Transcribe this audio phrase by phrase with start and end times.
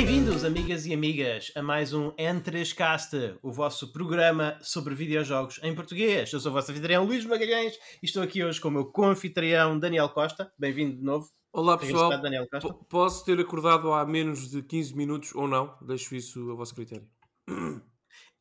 [0.00, 6.32] Bem-vindos, amigas e amigas, a mais um N3Cast, o vosso programa sobre videojogos em português.
[6.32, 9.78] Eu sou o vosso anfitrião Luís Magalhães e estou aqui hoje com o meu co-anfitrião
[9.78, 10.50] Daniel Costa.
[10.58, 11.28] Bem-vindo de novo.
[11.52, 12.12] Olá pessoal,
[12.88, 17.06] posso ter acordado há menos de 15 minutos ou não, deixo isso a vosso critério.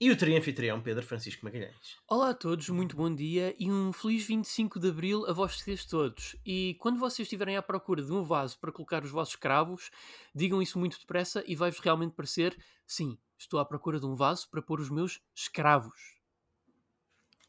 [0.01, 1.97] E o tri-anfitrião Pedro Francisco Magalhães.
[2.07, 6.37] Olá a todos, muito bom dia e um feliz 25 de Abril a vocês todos.
[6.45, 9.91] E quando vocês estiverem à procura de um vaso para colocar os vossos cravos,
[10.33, 12.57] digam isso muito depressa e vai-vos realmente parecer,
[12.87, 16.18] sim, estou à procura de um vaso para pôr os meus escravos.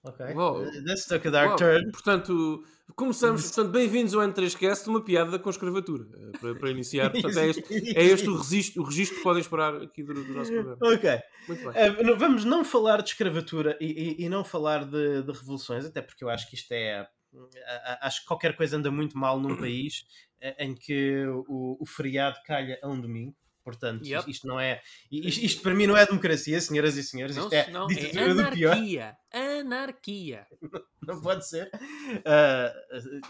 [0.03, 0.27] Ok.
[0.35, 0.65] Uau.
[0.85, 1.91] This took a dark Uau, turn.
[1.93, 2.65] Portanto,
[2.97, 7.11] começamos, portanto, bem-vindos ao N3Cast, uma piada com escravatura, eh, para, para iniciar.
[7.11, 10.33] Portanto, é este, é este o, registro, o registro que podem esperar aqui do, do
[10.33, 10.79] nosso programa.
[10.83, 11.21] Ok.
[11.49, 11.73] Muito bem.
[11.83, 13.87] Eh, não- vamos não falar de escravatura e,
[14.23, 17.07] e- e não falar de, de revoluções, até porque eu acho que isto é.
[18.01, 20.05] Acho que qualquer coisa anda muito mal num país
[20.41, 23.37] eh, em que o, o feriado calha a um domingo.
[23.63, 24.31] Portanto, Yep.
[24.31, 24.81] isto não é.
[25.11, 27.37] Isto, isto para mim não é democracia, senhoras e senhores.
[27.37, 28.73] Não, Isto é não, ditadura é do pior.
[28.73, 29.17] anarquia.
[29.33, 30.47] Anarquia.
[31.03, 31.71] Não pode ser.
[32.25, 32.73] Ah,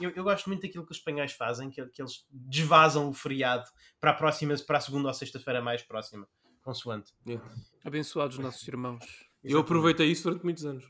[0.01, 3.65] eu, eu gosto muito daquilo que os espanhóis fazem, que, que eles desvasam o feriado
[4.01, 6.27] para a próxima, para a segunda ou sexta-feira mais próxima,
[6.63, 7.13] consoante.
[7.27, 7.45] Yeah.
[7.85, 9.05] Abençoados nossos irmãos.
[9.43, 10.85] Eu aproveitei isso durante muitos anos.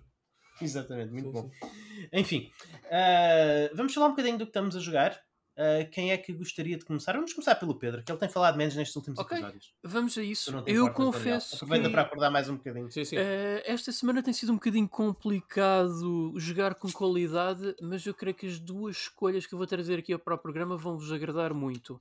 [0.60, 1.50] Exatamente, muito Sim, bom.
[1.50, 2.08] sim.
[2.12, 2.50] Enfim,
[2.90, 5.20] ah, vamos falar um bocadinho do que estamos a jogar.
[5.60, 7.12] Ah, quem é que gostaria de começar?
[7.12, 9.36] Vamos começar pelo Pedro, que ele tem falado menos nestes últimos Ok.
[9.36, 9.74] episódios.
[9.84, 10.50] Vamos a isso.
[10.50, 10.92] Eu Daniel?
[10.94, 11.92] confesso Aproveita que...
[11.92, 12.90] para acordar mais um bocadinho.
[12.90, 13.16] Sim, sim.
[13.18, 18.46] Eh, esta semana tem sido um bocadinho complicado jogar com qualidade, mas eu creio que
[18.46, 22.00] as duas escolhas que eu vou trazer aqui para o programa vão vos agradar muito.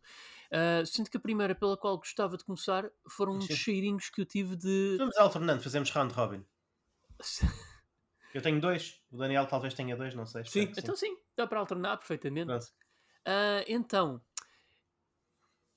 [0.49, 3.55] Eh, sendo que a primeira pela qual gostava de começar foram uns Sim.
[3.57, 4.95] cheirinhos que eu tive de.
[4.97, 6.45] Vamos alternando, fazemos round robin.
[8.31, 10.45] Eu tenho dois, o Daniel talvez tenha dois, não sei.
[10.45, 10.67] Sim.
[10.67, 12.45] que Então sim, dá para alternar perfeitamente.
[12.45, 12.67] Pronto.
[13.31, 14.19] Ah, então,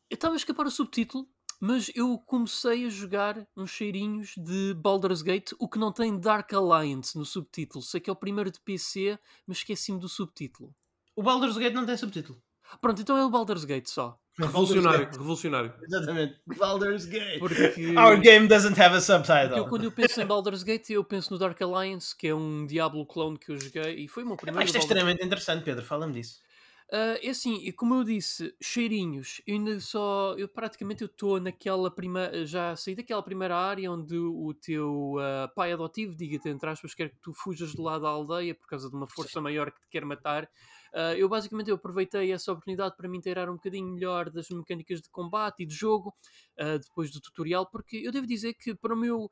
[0.09, 1.29] eu estava a escapar o subtítulo,
[1.61, 6.51] mas eu comecei a jogar uns cheirinhos de Baldur's Gate, o que não tem Dark
[6.55, 7.85] Alliance no subtítulo.
[7.85, 10.75] Sei que é o primeiro de PC, mas esqueci-me do subtítulo.
[11.15, 12.43] O Baldur's Gate não tem subtítulo.
[12.81, 14.19] Pronto, então é o Baldur's Gate só.
[14.39, 15.75] Revolucionário, revolucionário.
[15.83, 16.41] Exatamente.
[16.57, 17.39] Baldur's Gate.
[17.39, 19.69] Porque, Our game doesn't have a porque eu, subtitle.
[19.69, 23.05] quando eu penso em Baldur's Gate, eu penso no Dark Alliance, que é um Diablo
[23.05, 25.85] clone que eu joguei, e foi o meu primeiro isto é Baldur's extremamente interessante, Pedro.
[25.85, 26.41] Fala-me disso.
[26.95, 31.41] Ah, é assim, e como eu disse, cheirinhos, eu ainda só, eu praticamente eu estou
[31.41, 36.69] naquela primeira, já saí daquela primeira área onde o teu ah, pai adotivo, diga-te entre
[36.69, 39.73] aspas, quer que tu fujas de lá da aldeia por causa de uma força maior
[39.73, 40.47] que te quer matar.
[40.93, 45.01] Ah, eu basicamente eu aproveitei essa oportunidade para me inteirar um bocadinho melhor das mecânicas
[45.01, 46.15] de combate e de jogo,
[46.83, 49.31] depois do tutorial, porque eu devo dizer que para o meu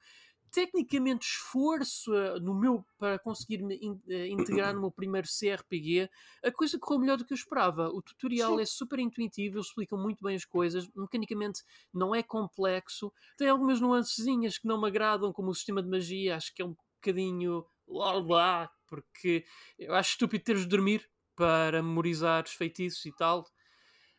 [0.51, 6.11] tecnicamente esforço ah, no meu para conseguir me in- eh, integrar no meu primeiro CRPG,
[6.45, 7.89] a coisa correu melhor do que eu esperava.
[7.89, 11.63] O tutorial é super intuitivo, eles explicam muito bem as coisas, mecanicamente
[11.93, 16.37] não é complexo, tem algumas nuancezinhas que não me agradam, como o sistema de magia,
[16.37, 19.45] acho que é um bocadinho lá lá, porque
[19.79, 23.47] eu acho estúpido teres de dormir para memorizar os feitiços e tal.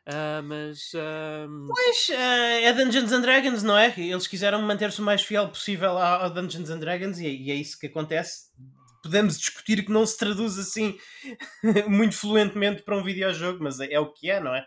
[0.06, 3.94] Ah, mas ahm, Pois, eh, é Dungeons and Dragons, não é?
[3.97, 7.56] Eles quiseram manter-se o mais fiel possível ao Dungeons and Dragons e, é- e é
[7.56, 8.45] isso que acontece.
[9.03, 10.97] Podemos discutir que não se traduz assim
[11.88, 14.66] muito fluentemente para um videojogo, mas é, é o que é, não é?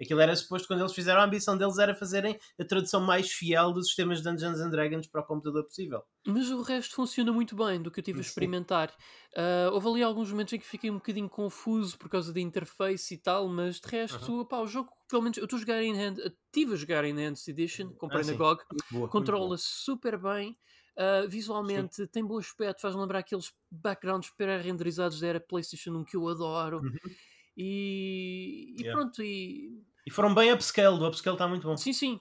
[0.00, 3.72] Aquilo era suposto, quando eles fizeram, a ambição deles era fazerem a tradução mais fiel
[3.72, 6.02] dos sistemas de Dungeons and Dragons para o computador possível.
[6.26, 8.22] Mas o resto funciona muito bem do que eu tive a Sim.
[8.22, 8.94] experimentar.
[9.34, 13.14] Ah, houve ali alguns momentos em que fiquei um bocadinho confuso por causa da interface
[13.14, 15.94] e tal, mas de resto, pá, o jogo, pelo menos eu estou a jogar em
[15.98, 18.34] hand, estive a jogar em Enhanced Edition, comprei Ah, na sim.
[18.34, 20.58] GOG, Boa, controla super bem.
[20.96, 26.16] ah, visualmente tem bom aspecto, faz lembrar aqueles backgrounds pré-renderizados da era PlayStation 1 que
[26.16, 26.82] eu adoro.
[26.82, 27.16] Uhum.
[27.56, 28.94] E, e Yeah.
[28.94, 31.76] pronto, e E foram bem upscale, o upscale está muito bom.
[31.76, 32.20] Sim, sim.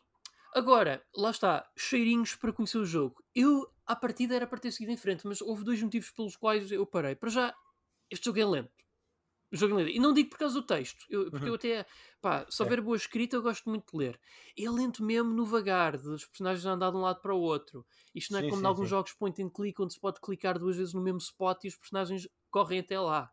[0.53, 3.23] Agora, lá está, cheirinhos para conhecer o jogo.
[3.35, 6.71] Eu, à partida, era para ter seguido em frente, mas houve dois motivos pelos quais
[6.71, 7.15] eu parei.
[7.15, 7.55] Para já,
[8.11, 8.71] este jogo é lento.
[9.51, 9.95] O jogo é lento.
[9.95, 11.49] E não digo por causa do texto, eu- porque Uhum.
[11.49, 11.85] eu até,
[12.21, 12.63] pá, se É.
[12.63, 14.21] houver boa escrita, eu gosto muito de ler.
[14.57, 17.85] É lento mesmo no vagar, dos personagens a andar de um lado para o outro.
[18.15, 18.91] Isto não é Sim, como sim, em alguns sim.
[18.91, 21.77] jogos point and click, onde se pode clicar duas vezes no mesmo spot e os
[21.77, 23.31] personagens correm até lá.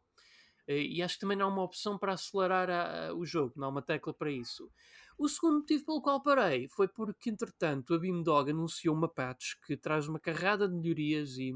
[0.66, 3.52] Eh, E acho que também não há uma opção para acelerar a- a- o jogo,
[3.56, 4.70] não há uma tecla para isso.
[5.18, 9.76] O segundo motivo pelo qual parei foi porque, entretanto, a Beamdog anunciou uma patch que
[9.76, 11.54] traz uma carrada de melhorias e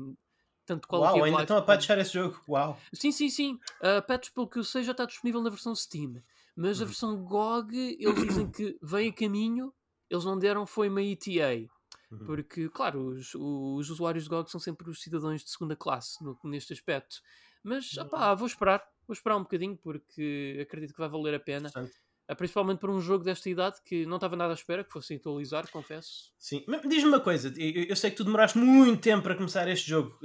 [0.64, 2.40] tanto quality Uau, ainda estão a como- patchar esse jogo.
[2.48, 2.78] Uau.
[2.94, 3.58] Sim, sim, sim.
[3.82, 6.22] A patch, pelo que eu sei, já está disponível na versão Steam.
[6.56, 6.86] Mas a Uhum.
[6.88, 9.74] versão GOG, eles dizem que vem a caminho.
[10.08, 11.68] Eles não deram foi uma ETA.
[12.10, 12.24] Uhum.
[12.26, 16.38] Porque, claro, os, os usuários de GOG são sempre os cidadãos de segunda classe no-
[16.44, 17.16] neste aspecto.
[17.62, 18.04] Mas, Uhum.
[18.04, 18.82] opá, vou esperar.
[19.10, 21.68] Vou esperar um bocadinho porque acredito que vai valer a pena.
[22.30, 25.16] Uh, principalmente para um jogo desta idade que não estava nada à espera que fosse
[25.16, 26.32] atualizar, confesso.
[26.38, 29.90] Sim, mas diz-me uma coisa, eu, sei que tu demoraste muito tempo para começar este
[29.90, 30.16] jogo,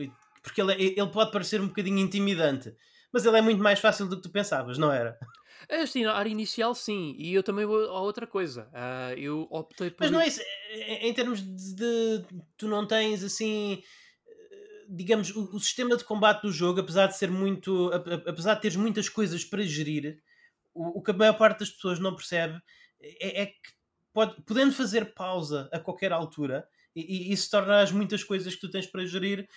[0.43, 2.75] porque ele, é, ele pode parecer um bocadinho intimidante,
[3.11, 5.17] mas ele é muito mais fácil do que tu pensavas, não era?
[5.67, 8.69] Este a área inicial, sim, e eu também vou a outra coisa.
[8.71, 10.03] Uh, eu optei por.
[10.03, 10.41] Mas não é isso,
[11.01, 13.81] em termos de, de tu não tens assim
[14.89, 17.91] digamos, o, o, sistema de combate do jogo, apesar de ser muito.
[18.27, 20.21] apesar de teres muitas coisas para gerir,
[20.73, 22.61] o, o que a maior parte das pessoas não percebe
[23.01, 23.75] é, é que
[24.13, 28.61] pode, podendo fazer pausa a qualquer altura, e, e isso torna as muitas coisas que
[28.61, 29.47] tu tens para gerir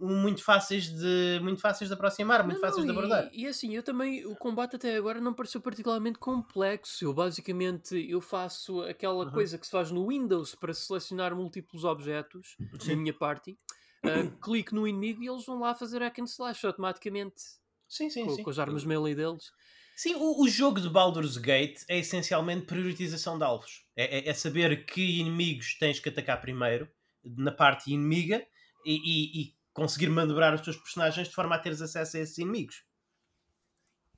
[0.00, 3.28] muito fáceis de muito fáceis de aproximar, muito não, fáceis não, de abordar.
[3.32, 7.04] E, e, assim, eu também o combate até agora não pareceu particularmente complexo.
[7.04, 9.32] Eu basicamente eu faço aquela uhum.
[9.32, 12.90] coisa que se faz no Windows para selecionar múltiplos objetos Sim.
[12.90, 13.58] na minha party
[14.04, 17.42] uh, clique no inimigo e eles vão lá fazer hack and slash automaticamente.
[17.88, 18.42] Sim, sim, com, sim.
[18.42, 19.50] com as armas melee deles.
[19.96, 23.84] Sim, o, o, jogo de Baldur's Gate é essencialmente priorização de alvos.
[23.96, 26.88] É, é, é, saber que inimigos tens que atacar primeiro,
[27.24, 28.46] na parte inimiga,
[28.84, 32.38] e, e, e, conseguir manobrar os teus personagens de forma a teres acesso a esses
[32.38, 32.84] inimigos.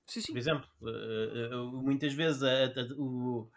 [0.07, 0.33] Sim, sim.
[0.33, 3.51] Por exemplo, uh, uh, muitas vezes a, a, o,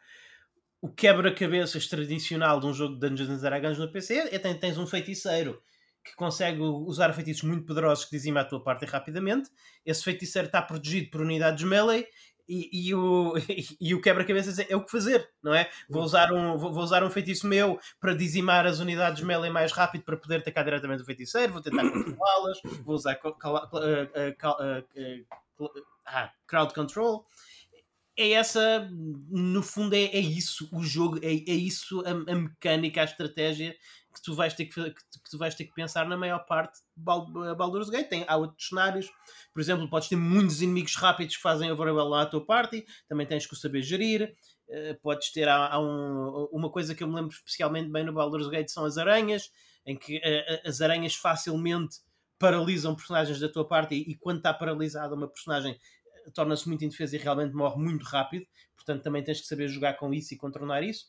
[0.82, 4.78] o quebra-cabeças tradicional de um jogo de Dungeons and Dragons no PC é, é tens
[4.78, 5.62] um feiticeiro
[6.04, 9.50] que consegue usar feitiços muito poderosos que dizima a tua parte rapidamente.
[9.86, 12.08] Esse feiticeiro está protegido por unidades melee
[12.48, 13.34] e, e, o,
[13.80, 15.70] e o quebra-cabeças é, é, o que fazer, não é?
[15.90, 19.72] Vou usar, um, vou, vou, usar um feitiço meu para dizimar as unidades melee mais
[19.72, 23.18] rápido para poder atacar diretamente o feiticeiro, vou tentar controlá-las, vou usar
[26.46, 27.26] crowd control.
[28.16, 33.02] É essa, no fundo, é, é isso o jogo, é, é isso a, a mecânica,
[33.02, 33.76] a estratégia
[34.14, 37.04] que tu vais ter que, que, tu vais ter que pensar na maior parte de
[37.04, 38.10] Baldur's Gate.
[38.10, 39.12] Tem, há outros cenários,
[39.54, 43.26] por exemplo, podes ter muitos inimigos rápidos que fazem overwhelm lá à tua party, também
[43.26, 44.36] tens que o saber gerir.
[44.70, 48.14] Uh, podes ter há, há um, uma coisa que eu me lembro especialmente bem no
[48.14, 49.52] Baldur's Gate são as aranhas,
[49.86, 51.98] em que uh, as aranhas facilmente
[52.40, 55.78] paralisam personagens da tua parte e, e quando está paralisada uma personagem
[56.34, 58.46] torna-se muito indefesa e realmente morre muito rápido,
[58.76, 61.08] portanto também tens que saber jogar com isso e contornar isso.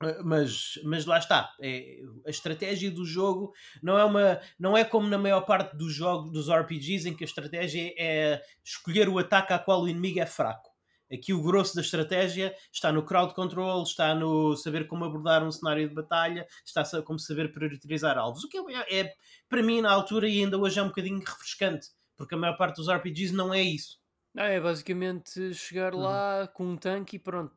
[0.00, 1.54] Ah, mas, mas lá está.
[1.60, 3.52] É, a estratégia do jogo
[3.82, 7.24] não é uma não é como na maior parte dos jogos dos RPGs em que
[7.24, 10.70] a estratégia é escolher o ataque a qual o inimigo é fraco.
[11.10, 15.52] Aqui o grosso da estratégia está no crowd control está no saber como abordar um
[15.52, 18.44] cenário de batalha está como saber priorizar alvos.
[18.44, 19.14] O que é, é
[19.48, 22.76] para mim na altura e ainda hoje é um bocadinho refrescante porque a maior parte
[22.76, 23.98] dos RPGs não é isso.
[24.36, 26.00] Ah, é basicamente chegar uhum.
[26.00, 27.54] lá com um tanque e pronto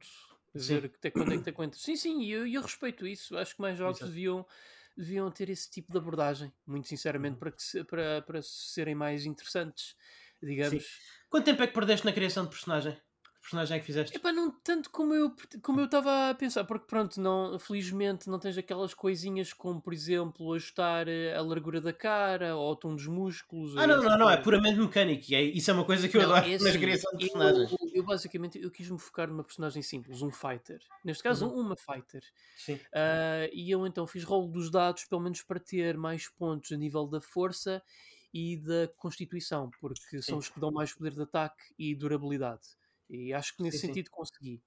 [0.53, 1.77] ver até quando é que te aguenta.
[1.77, 3.37] Sim, sim, e eu, eu respeito isso.
[3.37, 4.45] Acho que mais jogos deviam,
[4.95, 7.39] deviam ter esse tipo de abordagem, muito sinceramente, uhum.
[7.39, 9.95] para, que para, para serem mais interessantes,
[10.41, 10.83] digamos.
[10.83, 10.89] Sim.
[11.29, 12.97] Quanto tempo é que perdeste na criação de personagem?
[13.41, 14.15] Personagem é que fizeste?
[14.15, 18.39] Epá, não tanto como eu como eu estava a pensar, porque pronto, não, felizmente não
[18.39, 22.95] tens aquelas coisinhas como, por exemplo, ajustar eh, a largura da cara ou o tom
[22.95, 23.75] dos músculos.
[23.77, 25.25] Ah, não, não, não, é puramente mecânico.
[25.29, 27.25] E é, isso é uma coisa que eu não, adoro é assim, na criação de
[27.25, 27.71] personagens.
[27.71, 30.79] Eu, eu, basicamente eu quis-me focar numa personagem simples, um fighter.
[31.03, 31.61] Neste caso, uhum.
[31.61, 32.23] uma fighter.
[32.57, 32.73] Sim.
[32.73, 36.77] Uh, e eu então fiz rolo dos dados, pelo menos para ter mais pontos a
[36.77, 37.81] nível da força
[38.33, 40.21] e da constituição, porque Sim.
[40.21, 42.61] são os que dão mais poder de ataque e durabilidade.
[43.09, 44.11] E acho que nesse sim, sentido sim.
[44.11, 44.61] consegui.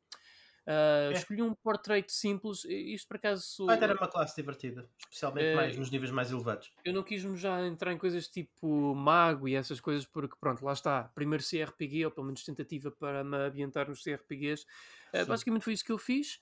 [0.67, 1.13] Uh, é.
[1.15, 2.65] Escolhi um portrait simples.
[2.65, 3.67] Isto por acaso.
[3.67, 6.73] Vai ter uma classe divertida, especialmente uh, mais nos níveis mais elevados.
[6.85, 10.73] Eu não quis-me já entrar em coisas tipo mago e essas coisas, porque pronto, lá
[10.73, 11.11] está.
[11.15, 14.65] Primeiro CRPG, ou pelo menos tentativa para me ambientar nos CRPGs.
[15.13, 16.39] Uh, basicamente foi isso que eu fiz.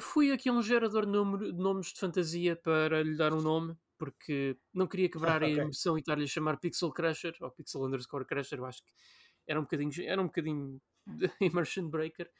[0.00, 3.40] fui aqui a um gerador de, nome, de, nomes de fantasia para lhe dar um
[3.40, 5.58] nome, porque não queria quebrar okay.
[5.58, 8.58] a emoção e estar-lhe a chamar Pixel Crusher ou Pixel Underscore Crusher.
[8.58, 8.92] Eu acho que
[9.46, 10.80] era um bocadinho, era um bocadinho
[11.40, 12.30] Immersion Breaker.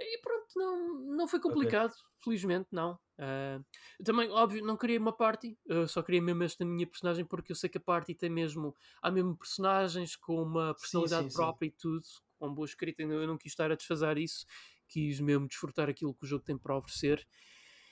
[0.00, 2.04] E pronto, não, não foi complicado, okay.
[2.22, 2.92] felizmente não.
[3.18, 3.64] Uh,
[4.04, 7.56] também, óbvio, não queria uma party, uh, só queria mesmo esta minha personagem porque eu
[7.56, 11.68] sei que a party tem mesmo, há mesmo personagens com uma personalidade sim, sim, própria
[11.68, 11.74] sim.
[11.74, 12.06] e tudo,
[12.38, 13.02] com boa escrita.
[13.02, 14.46] Eu não quis estar a desfazer isso,
[14.86, 17.26] quis mesmo desfrutar aquilo que o jogo tem para oferecer.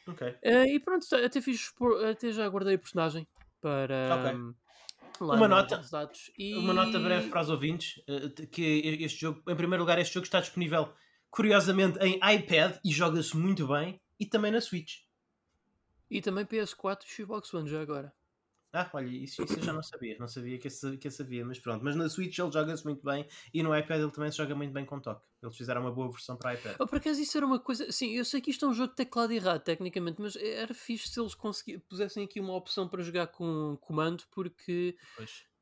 [0.06, 0.30] Okay.
[0.44, 1.72] Uh, e pronto, até, fiz,
[2.08, 3.26] até já guardei a personagem
[3.60, 4.20] para.
[4.20, 4.40] Okay.
[4.40, 4.54] Um,
[5.20, 5.80] uma nota,
[6.38, 6.54] e...
[6.56, 8.62] uma nota breve para os ouvintes, eh, que
[9.00, 10.92] este jogo, em primeiro lugar, este jogo está disponível
[11.30, 15.00] curiosamente em iPad e joga-se muito bem, e também na Switch.
[16.10, 18.12] E também PS4 e Xbox One já agora.
[18.72, 20.16] Ah, olha, isso, isso eu já não sabia.
[20.18, 21.82] Não sabia que esse, que esse havia, mas pronto.
[21.82, 24.72] Mas na Switch ele joga-se muito bem e no iPad ele também se joga muito
[24.72, 25.26] bem com toque.
[25.42, 26.76] Eles fizeram uma boa versão para iPad.
[26.78, 27.90] Oh, por acaso isso era uma coisa.
[27.90, 31.08] Sim, eu sei que isto é um jogo de teclado errado, tecnicamente, mas era fixe
[31.08, 31.34] se eles
[31.88, 34.96] pusessem aqui uma opção para jogar com comando, porque.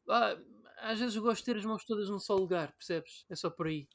[0.09, 0.37] Ah,
[0.79, 3.25] às vezes eu gosto de ter as mãos todas num só lugar, percebes?
[3.31, 3.89] É só por aí.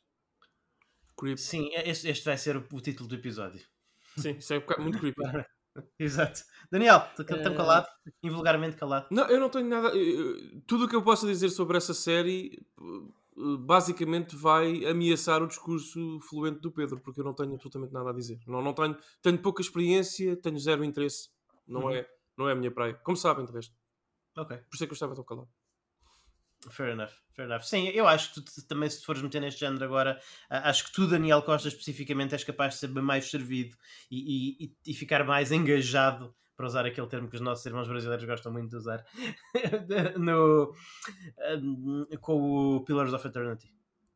[1.18, 1.38] Creep.
[1.38, 3.68] Sim, este, este vai ser o, o título do episódio.
[4.18, 5.22] Sim, isso é um bocado- muito creepy.
[6.00, 6.42] Exato.
[6.72, 7.88] Daniel, tão Eh, calado,
[8.24, 9.08] invulgarmente calado.
[9.12, 9.90] Não, eu não tenho nada.
[9.96, 15.48] eh, Tudo o que eu posso dizer sobre essa série eh, basicamente vai ameaçar o
[15.48, 18.40] discurso fluente do Pedro, porque eu não tenho absolutamente nada a dizer.
[18.48, 21.30] Não, não tenho, tenho pouca experiência, tenho zero interesse.
[21.68, 21.92] Não, Uhum.
[21.92, 22.08] é,
[22.38, 22.94] não é a minha praia.
[23.04, 23.74] Como sabem, de resto.
[24.38, 24.58] Ok.
[24.58, 25.48] Por isso é que eu estava tão calado.
[26.70, 27.62] Fair enough, fair enough.
[27.64, 30.92] Sim, eu acho que tu também, se te fores meter neste género agora, acho que
[30.92, 33.78] tu, Daniel Costa, especificamente, és capaz de ser bem mais servido
[34.12, 34.18] e,
[34.62, 38.26] e, e- e ficar mais engajado, para usar aquele termo que os nossos irmãos brasileiros
[38.26, 39.06] gostam muito de usar,
[40.20, 40.76] no,
[42.20, 43.72] com o Pillars of Eternity.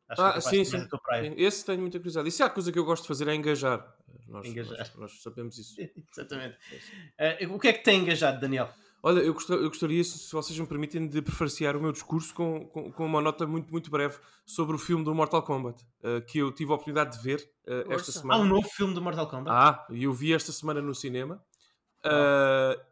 [0.08, 0.78] Acho Ah, que é capaz sim, sim.
[0.80, 2.28] Sim, Esse tenho muita curiosidade.
[2.28, 3.96] Isso é a coisa que eu gosto de fazer, é engajar.
[4.28, 4.76] Nós, Engajar.
[4.78, 5.76] nós, nós sabemos isso.
[6.12, 6.58] Exatamente.
[7.16, 8.70] Eh, o que é que tem engajado, Daniel?
[9.06, 12.66] Olha, eu gostaria, eu gostaria, se vocês me permitem, de prefaciar o meu discurso com,
[12.68, 16.38] com, com uma nota muito, muito breve sobre o filme do Mortal Kombat, eh, que
[16.38, 18.10] eu tive a oportunidade de ver eh, esta Força.
[18.12, 18.42] Há semana.
[18.42, 19.50] um novo filme do Mortal Kombat?
[19.54, 21.44] Ah, e eu vi esta semana no cinema.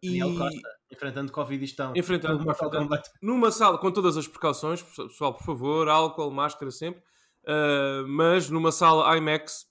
[0.02, 1.92] E Daniel Costa, enfrentando Covid e estão.
[1.97, 3.09] Enfrentando- Mortal Kombat.
[3.23, 7.02] numa sala, com todas as precauções, pessoal, por favor, álcool, máscara sempre,
[8.07, 9.64] mas numa sala IMAX,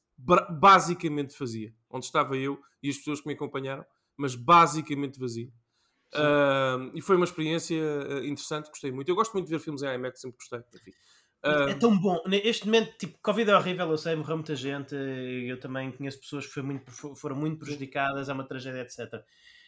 [0.59, 3.85] basicamente vazia, onde estava eu e as pessoas que me acompanharam,
[4.17, 5.51] mas basicamente vazia.
[6.13, 9.09] Eh, e foi uma experiência eh, interessante, gostei muito.
[9.09, 10.59] Eu gosto muito de ver filmes em IMAX, sempre gostei.
[11.47, 11.65] Enfim.
[11.65, 12.21] É Eh, tão bom.
[12.27, 14.95] Neste momento, tipo, Covid é horrível, eu sei, morreu muita gente.
[14.95, 19.25] Eu também conheço pessoas que foi muito, foram muito prejudicadas, é uma tragédia, etc.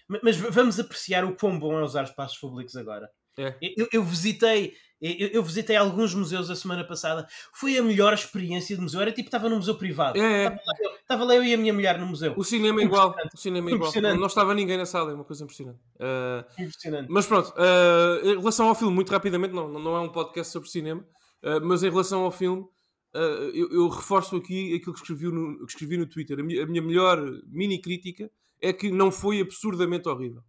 [0.08, 3.10] Ma- Mas vamos apreciar o quão bom é usar espaços públicos agora.
[3.38, 3.56] É.
[3.62, 4.74] Eu, eu visitei
[5.04, 7.28] eu, eu visitei alguns museus a semana passada.
[7.52, 9.02] Foi a melhor experiência de museu.
[9.02, 10.18] Era tipo, estava num museu privado.
[10.18, 10.46] É, é.
[10.46, 12.34] Estava lá, eu, estava lá eu e a minha mulher no museu.
[12.38, 13.14] O cinema é igual.
[13.34, 13.92] O cinema é igual.
[14.18, 15.80] Não estava ninguém na sala, é uma coisa impressionante.
[16.00, 17.08] Eh, Impressionante.
[17.10, 20.70] Mas pronto, eh, em relação ao filme, muito rapidamente, não, não é um podcast sobre
[20.70, 21.06] cinema,
[21.42, 22.66] eh, mas em relação ao filme,
[23.14, 26.40] eu, eu reforço aqui aquilo que escrevi no, que escrevi no Twitter.
[26.40, 30.42] A minha, a minha melhor mini crítica é que não foi absurdamente horrível.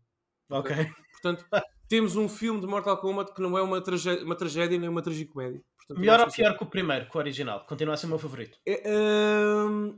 [0.49, 0.75] Ok.
[1.13, 1.45] Portanto,
[1.89, 5.03] temos um filme de Mortal Kombat que não é uma, tragé uma tragédia nem uma
[5.03, 5.63] tragicomédia.
[5.77, 7.67] Portanto, Melhor ou pior que o primeiro, que o original?
[7.67, 8.59] Continua a ser o meu favorito.
[8.67, 9.95] é, ehm,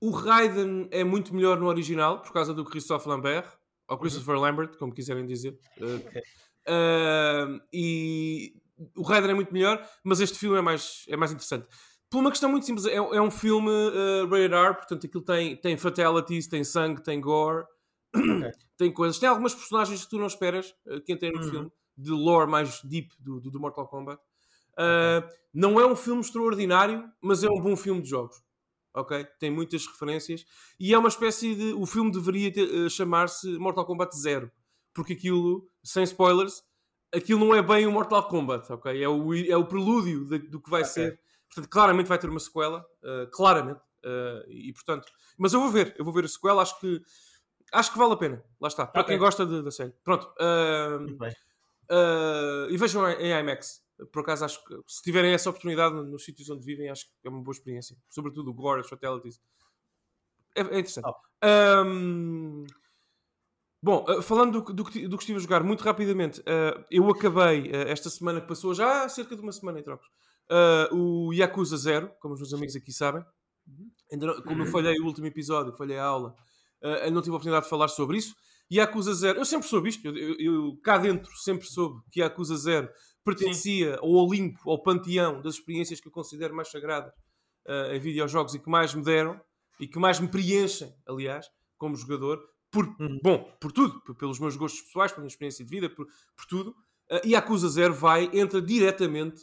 [0.00, 3.46] o Raiden é muito melhor no original por causa do Christophe Lambert,
[3.88, 5.58] ou Christopher Lambert, como quiserem dizer.
[5.80, 6.22] Eh, Ok.
[6.66, 8.54] ehm, e
[8.96, 11.66] o Raiden é muito melhor, mas este filme é mais, é mais interessante.
[12.10, 15.56] Por uma questão muito simples, é, é um filme uh, rated R, portanto aquilo tem,
[15.56, 17.64] tem fatalities, tem sangue, tem gore,
[18.76, 19.18] tem coisas.
[19.18, 21.50] Tem algumas personagens que tu não esperas uh, que entrem no Uhum.
[21.50, 24.20] filme, de lore mais deep do, do, do Mortal Kombat.
[24.72, 28.42] Uh, Não é um filme extraordinário, mas é um bom filme de jogos.
[28.94, 29.24] Ok?
[29.38, 30.44] Tem muitas referências
[30.78, 31.72] e é uma espécie de.
[31.74, 32.52] O filme deveria
[32.86, 34.50] uh, chamar-se Mortal Kombat Zero,
[34.94, 36.62] porque aquilo, sem spoilers,
[37.14, 39.02] aquilo não é bem o Mortal Kombat, ok?
[39.02, 40.92] É o, é o prelúdio de- do que vai Ok.
[40.92, 41.20] ser.
[41.48, 43.80] Portanto, claramente vai ter uma sequela, uh, claramente.
[44.48, 45.06] e portanto,
[45.38, 47.00] mas eu vou ver, eu vou ver a sequela, acho que
[47.72, 48.44] acho que vale a pena.
[48.60, 49.12] Lá está, para Ok.
[49.12, 49.92] quem gosta de- da série.
[50.04, 50.32] Pronto.
[50.40, 51.32] uh, Muito bem.
[51.90, 53.82] Uh, e vejam em IMAX.
[54.12, 57.30] Por acaso, acho que se tiverem essa oportunidade nos sítios onde vivem, acho que é
[57.30, 57.96] uma boa experiência.
[58.08, 59.40] Sobretudo o Gore, as Fatalities.
[60.56, 61.04] É, é interessante.
[61.04, 61.20] Top.
[61.86, 62.64] Um,
[63.82, 66.84] bom, uh, falando do, que- do, que do que estive a jogar, muito rapidamente, uh,
[66.90, 70.06] eu acabei uh, esta semana que passou, já há cerca de uma semana em trocos,
[70.90, 73.24] uh, o Yakuza Zero, como os meus amigos aqui sabem.
[74.10, 76.34] Ainda não- como eu falhei o último episódio, falhei a aula,
[76.82, 78.34] uh, não tive a oportunidade de falar sobre isso.
[78.72, 82.56] Yakuza Zero, eu sempre soube isto, eu, eu- eu cá dentro sempre soube que Yakuza
[82.56, 82.88] Zero
[83.24, 87.12] pertencia ao Olimpo, ao panteão das experiências que eu considero mais sagradas
[87.68, 89.40] uh, em videojogos e que mais me deram
[89.78, 91.46] e que mais me preenchem, aliás,
[91.76, 93.20] como jogador, por, Uhum.
[93.22, 96.70] bom, por tudo, pelos meus gostos pessoais, pela minha experiência de vida, por, por tudo.
[97.10, 99.42] Uh, e Yakuza Zero vai, entra diretamente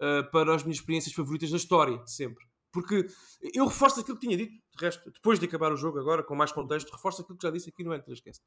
[0.00, 2.44] uh, para as minhas experiências favoritas da história, sempre.
[2.72, 3.06] Porque
[3.54, 6.34] eu reforço aquilo que tinha dito, de resto, depois de acabar o jogo agora, com
[6.36, 8.40] mais contexto, reforço aquilo que já disse aqui no N3Cast.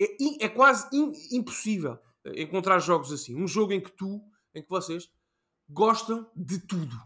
[0.00, 3.36] É, é quase in- impossível eh, encontrar jogos assim.
[3.36, 4.20] Um jogo em que tu,
[4.54, 5.08] em que vocês
[5.68, 6.96] gostam de tudo.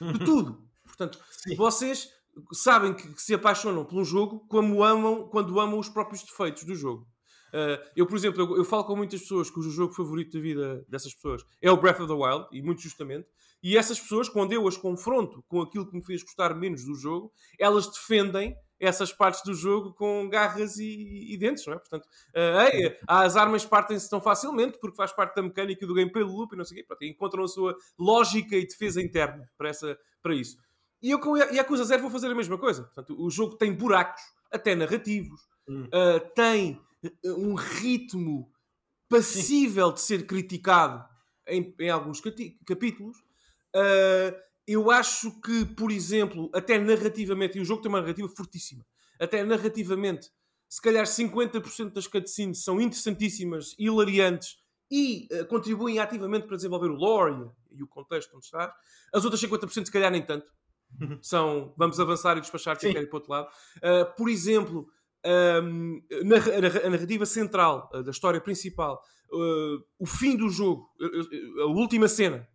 [0.00, 0.68] De tudo.
[0.84, 1.56] Portanto, Sim.
[1.56, 2.08] vocês
[2.52, 6.64] sabem que, que se apaixonam por um jogo como amam, quando amam os próprios defeitos
[6.64, 7.08] do jogo.
[7.48, 10.84] Uh, eu, por exemplo, eu, eu falo com muitas pessoas cujo jogo favorito da vida
[10.88, 13.28] dessas pessoas é o Breath of the Wild, e muito justamente,
[13.62, 16.94] e essas pessoas, quando eu as confronto com aquilo que me fez gostar menos do
[16.94, 21.78] jogo, elas defendem essas partes do jogo com garras e, e dentes, não é?
[21.78, 26.22] Portanto, uh, ei, as armas partem-se tão facilmente porque faz parte da mecânica do gameplay
[26.22, 26.86] loop e não sei o quê.
[26.86, 30.58] Pronto, encontram a sua lógica e defesa interna para, essa, para isso.
[31.02, 32.82] E eu com a Yakuza Zero vou fazer a mesma coisa.
[32.82, 34.22] Portanto, o jogo tem buracos,
[34.52, 35.84] até narrativos, Hum.
[35.86, 36.80] uh, tem
[37.24, 38.50] um ritmo
[39.08, 41.04] passível de ser criticado
[41.46, 43.18] em, em alguns capítulos
[43.74, 48.84] uh, eu acho que, por exemplo, até narrativamente, e o jogo tem uma narrativa fortíssima,
[49.20, 50.28] até narrativamente,
[50.68, 54.58] se calhar 50% das cutscenes são interessantíssimas, hilariantes
[54.90, 58.74] e uh, contribuem ativamente para desenvolver o lore e, e o contexto onde está.
[59.14, 60.52] As outras 50% se calhar nem tanto.
[61.00, 61.18] Uhum.
[61.22, 63.48] São vamos avançar e despachar que quer ir para o outro lado.
[63.76, 64.88] Uh, por exemplo,
[65.24, 66.36] um, na,
[66.86, 69.00] a narrativa central uh, da história principal,
[69.32, 70.88] uh, o fim do jogo,
[71.60, 72.46] a última cena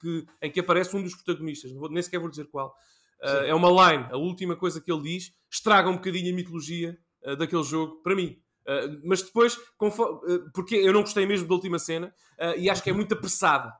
[0.00, 2.74] que, em que aparece um dos protagonistas, vou, nem sequer vou dizer qual,
[3.22, 6.98] é uma line, a última coisa que ele diz, estraga um bocadinho a mitologia
[7.36, 8.40] daquele jogo para mim.
[8.70, 12.82] Uh, mas depois, uh, porque eu não gostei mesmo da última cena uh, e acho
[12.82, 13.72] que é muito apressada.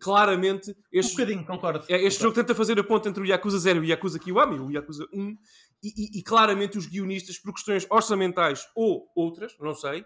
[0.00, 1.84] claramente, este, um bocadinho, concordo.
[1.88, 4.58] É, este jogo tenta fazer a ponte entre o Yakuza 0 e o Yakuza Kiwami,
[4.58, 5.36] o Yakuza 1,
[5.82, 10.04] e, e, e, claramente os guionistas, por questões orçamentais ou outras, não sei,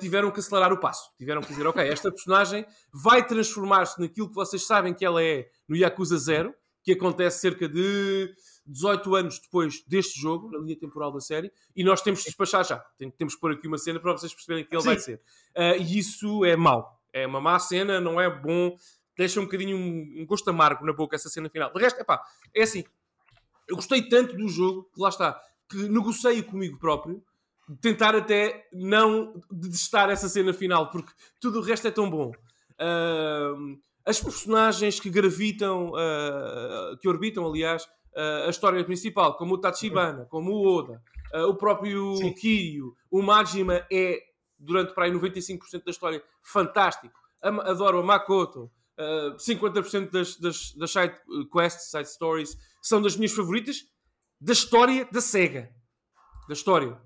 [0.00, 1.10] tiveram que acelerar o passo.
[1.16, 5.48] Tiveram que dizer, ok, esta personagem vai transformar-se naquilo que vocês sabem que ela é
[5.68, 8.34] no Yakuza 0, que acontece cerca de
[8.66, 12.64] 18 anos depois deste jogo, na linha temporal da série, e nós temos de despachar
[12.64, 12.78] já.
[13.16, 14.88] Temos que pôr aqui uma cena para vocês perceberem que ele Sim.
[14.88, 15.20] vai ser.
[15.56, 16.98] Uh, e isso é mau.
[17.12, 18.76] É uma má cena, não é bom,
[19.16, 21.72] deixa um bocadinho um, um gosto amargo na boca essa cena final.
[21.72, 22.22] De resto, epá,
[22.54, 22.84] é assim.
[23.68, 27.22] Eu gostei tanto do jogo, que lá está, que negocio comigo próprio,
[27.80, 32.32] tentar até não detestar essa cena final, porque tudo o resto é tão bom.
[32.80, 39.58] Uh, as personagens que gravitam, uh, que orbitam, aliás, uh, a história principal, como o
[39.58, 41.02] Tachibana, como o Oda,
[41.34, 42.32] uh, o próprio Sim.
[42.32, 44.18] Kiryu, o Majima é,
[44.58, 47.14] durante para aí 95% da história, fantástico.
[47.40, 48.70] Adoro a Makoto.
[48.98, 51.14] Uh, 50% das, das, das side
[51.52, 53.84] quests, side stories, são das minhas favoritas
[54.40, 55.70] da história da SEGA.
[56.48, 57.00] Da história.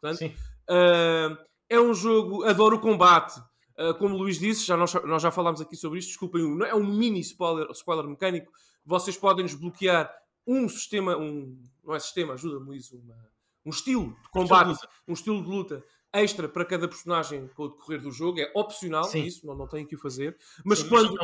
[0.00, 0.24] Portanto,
[0.70, 1.36] uh,
[1.68, 3.40] é um jogo, adoro o combate.
[3.78, 6.74] Uh, como o Luís disse, já nós, nós, já falámos aqui sobre isto, desculpem, é
[6.74, 8.52] um mini spoiler, spoiler mecânico.
[8.84, 10.14] Vocês podem desbloquear
[10.46, 13.16] um sistema, um, não é sistema, ajuda-me isso, uma,
[13.64, 18.00] um estilo de combate, um estilo de luta extra para cada personagem com o decorrer
[18.00, 19.24] do jogo, é opcional, Sim.
[19.24, 21.16] isso não, não têm que o fazer, mas Sim, quando,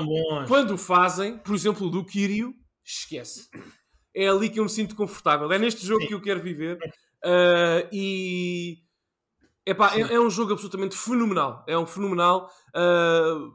[0.49, 2.53] quando fazem, por exemplo, do Kiryu,
[2.85, 3.49] esquece.
[4.15, 5.51] É ali que eu me sinto confortável.
[5.53, 6.09] É neste jogo Sim.
[6.09, 6.79] que eu quero viver.
[7.25, 8.79] Uh, e
[9.65, 11.65] epá, é, é, um jogo absolutamente fenomenal.
[11.69, 12.51] É um fenomenal.
[12.75, 13.53] Uh,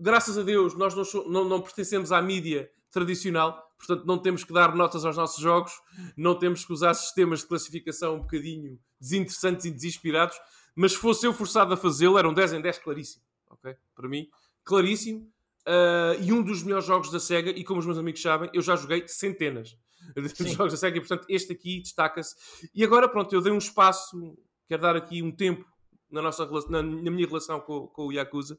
[0.00, 4.52] graças a Deus, nós não, não, não pertencemos à mídia tradicional, portanto não temos que
[4.52, 5.72] dar notas aos nossos jogos,
[6.16, 10.36] não temos que usar sistemas de classificação um bocadinho desinteressantes e desinspirados,
[10.76, 13.74] mas se fosse eu forçado a fazê-lo, era um 10 em 10 claríssimo, ok?
[13.94, 14.28] Para mim,
[14.64, 15.32] claríssimo.
[15.66, 18.60] Uh, e um dos melhores jogos da SEGA, e como os meus amigos sabem, eu
[18.60, 19.76] já joguei centenas
[20.14, 22.34] de jogos da SEGA, e portanto este aqui destaca-se.
[22.74, 24.36] E agora, pronto, eu dei um espaço,
[24.68, 25.64] quero dar aqui um tempo
[26.10, 28.58] na, nossa, na, na minha relação com, com o Yakuza,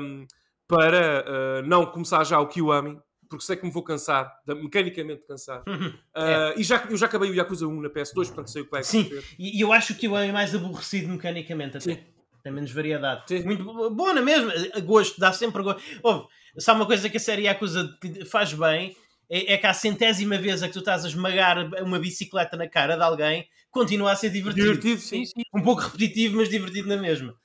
[0.00, 0.26] um,
[0.66, 5.62] para uh, não começar já o Kiwami, porque sei que me vou cansar, mecanicamente cansar.
[5.66, 5.92] Uhum.
[6.14, 6.60] Uh, é.
[6.60, 8.84] E já, eu já acabei o Yakuza 1 na PS2, portanto sei o que vai
[8.84, 11.94] Sim, e, eu acho que o é mais aborrecido mecanicamente até.
[11.94, 12.04] Sim.
[12.42, 13.24] Tem menos variedade.
[13.26, 13.44] Sim.
[13.44, 14.50] Muito boa, não é mesmo?
[14.74, 15.82] A gosto, dá sempre gosto.
[16.02, 16.26] Ouve,
[16.58, 17.88] só uma coisa que a série Yakuza
[18.30, 18.96] faz bem
[19.30, 22.68] é, é que a centésima vez a que tu estás a esmagar uma bicicleta na
[22.68, 24.66] cara de alguém continua a ser divertido.
[24.66, 25.24] Divertido, sim.
[25.24, 25.42] sim.
[25.54, 27.36] Um pouco repetitivo, mas divertido na mesma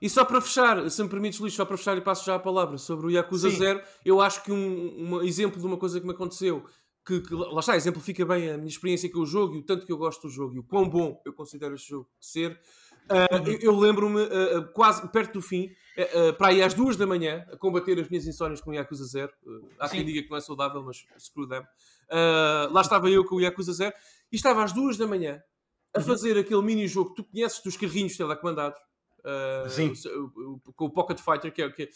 [0.00, 2.38] e só para fechar, se me permites, Luís, só para fechar e passo já a
[2.38, 3.56] palavra sobre o Yakuza Sim.
[3.56, 6.64] Zero, eu acho que um, um, exemplo de uma coisa que me aconteceu,
[7.04, 9.86] que, que, lá está, exemplifica bem a minha experiência com o jogo e o tanto
[9.86, 12.60] que eu gosto do jogo e o quão bom eu considero este jogo ser.
[13.10, 17.06] Uh, eu, eu lembro-me, uh, quase perto do fim, uh, para aí às duas da
[17.06, 19.32] manhã, a combater as minhas insónias com o Yakuza Zero.
[19.78, 21.64] há quem diga que não é saudável, mas screw them.
[22.70, 23.94] lá estava eu com o Yakuza Zero
[24.30, 25.42] e estava às duas da manhã
[25.94, 26.04] a uhum.
[26.04, 28.78] fazer aquele mini-jogo que tu conheces dos carrinhos telecomandados
[29.20, 31.90] uh, com o Pocket Fighter, que é, que,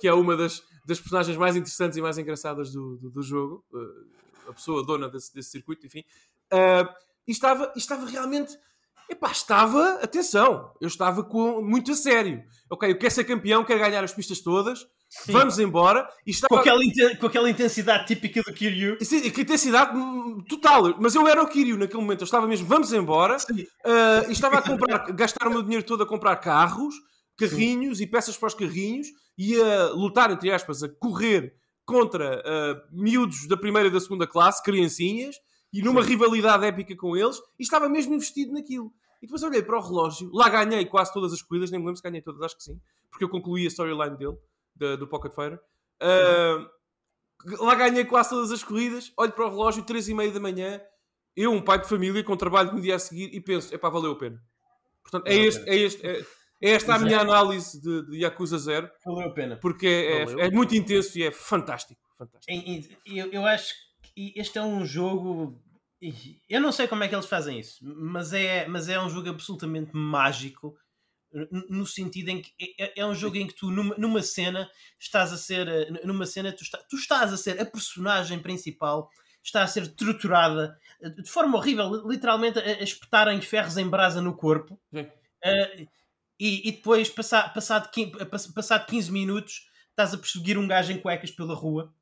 [0.00, 3.64] que é uma das, das personagens mais interessantes e mais engraçadas do, do, do jogo,
[4.48, 6.04] a pessoa dona desse, desse circuito, enfim.
[7.26, 8.58] E, estava, e estava realmente.
[9.10, 12.42] Epá, estava, atenção, eu estava com, muito a sério.
[12.70, 14.86] Ok, eu quero ser campeão, quero ganhar as pistas todas,
[15.22, 15.32] Sim.
[15.32, 16.08] Vamos embora.
[16.26, 16.48] E estava...
[16.48, 16.80] com, aquela
[17.20, 18.96] com aquela intensidade típica do Kiryu.
[19.00, 19.92] Sim, que intensidade
[20.48, 20.96] total.
[21.00, 22.22] Mas eu era o Kiryu naquele momento.
[22.22, 23.36] Eu estava mesmo, vamos embora.
[23.36, 26.94] Uh, e estava a comprar, gastar o meu dinheiro todo a comprar carros,
[27.38, 28.04] carrinhos Sim.
[28.04, 29.06] e peças para os carrinhos.
[29.38, 34.26] E a lutar, entre aspas, a correr contra uh, miúdos da primeira e da segunda
[34.26, 35.36] classe, criancinhas.
[35.74, 36.10] E numa Sim.
[36.10, 37.38] rivalidade épica com eles.
[37.58, 38.92] E estava mesmo investido naquilo.
[39.20, 40.30] E depois olhei para o relógio.
[40.32, 41.70] Lá ganhei quase todas as corridas.
[41.70, 42.80] Nem me lembro se ganhei todas, acho que sim.
[43.10, 44.38] Porque eu concluí a storyline dele
[44.74, 45.60] de, do Pocket Fighter.
[46.00, 46.68] Uh,
[47.64, 50.80] lá ganhei quase todas as corridas, olho para o relógio, 3 e meia da manhã,
[51.36, 53.88] eu, um pai de família, com trabalho no dia a seguir, e penso, é pá,
[53.88, 54.42] valeu a pena.
[55.02, 56.20] Portanto, é, este, é, este, é,
[56.62, 58.88] é esta a minha análise de, de Yakuza Zero.
[59.04, 59.56] Valeu a pena.
[59.56, 62.00] Porque é, é, é muito intenso e é fantástico.
[62.16, 62.52] fantástico.
[63.04, 65.60] Eu, eu acho que este é um jogo.
[66.48, 69.30] Eu não sei como é que eles fazem isso, mas é, mas é um jogo
[69.30, 70.76] absolutamente mágico
[71.68, 74.70] no sentido em que é, é, é, um jogo em que tu numa, numa cena
[75.00, 79.10] estás a ser numa cena tu, está, tu estás a ser a personagem principal
[79.42, 84.34] está a ser torturada de forma horrível, literalmente a, a espetarem ferros em brasa no
[84.34, 84.80] corpo.
[85.44, 85.88] Uh,
[86.40, 90.98] e, e, depois, passado, passado, 15, passado 15 minutos, estás a perseguir um gajo em
[90.98, 91.94] cuecas pela rua.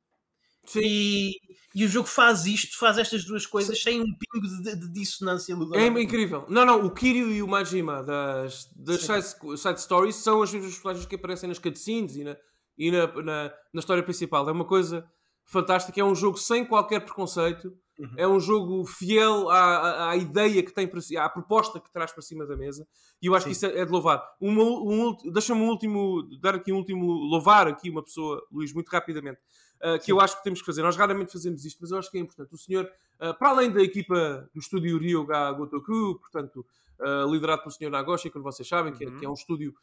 [0.75, 1.33] E,
[1.75, 3.83] e, o jogo faz isto, faz estas duas coisas Sim.
[3.83, 6.45] sem um pingo de, de dissonância É incrível.
[6.47, 10.73] Não, não, o Kiryu e o Majima das, das side, side, stories são as mesmas
[10.73, 12.37] personagens que aparecem nas cutscenes e, na,
[12.77, 14.47] e na, na, na história principal.
[14.47, 15.05] É uma coisa
[15.45, 15.99] fantástica.
[15.99, 17.75] É um jogo sem qualquer preconceito.
[17.99, 18.13] Uhum.
[18.17, 21.91] É um jogo fiel à, à, à, ideia que tem para si, à proposta que
[21.91, 22.87] traz para cima da mesa,
[23.21, 23.49] e eu acho Sim.
[23.51, 24.19] que isso é, é de louvar.
[24.41, 28.89] Uma, um, Deixa-me um último, dar aqui um último, louvar aqui uma pessoa, Luís, muito
[28.89, 29.39] rapidamente,
[29.83, 30.11] uh, que Sim.
[30.11, 30.81] eu acho que temos que fazer.
[30.81, 32.53] Nós raramente fazemos isto, mas eu acho que é importante.
[32.53, 32.89] O senhor,
[33.21, 36.65] uh, para além da equipa do estúdio Ryoga Gotoku, portanto,
[36.99, 38.97] uh, liderado pelo senhor Nagoshi, como vocês sabem, uhum.
[38.97, 39.73] que, é, que é um estúdio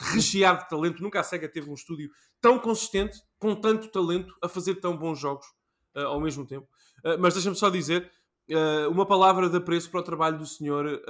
[0.00, 1.02] recheado de talento.
[1.02, 5.18] Nunca a SEGA teve um estúdio tão consistente, com tanto talento, a fazer tão bons
[5.18, 5.46] jogos
[5.94, 6.66] uh, ao mesmo tempo.
[7.04, 8.10] Uh, mas deixa-me só dizer
[8.50, 11.02] uh, uma palavra de apreço para o trabalho do senhor,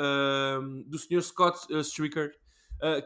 [0.86, 2.32] do senhor Scott Stricker,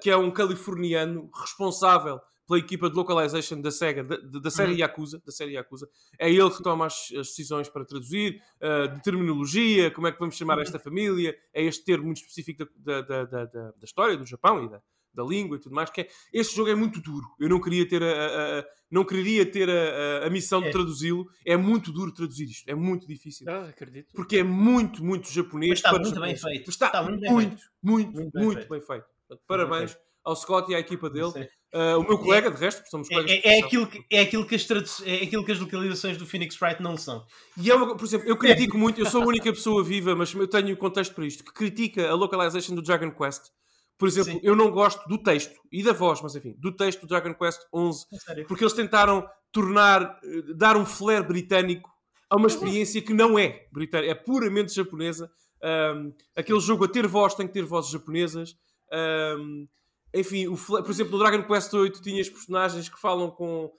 [0.00, 4.78] que é um californiano responsável pela equipa de localization da SEGA, da, da série uhum.
[4.78, 5.88] Yakuza, da série Yakuza.
[6.18, 10.18] É ele que toma as, as decisões para traduzir, uh, de terminologia, como é que
[10.18, 10.62] vamos chamar uhum.
[10.62, 14.68] esta família, é este termo muito específico da, da, da, da, história do Japão e
[14.68, 14.82] da,
[15.14, 17.26] da língua e tudo mais, que é, este jogo é muito duro.
[17.38, 20.70] Eu não queria ter a, a, a não queria ter a, a missão de é.
[20.70, 21.26] traduzi-lo.
[21.44, 23.48] É muito duro traduzir isto, é muito difícil.
[23.48, 24.14] Ah, acredito.
[24.14, 25.70] Porque é muito, muito japonês.
[25.70, 26.70] Mas está muito bem feito.
[26.70, 28.70] Está, está muito, muito, bem muito, muito, bem, muito feito.
[28.70, 29.06] bem feito.
[29.46, 30.13] Parabéns feito.
[30.24, 31.48] Ao Scott e à equipa dele.
[31.72, 33.30] Uh, o meu colega, de resto, somos colegas.
[33.44, 34.66] É, é, aquilo que, é, aquilo que as
[35.04, 37.26] é aquilo que as localizações do Phoenix Wright não são.
[37.60, 40.32] E é uma, por exemplo, eu critico muito, eu sou a única pessoa viva, mas
[40.32, 43.50] eu tenho contexto para isto, que critica a localization do Dragon Quest
[43.96, 44.40] por exemplo, Sim.
[44.42, 47.60] eu não gosto do texto e da voz, mas enfim, do texto do Dragon Quest
[47.72, 48.06] 11,
[48.48, 51.88] porque eles tentaram tornar, eh, dar um flair britânico
[52.28, 55.30] a uma experiência que não é britânica, é puramente japonesa.
[55.62, 58.56] Um, aquele jogo a ter voz tem que ter vozes japonesas.
[58.92, 59.68] Um,
[60.14, 63.72] enfim, o por exemplo, no Dragon Quest 8 tinhas personagens que falam com.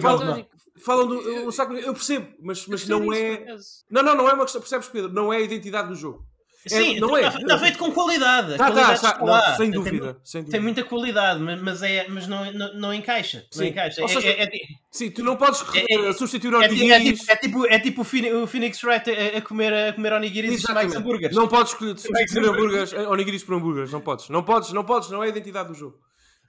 [0.00, 0.46] Falam,
[0.84, 1.20] falam do.
[1.20, 3.44] Eu, eu percebo, mas, mas não é.
[3.90, 4.60] Não, não, não é uma questão.
[4.60, 5.12] Percebes, Pedro?
[5.12, 6.24] Não é a identidade do jogo.
[6.66, 7.26] Sim, é, não é.
[7.26, 8.56] Está, está feito com qualidade.
[8.56, 10.52] Tá, qualidade tá, não, sem, dúvida, tem, sem dúvida.
[10.52, 13.46] Tem muita qualidade, mas, é, mas não, não, não encaixa.
[13.54, 14.02] Não encaixa.
[14.02, 14.50] É, seja, é, é,
[14.90, 17.28] sim, tu não podes é, substituir onigiris.
[17.28, 21.36] É tipo, é tipo, o Phoenix Wright a, comer, a comer onigiris e chamar hambúrgueres.
[21.36, 23.92] Não podes substituir hambúrgueres, onigiris por hambúrgueres.
[23.92, 24.28] Não podes.
[24.28, 25.10] Não podes, não podes.
[25.10, 25.96] Não é a identidade do jogo.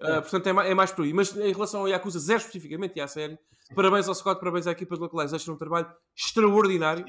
[0.02, 1.14] Uh, portanto, é mais, é mais por aí.
[1.14, 3.38] Mas em relação ao Yakuza 0 especificamente e à série,
[3.76, 7.06] parabéns ao Scott, parabéns à equipa de Localization, um trabalho extraordinário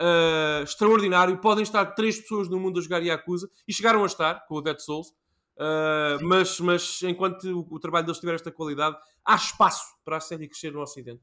[0.00, 1.38] uh, extraordinário.
[1.38, 4.60] Podem estar três pessoas no mundo a jogar Yakuza e chegaram a estar com o
[4.60, 5.08] Dead Souls.
[5.56, 10.20] Uh, mas, mas enquanto o, o, trabalho deles tiver esta qualidade, há espaço para a
[10.20, 11.22] série crescer no Ocidente.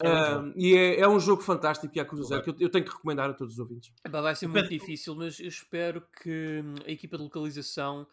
[0.00, 3.30] Uh, e é, é, um jogo fantástico, Yakuza Zero, que eu, eu, tenho que recomendar
[3.30, 3.92] a todos os ouvintes.
[4.04, 8.06] Epá, vai ser muito difícil, mas eu espero que hum, a equipa de localização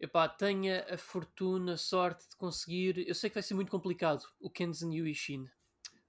[0.00, 3.06] epá, tenha a fortuna, a sorte de conseguir.
[3.08, 5.48] Eu sei que vai ser muito complicado o Kenzen Yuishin.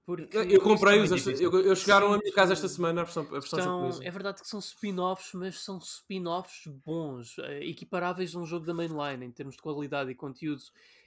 [0.09, 3.91] Porque eu comprei-os, eu, eu, chegaram à minha casa esta semana a versão, a versão
[3.91, 8.65] são, É verdade que são spin-offs, mas são spin-offs bons, eh, equiparáveis a um jogo
[8.65, 10.63] da mainline em termos de qualidade e conteúdo.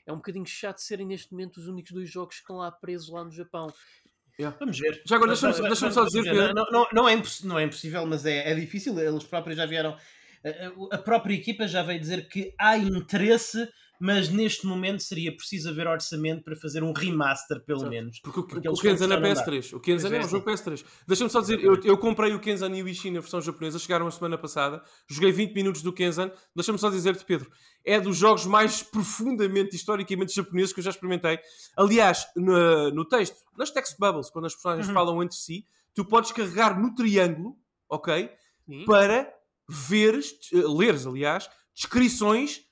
[0.07, 3.09] É um bocadinho chato serem neste momento os únicos dois jogos que estão lá presos
[3.09, 3.67] lá no Japão.
[4.39, 4.57] Yeah.
[4.57, 5.03] Vamos ver.
[5.05, 6.33] Já agora deixa-me deixa só dizer que.
[6.33, 8.97] Não, não, não, é não é impossível, mas é, é difícil.
[9.01, 9.97] Eles próprios já vieram.
[10.93, 13.69] A própria equipa já veio dizer que há interesse
[14.05, 18.19] mas neste momento seria preciso haver orçamento para fazer um remaster, pelo menos.
[18.19, 19.77] Porque, o, porque o Kenzan é PS3.
[19.77, 20.85] O Kenzan é um jogo PS3.
[21.07, 24.37] Deixa-me só dizer, eu, eu comprei o Kenzan Yuichi na versão japonesa, chegaram a semana
[24.37, 26.33] passada, joguei 20 minutos do Kenzan.
[26.53, 27.49] Deixa-me só dizer-te, Pedro,
[27.85, 31.39] é dos jogos mais profundamente, historicamente japoneses que eu já experimentei.
[31.77, 34.95] Aliás, no, no texto, nas text bubbles, quando as personagens uhum.
[34.95, 37.57] falam entre si, tu podes carregar no triângulo,
[37.89, 38.29] ok?
[38.67, 38.85] Sim.
[38.85, 39.33] Para
[39.69, 42.63] veres, leres, aliás, descrições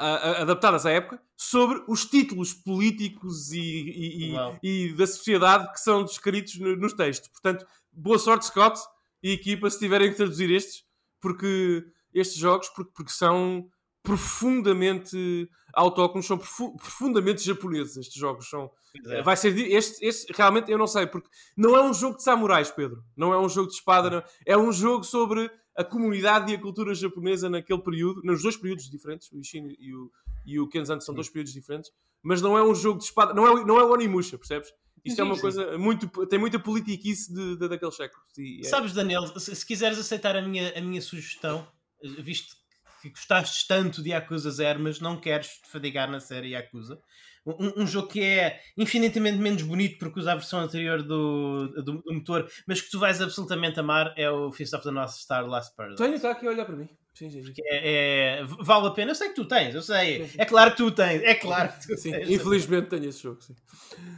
[0.00, 6.04] adaptadas à época sobre os títulos políticos e, e, e, e da sociedade que são
[6.04, 7.28] descritos no, nos textos.
[7.28, 8.80] Portanto, boa sorte, Scott
[9.22, 10.84] e equipa, se tiverem que traduzir estes,
[11.20, 11.84] porque
[12.14, 13.68] estes jogos, porque, porque são
[14.10, 17.96] profundamente autóctonos, são profu profundamente japoneses.
[17.96, 18.70] Estes jogos são.
[19.06, 19.22] É.
[19.22, 22.70] Vai ser este, este, realmente eu não sei, porque não é um jogo de samurais,
[22.70, 23.04] Pedro.
[23.16, 24.22] Não é um jogo de espada, não.
[24.44, 28.90] é um jogo sobre a comunidade e a cultura japonesa naquele período, nos dois períodos
[28.90, 30.10] diferentes, o Ishin e o,
[30.44, 33.46] e o Kenzan são dois períodos diferentes, mas não é um jogo de espada, não
[33.46, 34.70] é, não é o Onimusha, percebes?
[35.04, 35.40] Isto Sim, é uma sim.
[35.40, 36.26] coisa muito.
[36.26, 38.26] tem muita politiquice de, de, daqueles séculos.
[38.36, 41.66] E é- Sabes, Daniel, se, se quiseres aceitar a minha, a minha sugestão,
[42.02, 42.59] eh, visto
[43.00, 47.00] que gostastes tanto de Yakuza 0, mas não queres te fadigar na série Yakuza,
[47.46, 52.02] um, um jogo que é infinitamente menos bonito porque usa a versão anterior do, do,
[52.02, 55.46] do motor, mas que tu vais absolutamente amar, é o Fist of the North Star
[55.46, 56.02] Last Paradise.
[56.02, 56.88] Tenho, está aqui a olhar para mim.
[57.14, 57.52] Sim, sim, sim.
[57.64, 60.30] É, é- vale a pena, eu sei que tu tens, eu sei.
[60.38, 62.30] É claro que tu tens, é claro que tu Sim, tens.
[62.30, 63.40] Infelizmente tenho esse jogo.
[63.42, 63.56] Sim.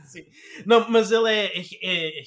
[0.05, 0.27] Sim.
[0.67, 2.23] Não, mas ele é, é,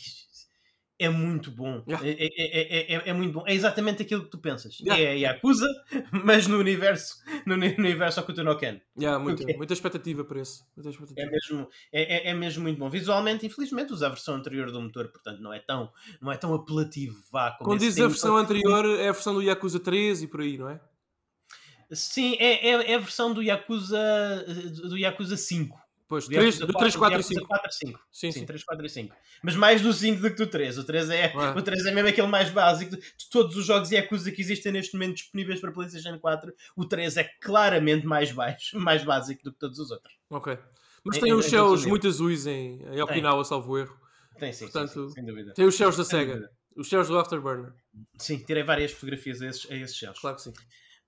[1.00, 1.84] é, é muito bom.
[1.88, 2.08] Yeah.
[2.08, 3.44] É, é, é, é, é muito bom.
[3.48, 4.80] É exatamente aquilo que tu pensas.
[4.80, 5.02] Yeah.
[5.04, 5.68] É Yakuza,
[6.12, 8.82] mas no universo, no, uni- no universo Okuto no Ken.
[9.00, 9.58] Yeah, muita, Ok.
[9.58, 10.64] muita expectativa para esse.
[10.76, 11.32] Muita É expectativa.
[11.32, 12.90] mesmo, é, é, é mesmo muito bom.
[12.90, 16.54] Visualmente, infelizmente, usa a versão anterior do motor, portanto, não é tão, não é tão
[16.54, 17.18] apelativo.
[17.32, 20.42] Vá, como Quando dizes a versão anterior, é a versão do Yakuza 3 e por
[20.42, 20.80] aí, não é?
[21.92, 24.00] Sim, é, é, é a versão do Yakuza,
[24.48, 25.78] eh, do Yakuza 5.
[26.08, 27.48] Pois, Do 3, Yakuza do 3, 4 e Yakuza 5.
[27.48, 27.92] 4 a 5.
[28.12, 28.46] Sim, Sim, sim.
[28.46, 29.16] 3, 4 e 5.
[29.44, 30.78] Mas mais do 5 do que do 3.
[30.78, 32.96] O 3 é, o 3 é mesmo aquele mais básico.
[32.96, 37.18] De todos os jogos Yakuza que existem neste momento disponíveis para PlayStation 4, o 3
[37.18, 40.14] é claramente mais baixo, mais básico do que todos os outros.
[40.30, 40.58] Ok.
[41.04, 44.00] Mas Em- tem em- os céus muito azuis em, em Okinawa, salvo erro.
[44.40, 45.54] Tem sim, sim, Portanto, sim, sem dúvida.
[45.54, 46.50] Tem os céus da SEGA.
[46.76, 47.72] Os céus do Afterburner.
[48.20, 50.20] Sim, tirei várias fotografias a esses, a esses céus.
[50.20, 50.54] Claro que sim.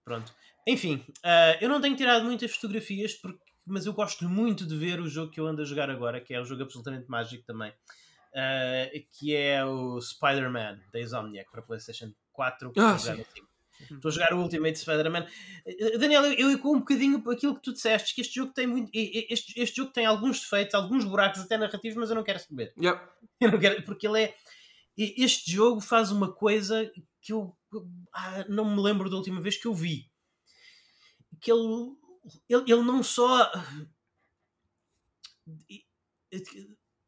[0.05, 0.33] Pronto.
[0.65, 4.99] Enfim, ah, eu não tenho tirado muitas fotografias, porque, mas eu gosto muito de ver
[4.99, 7.73] o jogo que eu ando a jogar agora, que é um jogo absolutamente mágico também,
[8.35, 12.71] ah, que é o Spider-Man da Insomniac para PlayStation 4.
[12.71, 12.97] que Ah,
[13.91, 15.27] estou a jogar o Ultimate Spider-Man.
[15.65, 18.89] Eh, Daniel, eu, eco um bocadinho aquilo que tu disseste, que este jogo tem muito.
[18.93, 22.73] Este, este jogo tem alguns defeitos, alguns buracos até narrativos, mas eu não quero saber.
[22.77, 23.07] Yeah.
[23.39, 24.35] Eu não quero, porque ele é.
[24.97, 27.55] Este jogo faz uma coisa que eu
[28.11, 30.09] ah, não me lembro da última vez que eu vi.
[31.39, 31.91] Que ele,
[32.49, 33.51] ele, ele não só.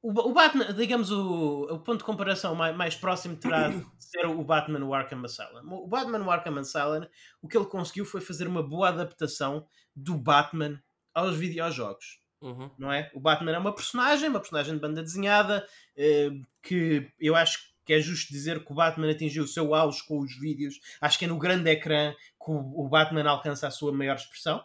[0.01, 4.25] O, o Batman, digamos, o, o ponto de comparação mais, mais próximo terá de ser
[4.25, 5.73] o Batman o Arkham Asylum.
[5.73, 7.05] O Batman o Arkham Asylum,
[7.41, 10.82] o que ele conseguiu foi fazer uma boa adaptação do Batman
[11.13, 12.71] aos videojogos Uhum.
[12.77, 13.12] não é?
[13.13, 17.93] O Batman é uma personagem, uma personagem de banda desenhada, eh, que eu acho que
[17.93, 20.79] é justo dizer que o Batman atingiu o seu auge com os vídeos.
[21.01, 24.63] Acho que é no grande ecrã que o Batman alcança a sua maior expressão.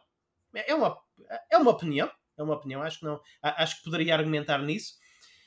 [0.54, 0.96] É uma,
[1.50, 4.94] é uma opinião, é uma opinião, acho que não, acho que poderia argumentar nisso.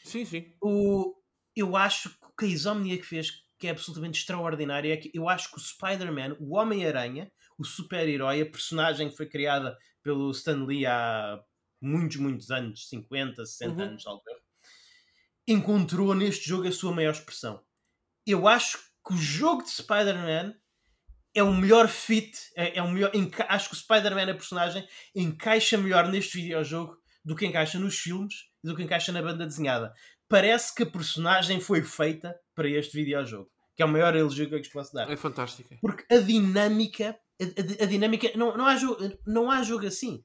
[0.03, 0.53] Sim, sim.
[0.61, 1.15] O,
[1.55, 5.27] eu acho que o que a Insomniac fez que é absolutamente extraordinário é que eu
[5.27, 10.63] acho que o Spider-Man, o Homem-Aranha, o super-herói, a personagem que foi criada pelo Stan
[10.63, 11.39] Lee há
[11.81, 13.89] muitos, muitos anos, 50, 60 Uhum.
[13.89, 14.37] anos, talvez,
[15.47, 17.63] encontrou neste jogo a sua maior expressão.
[18.25, 20.53] Eu acho que o jogo de Spider-Man
[21.37, 23.11] é o melhor fit, é, é o melhor,
[23.47, 28.33] acho que o Spider-Man, a personagem, encaixa melhor neste videojogo do que encaixa nos filmes
[28.63, 29.93] e do que encaixa na banda desenhada.
[30.27, 34.55] Parece que a personagem foi feita para este videojogo, que é o maior elogio que
[34.55, 35.09] eu posso dar.
[35.09, 35.77] É fantástica.
[35.81, 40.23] Porque a dinâmica, a, a- a dinâmica, não, não, há jogo, não há jogo assim.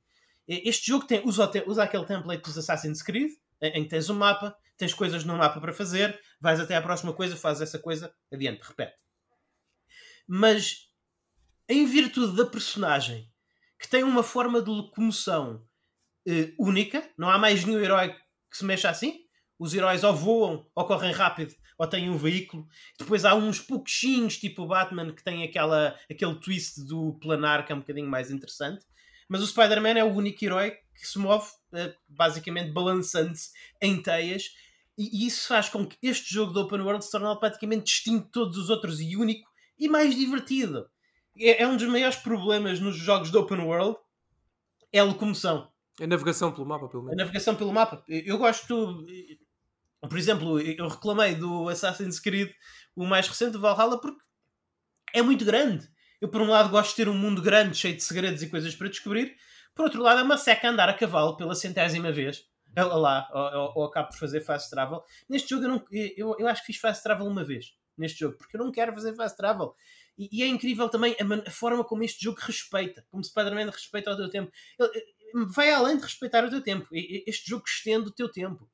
[0.49, 4.15] Este jogo tem, usa, usa aquele template dos Assassin's Creed, em, em que tens um
[4.15, 8.13] mapa, tens coisas no mapa para fazer, vais até à próxima coisa, fazes essa coisa,
[8.33, 8.95] adiante, repete.
[10.27, 10.91] Mas
[11.69, 13.31] em virtude da personagem
[13.83, 15.67] que tem uma forma de locomoção
[16.27, 18.15] eh, única, não há mais nenhum herói
[18.51, 19.21] que se mexa assim.
[19.59, 22.67] Os heróis ou voam, ou correm rápido, ou têm um veículo.
[22.99, 27.73] Depois há uns pouquinhos, tipo o Batman, que tem aquela, aquele twist do planar que
[27.73, 28.85] é um bocadinho mais interessante.
[29.29, 34.45] Mas o Spider-Man é o único herói que se move, eh, basicamente balançando-se em teias.
[34.97, 38.27] E, e isso faz com que este jogo de Open World se torne praticamente distinto
[38.27, 40.89] de todos os outros e único e mais divertido.
[41.39, 43.97] É, é um dos maiores problemas nos jogos de Open World
[44.93, 45.71] é a locomoção.
[46.01, 47.19] A navegação pelo mapa, pelo A menos.
[47.19, 48.05] navegação pelo mapa.
[48.09, 49.05] Eu gosto.
[50.01, 52.51] Por exemplo, eu reclamei do Assassin's Creed,
[52.97, 54.21] o mais recente, Valhalla, porque
[55.15, 55.89] é muito grande.
[56.21, 58.75] Eu, por um lado, gosto de ter um mundo grande, cheio de segredos e coisas
[58.75, 59.37] para descobrir.
[59.75, 62.45] Por outro lado, é uma seca andar a cavalo pela centésima vez.
[62.77, 65.03] Lá, ou, ou, ou acabo por fazer fast travel.
[65.29, 67.75] Neste jogo, eu, não, eu, eu acho que fiz fast travel uma vez.
[67.97, 69.75] Neste jogo, porque eu não quero fazer fast travel.
[70.19, 74.13] E, e é incrível também a, a forma como este jogo respeita, como Spider-Man respeita
[74.13, 74.53] o teu tempo.
[74.79, 74.91] Ele,
[75.35, 76.87] ele vai além de respeitar o teu tempo.
[76.93, 78.71] Este jogo estende o teu tempo.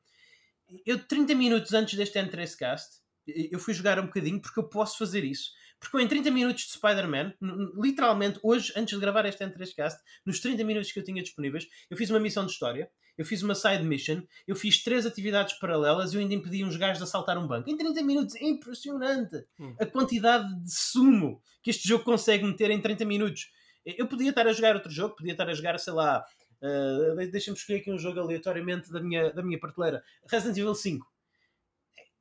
[0.84, 4.98] Eu, 30 minutos antes deste N3 Cast, eu fui jogar um bocadinho porque eu posso
[4.98, 5.50] fazer isso.
[5.80, 7.34] Porque eu, em 30 minutos de Spider-Man,
[7.76, 11.66] literalmente hoje, antes de gravar este N3 Cast, nos 30 minutos que eu tinha disponíveis,
[11.88, 15.58] eu fiz uma missão de história, eu fiz uma side mission, eu fiz três atividades
[15.58, 17.68] paralelas e eu ainda impedi uns gajos de assaltar um banco.
[17.68, 19.74] Em 30 minutos, é impressionante Hum.
[19.78, 23.50] a quantidade de sumo que este jogo consegue meter em 30 minutos.
[23.84, 26.24] Eu podia estar a jogar outro jogo, podia estar a jogar, sei lá,
[26.62, 30.02] uh, de- deixa-me escolher aqui um jogo aleatoriamente da minha, da minha prateleira.
[30.30, 31.06] Resident Evil 5.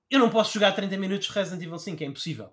[0.10, 2.50] eu não posso jogar 30 minutos de Resident Evil 5, é impossível.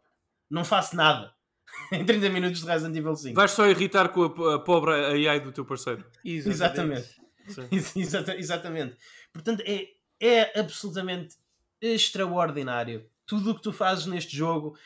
[0.50, 1.32] Não faço nada
[1.92, 3.34] em 30 minutos de Resident Evil 5.
[3.34, 4.92] Vais só irritar com a, a pobre
[5.28, 6.04] AI do teu parceiro.
[6.24, 7.08] Exatamente.
[7.96, 8.96] Exata- Exatamente.
[9.32, 9.88] Portanto, é,
[10.20, 11.36] é absolutamente
[11.80, 13.08] extraordinário.
[13.26, 14.76] Tudo o que tu fazes neste jogo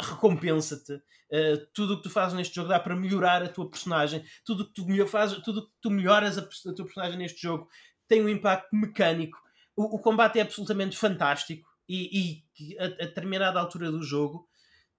[0.00, 0.94] recompensa-te.
[1.32, 4.24] Uh, tudo o que tu fazes neste jogo dá para melhorar a tua personagem.
[4.44, 7.40] Tudo o que tu, melhor fazes, tudo que tu melhoras a, a tua personagem neste
[7.40, 7.68] jogo
[8.08, 9.38] tem um impacto mecânico.
[9.76, 11.68] O, o combate é absolutamente fantástico.
[11.88, 14.48] E, e a, a determinada altura do jogo,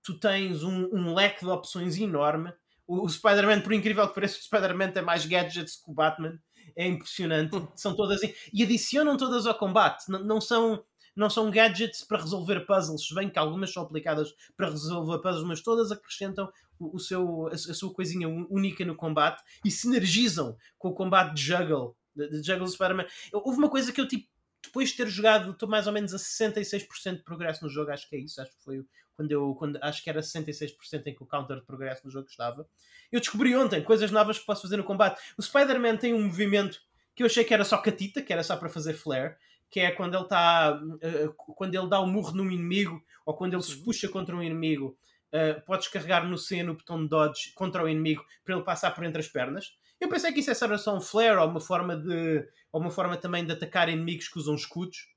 [0.03, 2.51] tu tens um, um leque de opções enorme.
[2.87, 6.39] O, o Spider-Man, por incrível que pareça, o Spider-Man tem mais gadgets que o Batman.
[6.75, 7.51] É impressionante.
[7.75, 8.21] São todas.
[8.53, 10.07] E adicionam todas ao combate.
[10.09, 14.33] N- não são não são gadgets para resolver puzzles, se bem que algumas são aplicadas
[14.55, 18.95] para resolver puzzles, mas todas acrescentam o, o seu, a, a sua coisinha única no
[18.95, 23.05] combate e sinergizam com o combate de Juggle, de, de Juggle Spider-Man.
[23.33, 24.25] Houve uma coisa que eu, tipo,
[24.63, 28.07] depois de ter jogado, estou mais ou menos a 66% de progresso no jogo, acho
[28.09, 31.13] que é isso, acho que foi o- quando eu, quando, acho que era 66% em
[31.13, 32.67] que o counter de progresso no jogo estava.
[33.11, 35.21] Eu descobri ontem coisas novas que posso fazer no combate.
[35.37, 36.81] O Spider-Man tem um movimento
[37.15, 39.35] que eu achei que era só catita, que era só para fazer flare,
[39.69, 43.53] que é quando ele está uh, quando ele dá um murro num inimigo ou quando
[43.53, 44.97] ele se puxa contra um inimigo
[45.33, 48.91] uh, podes carregar no C no botão de dodge contra o inimigo para ele passar
[48.91, 51.95] por entre as pernas eu pensei que isso era só um flare ou uma forma
[51.95, 55.07] de ou uma forma também de atacar inimigos que usam escudos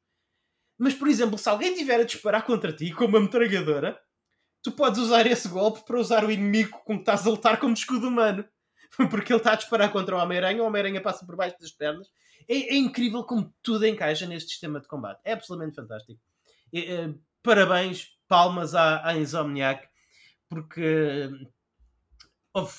[0.78, 4.00] mas por exemplo se alguém tiver a disparar contra ti com uma metralhadora
[4.62, 7.74] tu podes usar esse golpe para usar o inimigo com que estás a lutar como
[7.74, 8.44] escudo humano
[9.10, 12.08] porque ele está a disparar contra o Homem-Aranha o Homem-Aranha passa por baixo das pernas
[12.48, 15.20] é, é, incrível como tudo encaixa neste sistema de combate.
[15.24, 16.20] É absolutamente fantástico.
[16.72, 19.88] É, é, parabéns, palmas à, à Insomniac,
[20.48, 21.30] porque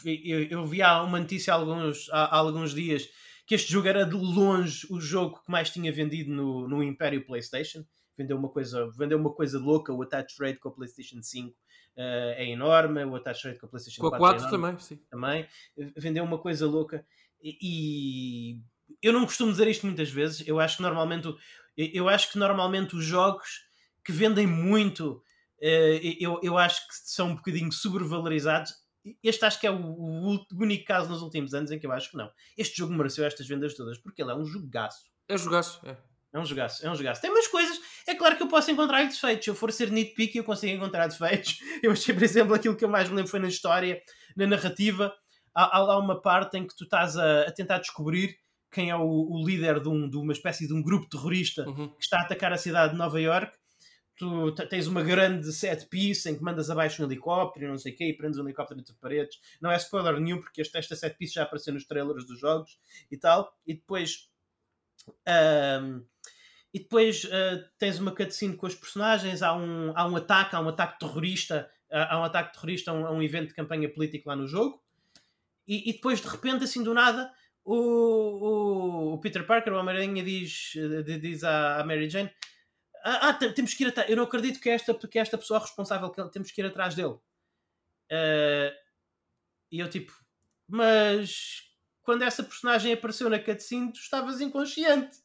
[0.05, 3.09] eu, eu, vi há uma notícia há alguns, há, há, alguns dias
[3.45, 7.25] que este jogo era de longe o jogo que mais tinha vendido no, no Império
[7.25, 7.83] PlayStation.
[8.17, 11.53] Vendeu uma, coisa, vendeu uma coisa louca, o attach rate com a PlayStation 5 uh,
[11.97, 14.99] é enorme, o attach rate com a PlayStation com a 4, 4 é também, sim.
[15.09, 15.47] também.
[15.97, 17.05] Vendeu uma coisa louca
[17.43, 18.59] e,
[19.01, 20.47] eu não costumo dizer isto muitas vezes.
[20.47, 21.35] Eu acho que normalmente,
[21.75, 23.65] eu acho que normalmente os jogos
[24.03, 25.21] que vendem muito,
[25.59, 28.73] eu, eu acho que são um bocadinho sobrevalorizados.
[29.23, 32.11] Este acho que é o, o único caso nos últimos anos em que eu acho
[32.11, 32.31] que não.
[32.57, 35.05] Este jogo mereceu estas vendas todas porque ele é um jogaço.
[35.27, 35.97] É jogaço, é.
[36.35, 37.21] É um jogaço, é um jogaço.
[37.21, 39.45] Tem umas coisas, é claro que eu posso encontrar defeitos.
[39.45, 41.59] Se eu for ser nitpicky, eu consigo encontrar defeitos.
[41.81, 44.01] Eu achei, por exemplo, aquilo que eu mais me lembro foi na história,
[44.35, 45.13] na narrativa.
[45.55, 48.35] Há, há lá uma parte em que tu estás a, a tentar descobrir
[48.69, 51.87] quem é o, o líder de, um, de, uma espécie de um grupo terrorista uhum.
[51.87, 53.55] que está a atacar a cidade de Nova York.
[54.17, 57.95] Tu tens uma grande set piece em que mandas abaixo um helicóptero não sei o
[57.95, 59.39] quê, e prendes um helicóptero entre paredes.
[59.59, 62.79] Não é spoiler nenhum, porque este, esta set piece já apareceu nos trailers dos jogos
[63.11, 63.53] e tal.
[63.67, 64.29] E depois.
[65.27, 66.03] Um,
[66.73, 70.59] e depois uh, tens uma cutscene com os personagens, há um, há um ataque, há
[70.59, 74.29] um ataque terrorista, há um ataque terrorista a um, a um evento de campanha política
[74.29, 74.83] lá no jogo.
[75.65, 77.31] E, e depois, de repente, assim do nada,
[77.63, 80.73] o, o, o Peter Parker, o Homem-Aranha, diz,
[81.21, 82.29] diz à, à Mary Jane:
[83.07, 84.09] Ah, ah temos que ir atrás.
[84.09, 87.13] Eu não acredito que esta, que esta pessoa responsável, que temos que ir atrás dele.
[88.11, 88.73] Uh,
[89.71, 90.11] e eu, tipo,
[90.67, 91.61] mas
[92.01, 95.23] quando essa personagem apareceu na cutscene, tu estavas inconsciente.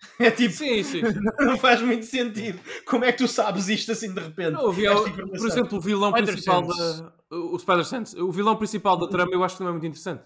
[0.20, 1.02] É tipo, sim, sim,
[1.40, 2.60] não faz muito sentido.
[2.86, 4.52] Como é que tu sabes isto assim de repente?
[4.52, 7.12] Não, por exemplo, o vilão Spider principal da.
[7.30, 8.20] O Spider-Sense.
[8.20, 10.22] O vilão principal da trama eu acho que não é muito interessante.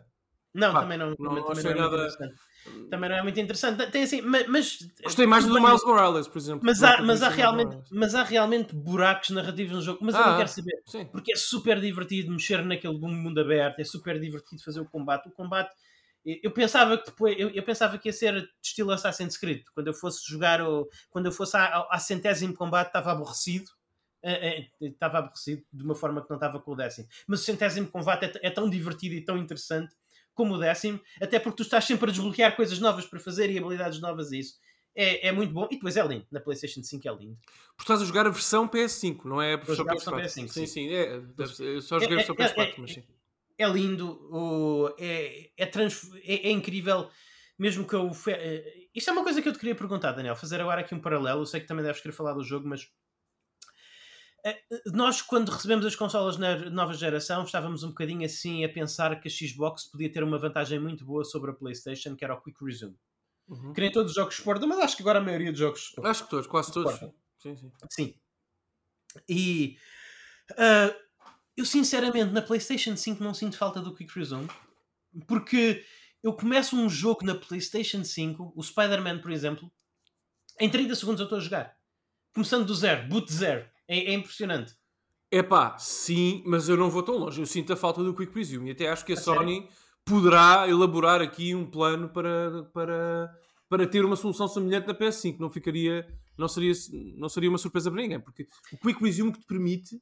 [0.54, 1.10] Não, Pá, também não.
[1.10, 2.08] Não, também, não, não é nada...
[2.90, 3.86] também não é muito interessante.
[3.90, 6.60] Tem assim, mas, mas Gostei mais do Miles Morales, por exemplo.
[6.62, 10.00] Mas há, mas há, realmente, mas há realmente buracos narrativos no jogo.
[10.02, 10.82] Mas ah, eu não quero saber.
[10.86, 11.06] Sim.
[11.06, 15.28] Porque é super divertido mexer naquele mundo aberto, é super divertido fazer o combate.
[15.28, 15.72] O combate
[16.24, 19.88] eu pensava que depois eu, eu, pensava que ia ser de estilo Assassin's Creed quando
[19.88, 23.68] eu fosse jogar ou quando eu fosse à, centésimo combate estava aborrecido
[24.80, 28.26] estava aborrecido de uma forma que não estava com o décimo mas o centésimo combate
[28.26, 29.96] é, é, tão divertido e tão interessante
[30.34, 33.58] como o décimo até porque tu estás sempre a desbloquear coisas novas para fazer e
[33.58, 34.54] habilidades novas e isso.
[34.94, 35.66] É, é muito bom.
[35.70, 36.26] E depois é lindo.
[36.30, 37.38] Na Playstation 5 é lindo.
[37.76, 40.66] Porque estás a jogar a versão PS5 não é a versão PS4 PS5 sim, sim,
[40.66, 41.22] sim, é,
[41.60, 43.02] eu só joguei a versão PS4 mas sim.
[43.58, 47.08] é lindo, é, é, trans, é, é, incrível,
[47.58, 48.10] mesmo que eu.
[48.94, 51.40] Isto é uma coisa que eu te queria perguntar, Daniel, fazer agora aqui um paralelo.
[51.40, 52.86] Eu sei que também deves querer falar do jogo, mas
[54.92, 59.28] nós, quando recebemos as consolas na nova geração, estávamos um bocadinho assim a pensar que
[59.28, 62.64] a Xbox podia ter uma vantagem muito boa sobre a PlayStation, que era o Quick
[62.64, 62.96] Resume.
[63.48, 63.72] Uhum.
[63.72, 65.92] Que nem todos os jogos suportam, mas acho que agora a maioria dos jogos.
[66.02, 66.92] Acho que todos, quase todos.
[67.38, 67.72] Sim, sim.
[67.90, 68.14] Sim.
[69.28, 69.78] E.
[70.52, 70.94] Uh,
[71.56, 74.48] eu sinceramente na PlayStation 5 não sinto falta do Quick Resume
[75.26, 75.84] porque
[76.22, 79.70] eu começo um jogo na PlayStation 5, o Spider-Man, por exemplo,
[80.58, 81.76] em 30 segundos eu estou a jogar.
[82.32, 83.68] começando do zero, boot zero.
[83.88, 84.74] É, é impressionante.
[85.30, 87.40] Epá, sim, mas eu não vou tão longe.
[87.40, 89.66] Eu sinto a falta do Quick Resume e até acho que a, A Sony
[90.04, 93.30] poderá elaborar aqui um plano para, para,
[93.68, 95.38] para ter uma solução semelhante na PS5.
[95.38, 96.06] Não ficaria,
[96.36, 96.72] não seria,
[97.16, 99.98] não seria uma surpresa para ninguém, porque o Quick Resume que te permite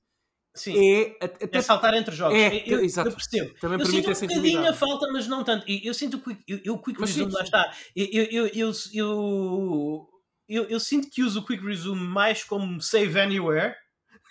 [0.54, 0.76] Sim.
[0.76, 2.36] é até É saltar entre jogos.
[2.36, 3.08] É, eu, exato.
[3.08, 3.54] eu percebo.
[3.60, 5.64] Também eu sinto um bocadinho a falta, mas não tanto.
[5.68, 7.72] Eu, eu sinto o quick, eu, eu, quick Mas sim, resume, lá está.
[7.94, 10.09] Eu, eu, eu, eu,
[10.50, 13.74] eu, eu- sinto que uso o quick resume mais como save anywhere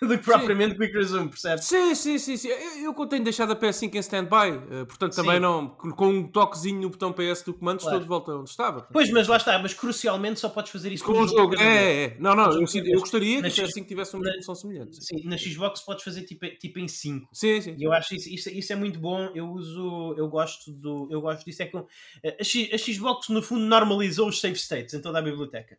[0.00, 1.66] do que propriamente quick resume, percebes?
[1.66, 2.48] Sim, sim, sim, sim.
[2.48, 5.40] Eu, eu tenho deixado a PS5 em stand-by, eh, portanto também Sim.
[5.40, 5.68] não.
[5.68, 7.96] Com com um toquezinho no botão PS do comando, Claro.
[7.96, 8.88] estou de volta onde estava.
[8.90, 11.60] Pois, mas lá está, mas crucialmente só podes fazer isso Com um o jogo, vez.
[11.60, 12.16] é, é.
[12.18, 15.04] Não, não, Com eu, jogo eu gostaria que a X- PS5 tivesse uma solução semelhante.
[15.04, 17.28] Sim, na Xbox podes fazer tipo, tipo em 5.
[17.34, 17.74] Sim, sim.
[17.78, 19.30] E eu acho isso, isso, isso é muito bom.
[19.34, 21.62] Eu uso, eu gosto do, eu gosto disso.
[21.62, 25.22] É que a, X- a Xbox no fundo normalizou os save states em toda a
[25.22, 25.76] biblioteca.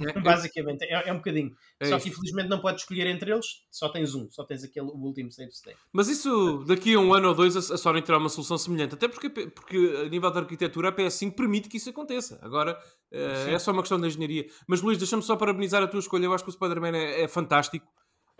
[0.00, 1.52] É, Basicamente, é, é um bocadinho.
[1.78, 2.04] é só isso.
[2.04, 5.30] que infelizmente não podes escolher entre eles, só tens um, só tens aquele o último
[5.30, 5.78] save state.
[5.92, 8.94] Mas isso, daqui a um ano ou dois, a Sony terá uma solução semelhante.
[8.94, 12.38] Até porque, porque a nível da arquitetura, a PS5 permite que isso aconteça.
[12.42, 12.76] Agora,
[13.12, 13.52] Sim.
[13.54, 14.46] é só uma questão de engenharia.
[14.66, 16.24] Mas, Luís, deixa-me só parabenizar a tua escolha.
[16.24, 17.86] Eu acho que o Spider-Man é, é fantástico.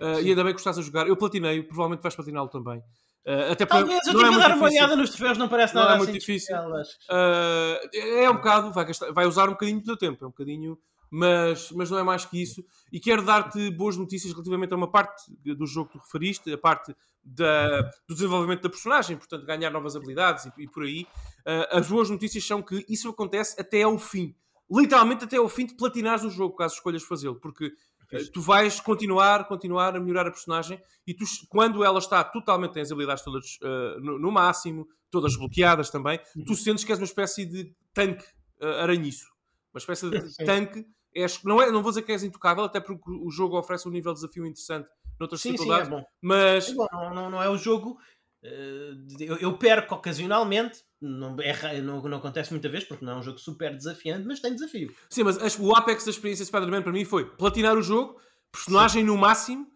[0.01, 0.23] Sim.
[0.25, 1.07] e ainda bem que estás a jogar.
[1.07, 2.83] Eu platinei, provavelmente vais platiná-lo também.
[3.27, 5.47] Eh, até Talvez eu não é tive a muito dar uma olhada nos troféus, não
[5.49, 6.57] parece Não nada é muito assim difícil.
[6.57, 10.31] Uh, é um bocado, vai, gastar- vai usar um bocadinho do teu tempo, é um
[10.31, 10.79] bocadinho,
[11.11, 12.65] mas, mas não é mais que isso.
[12.93, 16.59] E quero dar-te boas notícias relativamente a uma parte do jogo que tu referiste, a
[16.59, 21.03] parte da- do desenvolvimento da personagem, portanto, ganhar novas habilidades e, e por aí.
[21.41, 24.35] Uh, as boas notícias são que isso acontece até ao fim.
[24.71, 28.81] Literalmente até ao fim de platinares o jogo, caso escolhas fazê-lo, porque uh, tu vais
[28.81, 33.25] continuar, continuar a melhorar a personagem e tu, quando ela está totalmente, tem as habilidades
[33.25, 37.75] todas uh, no, no máximo, todas bloqueadas também, tu sentes que és uma espécie de
[37.93, 38.25] tanque
[38.61, 39.27] aranhiço.
[39.75, 40.87] Uma espécie de tanque.
[41.15, 43.91] És, não, é, não vou dizer que és intocável, até porque o jogo oferece um
[43.91, 44.89] nível de desafio interessante
[45.19, 46.05] noutras Sim, sim, é dificuldades, bom.
[46.23, 47.99] mas É bom, não, não, é o jogo.
[48.43, 53.17] eh, eu, eu perco ocasionalmente, não, é não, não acontece muita vez porque não é
[53.17, 54.95] um jogo super desafiante, mas tem desafio.
[55.11, 58.19] Sim, mas o apex da experiência Spider-Man para mim foi platinar o jogo,
[58.51, 59.67] personagem no máximo,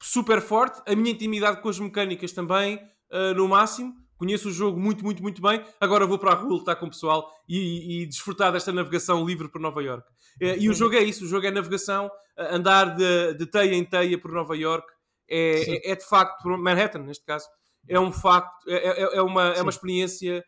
[0.00, 2.76] super forte, a minha intimidade com as mecânicas também
[3.10, 3.94] uh, no máximo.
[4.22, 5.60] Conheço o jogo muito, muito, muito bem.
[5.80, 9.48] Agora vou para a rua lutar com o pessoal e, e desfrutar desta navegação livre
[9.48, 10.08] por Nova York.
[10.40, 12.08] Eh, e o jogo é isso: o jogo é navegação,
[12.38, 14.86] andar de, de teia em teia por Nova York.
[15.28, 17.46] É, é, é de facto, por Manhattan neste caso,
[17.88, 20.44] é um facto, é, é, é uma, é uma experiência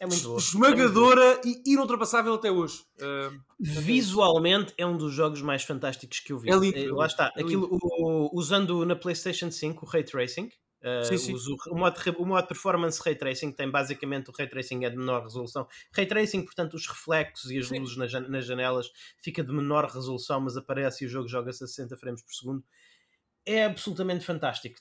[0.00, 2.80] É muito esmagadora e inultrapassável até hoje.
[3.00, 6.50] Uh, Visualmente é um dos jogos mais fantásticos que eu vi.
[6.50, 7.32] É lindo, Eh, é Lá está.
[7.36, 10.48] é Aquilo, o- usando na PlayStation 5 o Ray Tracing.
[10.84, 11.34] Eh, Sim, sim.
[11.70, 15.22] o, modo, o modo Performance Ray Tracing tem basicamente o Ray Tracing é de menor
[15.22, 15.66] resolução.
[15.90, 17.78] Ray Tracing, portanto, os reflexos e as Sim.
[17.78, 21.66] luzes nas, nas janelas fica de menor resolução, mas aparece e o jogo joga-se a
[21.66, 22.62] 60 frames por segundo.
[23.46, 24.78] É absolutamente fantástico,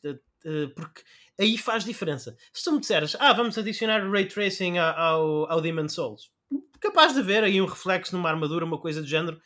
[0.75, 1.03] porque
[1.39, 2.35] aí faz diferença.
[2.51, 6.31] Se tu me disseres, ah, vamos adicionar o Ray Tracing ao, ao Demon Souls,
[6.81, 9.39] capaz de haver aí um reflexo numa armadura, uma coisa do género.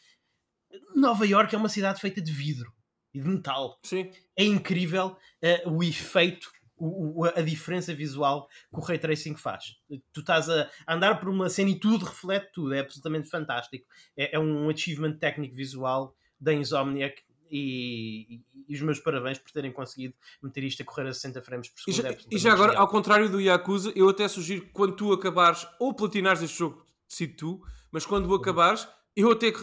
[0.95, 2.76] Nova York é uma cidade feita de vidro
[3.18, 3.80] e de metal.
[3.84, 4.11] sim.
[4.36, 9.78] É incrível eh, o efeito, o- a diferença visual que o Ray Tracing faz.
[10.13, 13.86] Tu estás a andar por uma cena e tudo reflete tudo, é absolutamente fantástico.
[14.15, 19.51] É, é um achievement técnico visual da Insomniac e, e- e os meus parabéns por
[19.51, 20.13] terem conseguido
[20.43, 22.03] meter isto a correr a 60 frames por E segundo.
[22.03, 22.84] já, é e já agora, genial.
[22.86, 26.86] ao contrário do Yakuza, eu até sugiro que quando tu acabares ou platinares este jogo,
[27.07, 27.61] decide tu,
[27.91, 28.88] mas quando o acabares,
[29.18, 29.53] eu até eh,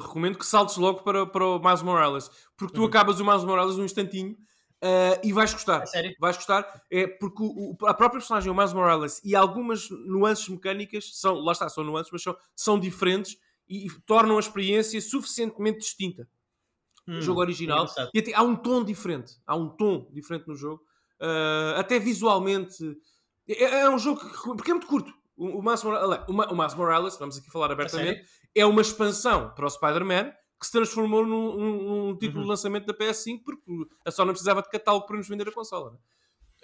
[0.00, 2.86] recomendo que saltes logo para, para o Miles Morales, porque tu Uhum.
[2.86, 4.36] acabas o Miles Morales num instantinho
[4.80, 5.82] eh, e vais gostar.
[5.82, 6.14] A sério?
[6.18, 11.10] Vais gostar, é porque o- a própria personagem, o Miles Morales, e algumas nuances mecânicas,
[11.20, 13.36] são, lá está, são nuances, mas são, são diferentes
[13.68, 16.28] e, e tornam a experiência suficientemente distinta
[17.06, 17.80] Hum, o jogo original.
[17.82, 18.10] engraçado.
[18.14, 19.34] E até há um tom diferente.
[19.46, 20.82] Há um tom diferente no jogo.
[21.20, 22.96] Uh, até visualmente.
[23.48, 24.36] É, é um jogo que.
[24.56, 25.12] Porque é muito curto.
[25.36, 28.22] O, o, Miles Morales, o o Miles Morales, vamos aqui falar abertamente,
[28.54, 32.44] é uma expansão para o Spider-Man que se transformou num, num- num título Uhum.
[32.44, 33.62] de lançamento da PS5 porque
[34.06, 35.98] a Sony não precisava de catálogo para nos vender a consola.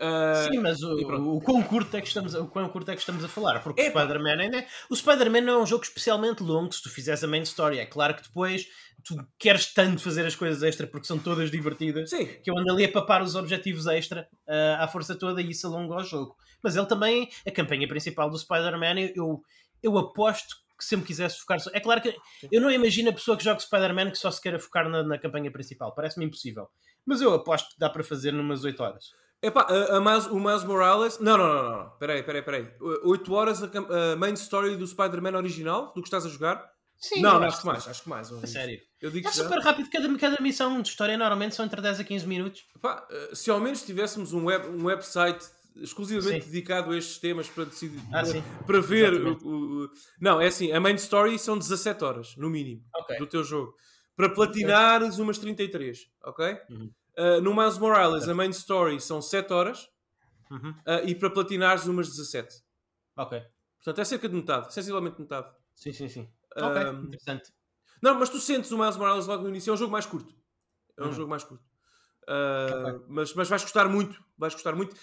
[0.00, 0.94] Uh, Sim, mas o,
[1.36, 3.60] o, quão curto é que estamos, a- o quão curto é que estamos a falar?
[3.64, 3.98] Porque Epá.
[3.98, 7.24] o Spider-Man ainda é, O Spider-Man não é um jogo especialmente longo se tu fizeres
[7.24, 7.80] a main story.
[7.80, 8.64] É claro que depois
[9.04, 12.70] tu queres tanto fazer as coisas extra porque são todas divertidas Sim, que eu ando
[12.72, 16.36] ali a papar os objetivos extra ah, à força toda e isso alonga o jogo.
[16.62, 19.42] Mas ele também, a campanha principal do Spider-Man, eu, eu,
[19.82, 21.58] eu aposto que sempre quisesse focar.
[21.72, 22.14] É claro que
[22.52, 25.18] eu não imagino a pessoa que joga Spider-Man que só se queira focar na, na
[25.18, 25.94] campanha principal.
[25.94, 26.68] Parece-me impossível.
[27.04, 29.06] Mas eu aposto que dá para fazer numas 8 horas.
[29.42, 31.18] Epá, a, a Miles- o Miles Morales.
[31.20, 31.90] Não, não, não, não.
[31.98, 32.68] Peraí, peraí, peraí.
[33.04, 33.66] 8 horas a,
[34.12, 36.68] a main story do Spider-Man original, do que estás a jogar.
[37.00, 38.32] Sim, não, acho que mais, acho que mais.
[38.32, 38.80] A sério.
[39.00, 39.44] Eu digo É já.
[39.44, 42.66] super rápido, cada, cada missão de história normalmente são entre 10 a 15 minutos.
[42.82, 45.46] Pá, eh, se ao menos tivéssemos um, web, um website
[45.82, 46.50] exclusivamente Sim.
[46.50, 50.72] dedicado a estes temas para decidir Ah, para, para ver o, o- não, é assim,
[50.72, 53.10] a main story são 17 horas, no mínimo, Ok.
[53.18, 53.74] do teu jogo.
[54.16, 56.58] Para platinares umas 33, ok?
[56.70, 56.94] Uhum.
[57.18, 59.88] Uh, no Miles Morales, a main story são 7 horas
[60.50, 60.84] Uhum.
[60.86, 62.62] uh, e para platinares umas 17.
[63.16, 63.32] Ok.
[63.78, 65.50] Portanto, é cerca de metade, sensivelmente metade.
[65.74, 66.28] Sim, sim, sim.
[66.60, 67.52] Ok, Um, interessante.
[68.02, 70.34] Não, mas tu sentes o Miles Morales logo no início, é um jogo mais curto.
[70.96, 71.12] É um Uhum.
[71.12, 71.64] jogo mais curto.
[72.24, 73.08] Uh, Ok.
[73.08, 74.22] mas, mas vais gostar muito.
[74.36, 74.96] Vais gostar muito.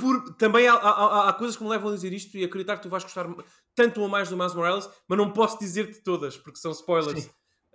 [0.00, 2.82] Por, também há, há- há- coisas que me levam a dizer isto e acreditar que
[2.82, 3.26] tu vais gostar
[3.74, 7.26] tanto ou mais do Miles Morales, mas não posso dizer-te todas, porque são spoilers.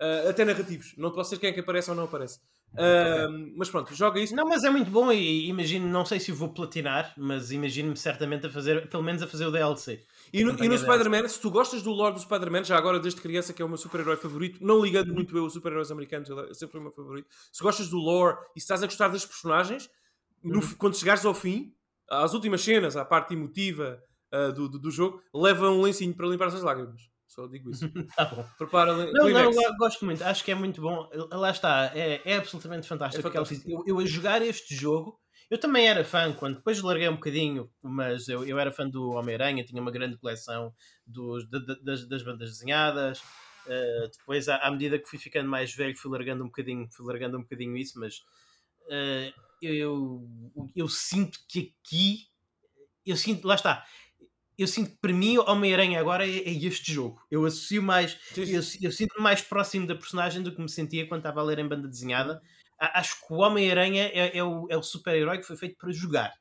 [0.01, 0.95] Uh, até narrativos.
[0.97, 2.39] Não posso ser quem é que aparece ou não aparece.
[2.73, 4.35] Uh, Mas pronto, joga isso.
[4.35, 7.95] Não, mas é muito bom e imagino, não sei se o vou platinar, mas imagino-me
[7.95, 10.03] certamente a fazer, pelo menos a fazer o DLC.
[10.33, 13.21] E no, e no Spider-Man, se tu gostas do lore do Spider-Man, já agora desde
[13.21, 16.49] criança, que é o meu super-herói favorito, não ligando muito eu a super-heróis americanos, ele
[16.49, 17.27] é sempre foi o meu favorito.
[17.51, 19.87] Se gostas do lore e se estás a gostar das personagens,
[20.43, 20.75] no- Uhum.
[20.79, 21.71] quando chegares ao fim,
[22.09, 24.01] às últimas cenas, à parte emotiva
[24.31, 27.01] ah, do, do, do jogo, leva um lencinho para limpar as lágrimas.
[27.27, 27.89] Só digo isso.
[28.15, 28.45] Tá bom.
[28.57, 31.09] Prepara Não, não, gosto muito, acho que é muito bom.
[31.31, 33.27] Lá está, é, é absolutamente fantástico.
[33.27, 33.69] É fantástico.
[33.69, 37.71] Eu, eu a jogar este jogo, eu também era fã, quando depois larguei um bocadinho,
[37.81, 40.73] mas eu, eu era fã do Homem-Aranha, tinha uma grande coleção
[41.07, 43.19] dos, da- da- das, das bandas desenhadas.
[43.65, 47.05] Uh, depois, à, à medida que fui ficando mais velho, fui largando um bocadinho, fui
[47.05, 48.17] largando um bocadinho isso, mas
[48.87, 49.33] uh,
[49.65, 50.27] eu,
[50.75, 52.27] eu, sinto que aqui,
[53.05, 53.85] eu sinto, lá está,
[54.57, 57.21] eu sinto que para mim Homem-Aranha agora é, é este jogo.
[57.29, 61.21] Eu associo mais eu, eu sinto-me mais próximo da personagem do que me sentia quando
[61.21, 62.41] estava a ler em banda desenhada.
[62.79, 66.33] Acho que o Homem-Aranha é, é o, é o super-herói que foi feito para jogar.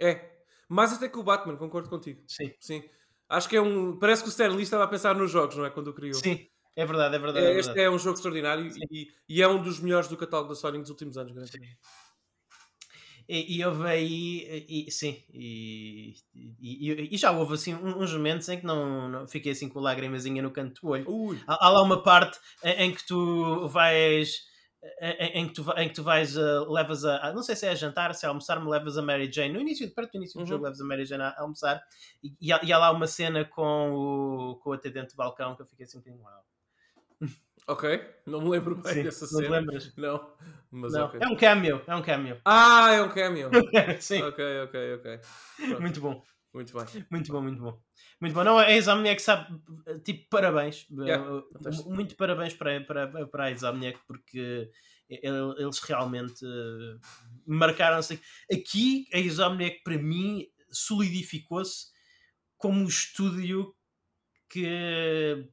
[0.00, 0.30] É.
[0.68, 2.22] Mais até que o Batman, concordo contigo.
[2.26, 2.82] Sim, Sim.
[3.28, 3.96] Acho que é um.
[3.96, 5.70] Parece que o Stan Lee estava a pensar nos jogos, não é?
[5.70, 6.14] Quando o criou.
[6.14, 7.46] sim, é verdade, é verdade.
[7.46, 7.86] É, é este verdade.
[7.86, 10.90] é um jogo extraordinário e, e é um dos melhores do catálogo da Sony nos
[10.90, 11.32] últimos anos.
[11.32, 11.64] garantido.
[13.32, 16.14] E, e houve aí, e, sim, e,
[16.60, 20.50] e, já houve assim uns momentos em que não, não fiquei assim com lágrimazinha no
[20.50, 21.08] canto do olho.
[21.08, 24.34] Ui, Há, há lá uma parte em, em que tu vais.
[25.00, 27.66] Em, em que tu, em que tu vais, uh, levas a, a- Não sei se
[27.66, 29.52] é a jantar, se é a almoçar, me levas a Mary Jane.
[29.54, 30.46] No início, perto do início do Uhum.
[30.48, 31.80] jogo, levas a Mary Jane a, a almoçar.
[32.24, 35.54] E, e, há, e há lá uma cena com o, com o atendente do balcão
[35.54, 36.24] que eu fiquei assim um bocadinho.
[37.72, 38.00] ok.
[38.26, 39.56] Não me lembro bem Sim, dessa não cena.
[39.60, 39.94] lembras?
[39.96, 40.36] Não,
[40.70, 41.20] mas Não, ok.
[41.20, 42.40] é um cameo, é um cameo.
[42.44, 43.50] Ah, é um cameo.
[44.00, 45.20] Sim, ok, ok, ok.
[45.56, 46.22] Pronto, muito bom.
[46.52, 47.04] Muito bem.
[47.10, 47.80] Muito bom, muito bom.
[48.20, 48.42] Muito bom.
[48.42, 49.56] Não, a Insomniac sabe,
[50.04, 50.86] tipo, parabéns.
[50.90, 51.90] Yeah, fantástico.
[51.90, 54.68] muito parabéns para, para, para a Insomniac porque
[55.08, 56.98] ele- eles realmente uh,
[57.46, 58.20] marcaram-se.
[58.52, 61.86] Aqui, a Insomniac, para mim, solidificou-se
[62.56, 63.72] como um estúdio
[64.48, 65.48] que.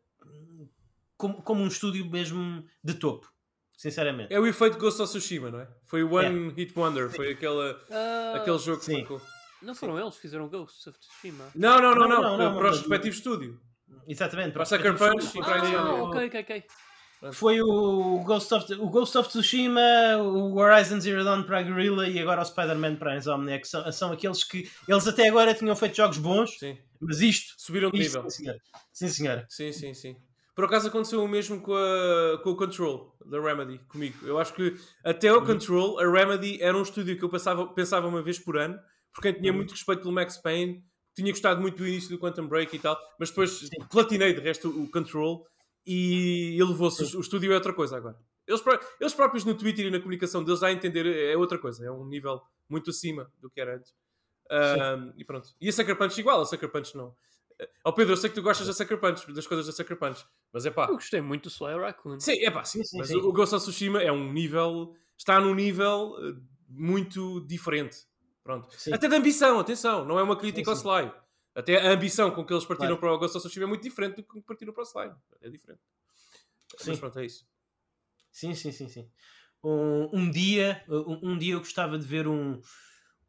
[1.17, 3.27] Como, como um estúdio mesmo de topo,
[3.75, 4.31] sinceramente.
[4.33, 5.67] É o efeito Ghost of Tsushima, não é?
[5.85, 7.09] Foi o One Hit Wonder.
[7.09, 8.97] Foi aquela, Ah, aquele jogo que sim.
[8.99, 9.21] marcou.
[9.61, 11.45] Não foram eles que fizeram Ghost of Tsushima?
[11.55, 12.21] Não, não, não, Não, não.
[12.21, 13.57] não, não, para os mas- respectivos estúdios.
[14.07, 14.51] Exatamente.
[14.53, 16.01] Para Sucker Punch e para a Ah, Insomniac.
[16.01, 16.63] ok, ok, ok.
[17.33, 19.81] Foi o Ghost of, o Ghost of Tsushima,
[20.21, 23.67] o Horizon Zero Dawn para a Guerrilla e agora o Spider-Man para a Insomniac.
[23.67, 26.77] São, são aqueles que eles até agora tinham feito jogos bons, Sim.
[27.01, 28.29] mas isto, Subiram de isto nível.
[28.29, 28.59] sim, senhora.
[28.93, 29.45] Sim, senhora.
[29.49, 30.15] Sim, sim, sim.
[30.57, 34.25] Por acaso aconteceu o mesmo com, a, com o Control, da Remedy, comigo.
[34.25, 35.37] Eu acho que até Uhum.
[35.37, 38.75] o Control, a Remedy era um estúdio que eu pensava, pensava uma vez por ano,
[39.13, 39.57] porque eu tinha Uhum.
[39.57, 40.83] muito respeito pelo Max Payne,
[41.15, 43.67] tinha gostado muito do início do Quantum Break e tal, mas depois Sim.
[43.91, 45.45] platinei de resto o Control
[45.85, 47.15] e elevou-se.
[47.15, 48.17] O estúdio é outra coisa agora.
[48.47, 48.63] Eles,
[48.99, 52.07] eles próprios no Twitter e na comunicação deles a entender é outra coisa, é um
[52.07, 53.93] nível muito acima do que era antes.
[54.49, 55.49] Ahm, e pronto.
[55.61, 57.13] E a Sucker Punch igual, a Sucker Punch não.
[57.83, 60.25] Ó Pedro, eu sei que tu gostas da Sucker Punch, das coisas da Sucker Punch,
[60.53, 60.85] mas é pá.
[60.85, 62.19] Eu gostei muito do Sly Raccoon.
[62.19, 63.15] Sim, é pá, sim, Sim, mas sim.
[63.15, 66.35] o Ghost of Tsushima é um nível, está num nível eh,
[66.69, 68.05] muito diferente.
[68.43, 68.71] Pronto.
[68.77, 68.93] Sim.
[68.93, 71.11] Até de ambição, atenção, não é uma crítica Sim, ao Sly.
[71.55, 72.99] Até a ambição com que eles partiram Claro.
[72.99, 75.11] para o Ghost of Tsushima é muito diferente do que partiram para o Sly.
[75.41, 75.81] É diferente.
[76.77, 76.91] Sim.
[76.91, 77.47] Mas pronto, é isso.
[78.31, 79.09] Sim, sim, sim, sim.
[79.63, 82.61] Um, um dia, um, um dia eu gostava de ver um,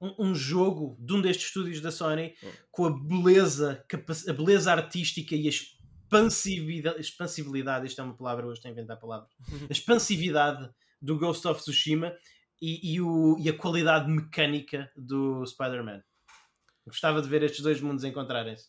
[0.01, 2.51] um, um jogo de um destes estúdios da Sony Hum.
[2.71, 3.85] com a beleza,
[4.29, 8.99] a beleza artística e a expansividade, expansibilidade, isto é uma palavra, hoje estou a inventar
[8.99, 9.31] palavras,
[9.69, 10.69] a expansividade
[11.01, 12.13] do Ghost of Tsushima
[12.61, 16.03] e, e, o, e a qualidade mecânica do Spider-Man.
[16.87, 18.67] Gostava de ver estes dois mundos encontrarem-se.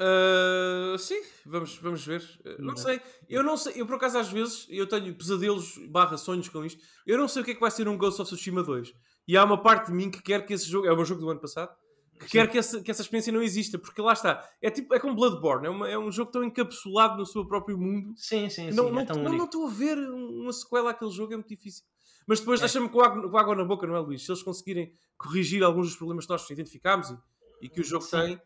[0.00, 2.20] Uh, sim, vamos, vamos ver.
[2.44, 2.76] Uh, não Não.
[2.76, 3.00] sei.
[3.28, 3.80] Eu não sei.
[3.80, 6.82] Eu por acaso às vezes eu tenho pesadelos barra sonhos com isto.
[7.06, 8.92] Eu não sei o que é que vai ser um Ghost of Tsushima 2.
[9.26, 10.86] E há uma parte de mim que quer que esse jogo.
[10.86, 11.74] É o meu jogo do ano passado.
[12.20, 14.48] que quer que essa, que essa experiência não exista, porque lá está.
[14.60, 17.76] É tipo, é como Bloodborne, é, uma, é um jogo tão encapsulado no seu próprio
[17.78, 18.12] mundo.
[18.16, 18.76] Sim, sim, sim.
[18.76, 21.48] não, é não, tão não, não estou a ver uma sequela àquele jogo, é muito
[21.48, 21.84] difícil.
[22.26, 22.62] Mas depois É.
[22.62, 24.24] deixa-me com com água na boca, não é, Luís?
[24.24, 27.16] Se eles conseguirem corrigir alguns dos problemas que nós identificámos e,
[27.62, 28.10] e que o jogo Sim.
[28.10, 28.40] tem,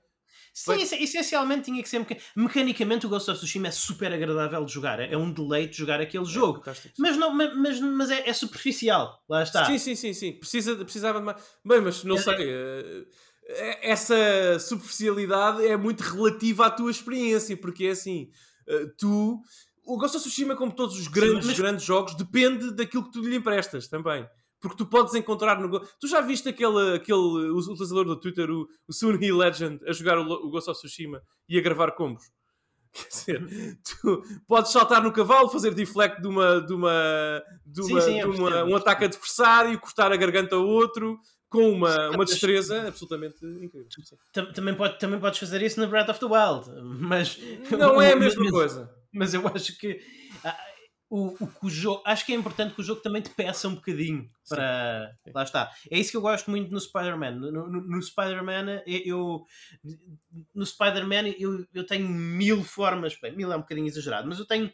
[0.59, 1.99] Sim, essencialmente tinha que ser.
[1.99, 4.99] meca- Mecanicamente, o Ghost of Tsushima é super agradável de jogar.
[5.01, 6.55] É é um deleite jogar aquele jogo.
[6.55, 6.95] é fantástico.
[6.99, 9.23] Mas, não, ma- mas, mas é, é superficial.
[9.29, 9.67] Lá está.
[9.67, 10.33] Sim, sim, sim, sim.
[10.33, 11.37] Precisa, precisava de mais.
[11.63, 12.37] Bem, mas não É- sei.
[12.41, 13.05] eh,
[13.49, 18.31] eh, essa superficialidade é muito relativa à tua experiência, porque é assim,
[18.67, 19.41] eh, tu.
[19.85, 23.21] O Ghost of Tsushima, como todos os grandes, mas- grandes jogos, depende daquilo que tu
[23.21, 24.27] lhe emprestas também.
[24.69, 25.81] Porque tu podes encontrar no.
[26.01, 30.19] Tu já viste aquele, aquele o utilizador do Twitter, o, o Sunhee Legend, a jogar
[30.19, 32.25] o, o Ghost of Tsushima e a gravar combos?
[32.97, 37.93] Quer dizer, tu podes saltar no cavalo, fazer deflect de uma, de uma, de Sim,
[37.93, 41.19] uma, sim, de eu uma- um ataque adversário, cortar a garganta a outro
[41.51, 43.87] com uma, uma destreza absolutamente incrível.
[43.91, 44.17] Sim.
[44.33, 46.71] Tam- Também, pode, também podes fazer isso na Breath of the Wild.
[47.01, 47.39] Mas.
[47.71, 48.91] Não é a mesma mas- coisa.
[49.13, 50.01] Mas eu acho que.
[51.09, 53.77] O, o, o jogo, acho que é importante que o jogo também te peça um
[53.77, 55.17] bocadinho para.
[55.35, 55.71] Lá está.
[55.91, 57.33] É isso que eu gosto muito no Spider-Man.
[57.33, 59.01] No, no, no Spider-Man, eu.
[59.05, 59.47] eu-
[60.55, 63.17] No Spider-Man, eu, eu tenho mil formas.
[63.21, 64.73] Bem, mil é um bocadinho exagerado, mas eu tenho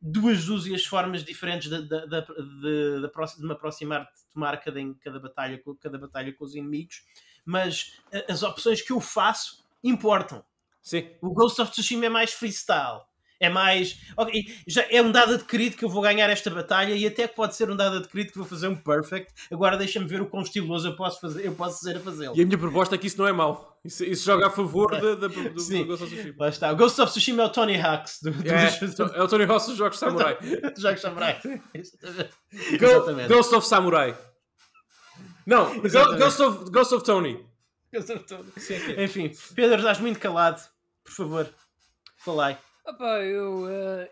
[0.00, 5.18] duas dúzias formas diferentes de, de, de, de, de me aproximar de tomar cada, cada,
[5.20, 7.02] batalha, com- cada batalha com os inimigos.
[7.44, 10.44] Mas a- as opções que eu faço importam.
[10.82, 11.10] Sim.
[11.20, 13.02] O Ghost of Tsushima é mais freestyle.
[13.40, 14.00] É mais.
[14.16, 17.54] ok, já é um dado adquirido que eu vou ganhar esta batalha e até pode
[17.54, 19.32] ser um dado adquirido que vou fazer um perfect.
[19.52, 22.36] Agora deixa-me ver o quão estiloso eu posso, fazer, eu posso ser a fazê-lo.
[22.36, 23.78] E a minha proposta é que isso não é mau.
[23.84, 25.86] Isso, isso joga a favor da- da- do, do Sim.
[25.86, 26.34] Ghost of Tsushima.
[26.36, 26.72] Lá está.
[26.72, 28.68] O Ghost of Tsushima é o Tony Hawks do, do, É,
[29.18, 30.36] é o Tony Ross dos Jogos Samurai.
[30.74, 31.40] dos Jogos Samurai.
[32.80, 33.28] Go-.
[33.28, 34.18] Ghost of Samurai.
[35.46, 36.18] Não, Go- Exatamente.
[36.24, 37.46] Ghost of, Ghost of Tony.
[38.98, 40.60] Enfim, Pedro, estás muito calado.
[41.04, 41.48] Por favor,
[42.18, 42.58] falai.
[42.88, 43.66] Epá, eu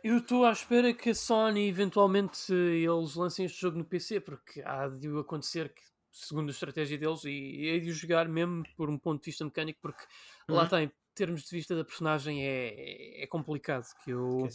[0.04, 4.60] eu estou à espera que a Sony eventualmente eles lancem este jogo no PC, porque
[4.62, 8.90] há de acontecer que, segundo a estratégia deles, e é de o jogar mesmo por
[8.90, 10.04] um ponto de vista mecânico, porque
[10.50, 10.68] lá Uhum.
[10.68, 13.86] tem, em termos de vista da personagem, é, é complicado.
[14.04, 14.46] Que eu,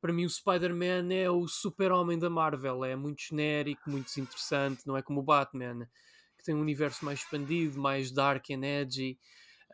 [0.00, 4.96] para mim, o Spider-Man é o super-homem da Marvel, é muito genérico, muito desinteressante, não
[4.98, 5.88] é como o Batman,
[6.36, 9.18] que tem um universo mais expandido, mais dark and edgy.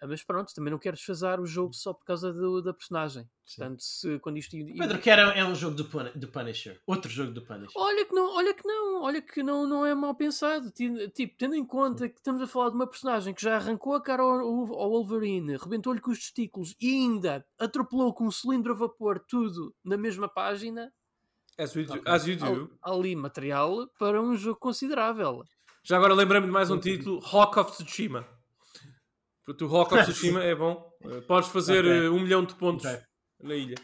[0.01, 3.28] Ah, Mas pronto, também não quero desfazar o jogo só por causa do- da personagem.
[3.46, 4.57] Portanto, se, quando isto.
[4.57, 6.80] Pedro, que era, é um jogo do, Pun- do Punisher.
[6.86, 7.72] Outro jogo do Punisher.
[7.76, 10.70] Olha que não, olha que não, olha que não, não é mal pensado.
[10.70, 13.94] Ti- Tipo, tendo em conta que estamos a falar de uma personagem que já arrancou
[13.94, 18.72] a cara ao, ao Wolverine, rebentou-lhe com os testículos e ainda atropelou com um cilindro
[18.72, 20.92] a vapor tudo na mesma página,
[21.59, 22.01] As you do.
[22.05, 22.78] As you há do.
[22.82, 25.42] há ali material para um jogo considerável.
[25.82, 28.24] Já agora lembrei-me de mais um título: Hawk of Tsushima.
[29.49, 30.92] Portanto, o Hawk of Tsushima é bom.
[31.05, 32.07] Eh, Podes fazer Ok.
[32.07, 33.01] eh, um milhão de pontos Ok.
[33.42, 33.76] na ilha.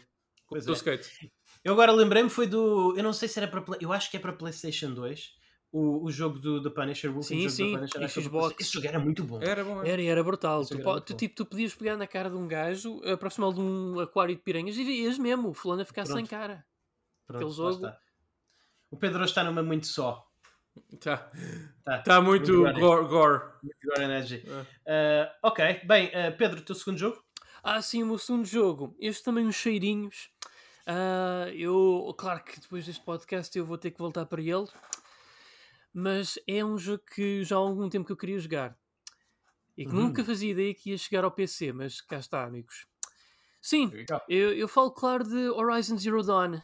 [0.45, 0.75] Com o teu é.
[0.77, 1.31] skate.
[1.63, 2.95] Eu agora lembrei-me foi do.
[2.95, 3.61] Eu não sei se era para.
[3.61, 5.31] Play- Eu acho que é para PlayStation 2.
[5.71, 7.15] O, o jogo do, do Punisher.
[7.17, 8.03] O Sim, sim, do Punisher.
[8.03, 8.55] é Xbox.
[8.59, 9.41] Esse jogo era muito bom.
[9.41, 9.89] Era bom, é.
[9.89, 10.63] Era, era brutal.
[10.65, 13.99] Tu, era tu, tipo, tu podias pegar na cara de um gajo, aproximá-lo de um
[13.99, 16.29] aquário de piranhas e vias mesmo o fulano a ficar sem Pronto.
[16.29, 16.63] cara.
[17.25, 17.87] Pronto, aquele jogo.
[18.91, 20.24] O Pedro hoje está numa muito só.
[20.99, 21.31] Tá.
[21.83, 21.97] Tá.
[21.99, 23.07] Tá muito Muito gore.
[23.07, 23.43] gore.
[23.63, 24.43] Muito Gore Energy.
[24.85, 25.31] É.
[25.43, 27.23] Uh, ok, bem, uh, Pedro, o teu segundo jogo?
[27.63, 28.95] Ah, sim, o meu segundo jogo.
[28.99, 30.29] Este também uns cheirinhos.
[30.85, 34.67] Ah, eu, claro que depois deste podcast eu vou ter que voltar para ele.
[35.93, 38.77] Mas é um jogo que já há algum tempo que eu queria jogar.
[39.77, 40.03] E que Uhum.
[40.03, 42.85] nunca fazia ideia que ia chegar ao PC, mas cá está, amigos.
[43.61, 43.91] Sim,
[44.29, 46.61] eu, eu falo, claro, de Horizon Zero Dawn.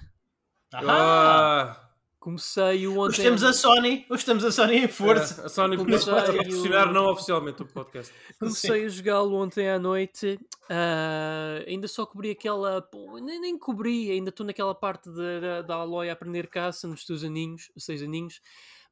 [0.73, 1.90] Ah,
[2.21, 3.23] Comecei o Hoje ontem.
[3.23, 5.41] temos a Sony, hoje temos a Sony em força.
[5.41, 8.13] é, a Sony começou a o- patrocinar não oficialmente o podcast.
[8.39, 10.39] Comecei a jogá-lo ontem à noite.
[10.69, 12.79] ah, ainda só cobri aquela.
[12.79, 16.87] pô, Nem, nem cobri, ainda estou naquela parte da- da da Aloy a aprender caça
[16.87, 18.39] nos teus aninhos, seis aninhos.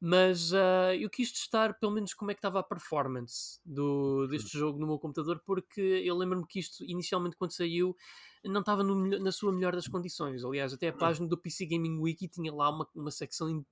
[0.00, 4.58] Mas ah, eu quis testar pelo menos como é que estava a performance do, deste
[4.58, 7.94] jogo no meu computador, porque eu lembro-me que isto inicialmente quando saiu
[8.44, 10.44] não estava no na sua melhor das condições.
[10.44, 13.64] Aliás, até a página do PC Gaming Wiki tinha lá uma, uma secção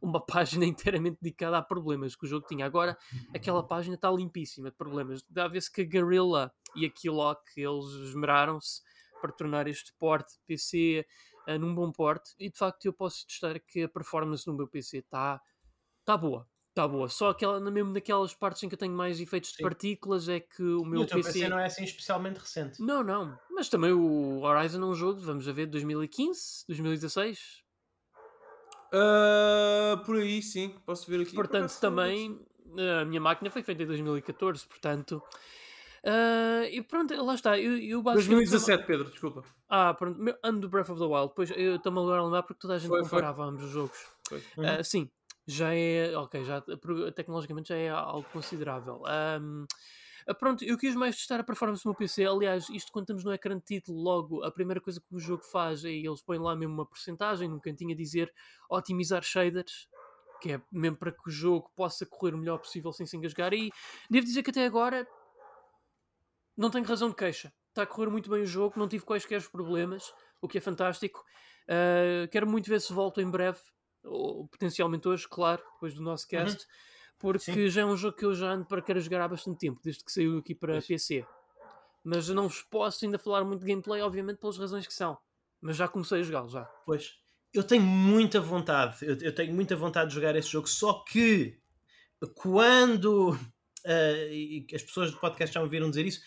[0.00, 2.66] uma página inteiramente dedicada a problemas que o jogo tinha.
[2.66, 2.96] Agora,
[3.34, 5.24] aquela página está limpíssima de problemas.
[5.28, 8.82] Dá a ver-se que a Guerrilla e a Keylock, eles esmeraram-se
[9.20, 11.06] para tornar este porte PC
[11.46, 12.34] ah, num bom porte.
[12.38, 15.40] E de facto, eu posso testar que a performance no meu PC está
[16.04, 16.46] tá boa.
[16.76, 17.08] Está boa.
[17.08, 19.62] Só aquela, mesmo naquelas partes em que eu tenho mais efeitos de Sim.
[19.62, 21.32] partículas é que o E meu o teu PC.
[21.32, 22.82] PC não é assim especialmente recente.
[22.82, 23.38] Não, não.
[23.50, 27.62] Mas também o Horizon é um jogo, vamos a ver, de 2015, 2016.
[28.92, 30.74] Ah, por aí, sim.
[30.84, 31.34] Posso ver aqui.
[31.34, 32.38] Por Portanto, também
[33.00, 35.22] a minha máquina foi feita em 2014, portanto,
[36.04, 37.58] Uh, e pronto, lá está.
[37.58, 39.42] Eu, eu 2017, Pedro, desculpa.
[39.68, 40.20] Ah, pronto.
[40.40, 41.32] Ano do Breath of the Wild.
[41.34, 43.98] Pois eu estou-me agora a lembrar porque toda a gente Foi, comparava ambos os jogos.
[44.56, 45.10] Uh, sim,
[45.46, 46.16] já é.
[46.16, 46.62] Ok, já,
[47.14, 49.02] tecnologicamente já é algo considerável.
[49.40, 49.66] Um,
[50.26, 52.24] ah, pronto, eu quis mais testar a performance meu PC.
[52.24, 55.44] Aliás, isto quando estamos no ecrã de título, logo a primeira coisa que o jogo
[55.44, 58.32] faz é eles põem lá mesmo uma porcentagem, num cantinho a dizer
[58.68, 59.88] otimizar shaders,
[60.40, 63.52] que é mesmo para que o jogo possa correr o melhor possível sem se engasgar.
[63.54, 63.70] E
[64.10, 65.06] devo dizer que até agora
[66.56, 67.52] não tenho razão de queixa.
[67.68, 71.22] Está a correr muito bem o jogo, não tive quaisquer problemas, o que é fantástico.
[71.68, 73.60] Uh, quero muito ver se volto em breve,
[74.06, 76.30] ou potencialmente hoje, claro, depois do nosso uhum.
[76.30, 76.58] cast.
[76.58, 77.68] Uhum porque Sim.
[77.68, 80.04] já é um jogo que eu já ando para querer jogar há bastante tempo, desde
[80.04, 80.80] que saiu aqui para.
[80.82, 81.26] PC.
[82.04, 85.18] Mas não vos posso ainda falar muito de gameplay, obviamente, pelas razões que são.
[85.60, 86.64] Mas já comecei a jogá-lo, já.
[86.84, 87.14] Pois.
[87.52, 91.58] Eu tenho muita vontade, eu, eu, tenho muita vontade de jogar esse jogo, só que
[92.34, 93.38] quando uh,
[94.30, 96.20] e as pessoas do podcast já me viram dizer isso,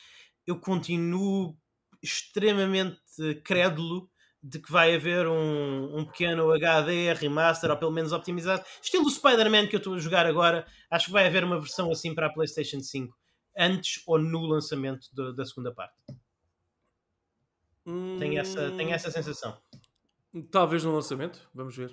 [0.48, 1.56] eu continuo
[2.02, 3.00] extremamente
[3.44, 4.10] crédulo
[4.42, 9.68] de que vai haver um, um pequeno HD remaster ou pelo menos optimizado, estilo Spider-Man
[9.68, 10.66] que eu estou a jogar agora.
[10.90, 13.16] Acho que vai haver uma versão assim para a PlayStation 5
[13.58, 15.96] antes ou no lançamento do, da segunda parte.
[17.86, 18.18] Hum...
[18.18, 19.60] Tenho, essa, tenho essa sensação.
[20.52, 21.90] Talvez no lançamento, vamos ver.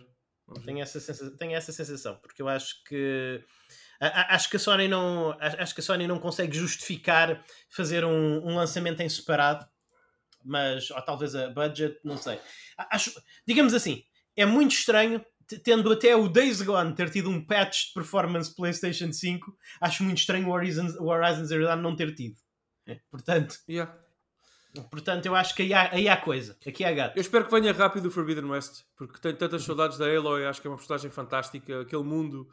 [0.47, 0.67] Vamos ver.
[0.67, 3.43] Tenho, essa sensação, tenho essa sensação, porque eu acho que
[3.99, 8.55] acho que a Sony não acho que a Sony não consegue justificar fazer um, um
[8.55, 9.67] lançamento em separado
[10.47, 12.39] mas ou talvez a budget, não sei.
[12.77, 13.13] Acho,
[13.47, 14.03] digamos assim,
[14.37, 15.25] é muito estranho
[15.63, 20.19] tendo até o Days Gone ter tido um patch de performance PlayStation 5, acho muito
[20.19, 22.37] estranho o Horizon, o Horizon Zero Dawn não ter tido.
[22.87, 23.97] É, portanto, yeah.
[24.91, 26.57] portanto, eu acho que aí há, aí há coisa.
[26.67, 27.17] Aqui há gato.
[27.17, 30.61] Eu espero que venha rápido o Forbidden West, porque tenho tantas saudades da Aloy, acho
[30.61, 31.83] que é uma personagem fantástica.
[31.83, 32.49] Aquele mundo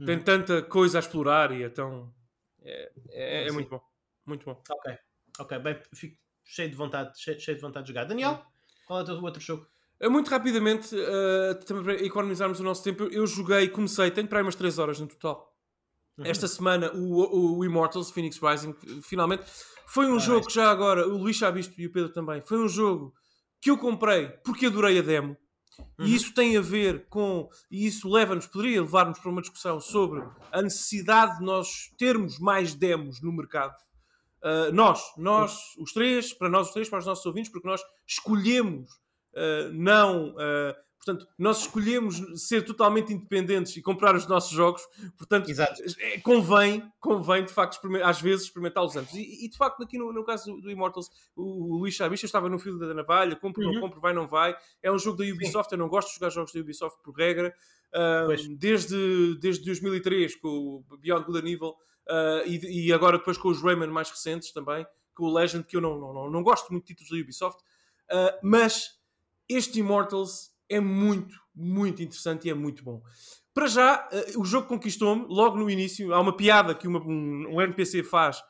[0.00, 0.04] hum.
[0.04, 2.12] tem tanta coisa a explorar e então
[2.60, 3.80] é, é, é muito bom.
[4.26, 4.60] Muito bom.
[4.70, 4.98] Ok,
[5.40, 6.16] ok, bem, fico,
[6.52, 8.04] cheio de vontade, cheio, cheio de vontade de jogar.
[8.04, 8.44] Daniel,
[8.86, 9.66] qual é o teu outro jogo?
[10.10, 14.44] Muito rapidamente, uh, também para economizarmos o nosso tempo, eu joguei, comecei, tenho para aí
[14.44, 15.48] umas 3 horas no total.
[16.18, 16.26] Uhum.
[16.26, 19.44] Esta semana, o, o Immortals Phoenix Rising, finalmente,
[19.86, 22.42] foi um ah, jogo que já agora, o Luís já visto e o Pedro também,
[22.42, 23.14] foi um jogo
[23.60, 25.36] que eu comprei porque adorei a demo.
[25.98, 26.04] Uhum.
[26.04, 30.22] E isso tem a ver com, e isso leva-nos, poderia levar-nos para uma discussão sobre
[30.50, 33.74] a necessidade de nós termos mais demos no mercado.
[34.42, 37.80] Uh, nós, nós, os três, para nós os três, para os nossos ouvintes, porque nós
[38.06, 38.90] escolhemos
[39.34, 40.30] uh, não.
[40.30, 44.82] Uh, portanto, nós escolhemos ser totalmente independentes e comprar os nossos jogos.
[45.16, 45.80] Portanto, Exato.
[46.00, 49.14] É, convém, convém de facto, às vezes, experimentá-los antes.
[49.14, 52.26] E, e, de facto, aqui no, no caso do, do Immortals, o, o Luís Chabicha
[52.26, 53.74] estava no fio da navalha: compro, uhum.
[53.74, 54.56] não compro, vai, não vai.
[54.82, 55.70] É um jogo da Ubisoft.
[55.70, 55.76] Sim.
[55.76, 57.54] Eu não gosto de jogar jogos da Ubisoft por regra.
[58.58, 60.48] desde, desde 2003, com
[60.90, 61.74] o Beyond Good and Evil.
[62.08, 64.84] Uh, e, e, agora depois com os Rayman mais recentes também,
[65.14, 67.62] com o Legend, que eu não, não, não, não gosto muito de títulos da Ubisoft,
[68.10, 68.98] uh, mas
[69.48, 73.02] este Immortals é muito, muito interessante e é muito bom.
[73.54, 76.12] Para já, uh, o jogo conquistou-me logo no início.
[76.12, 78.42] Há uma piada que uma, um, um NPC faz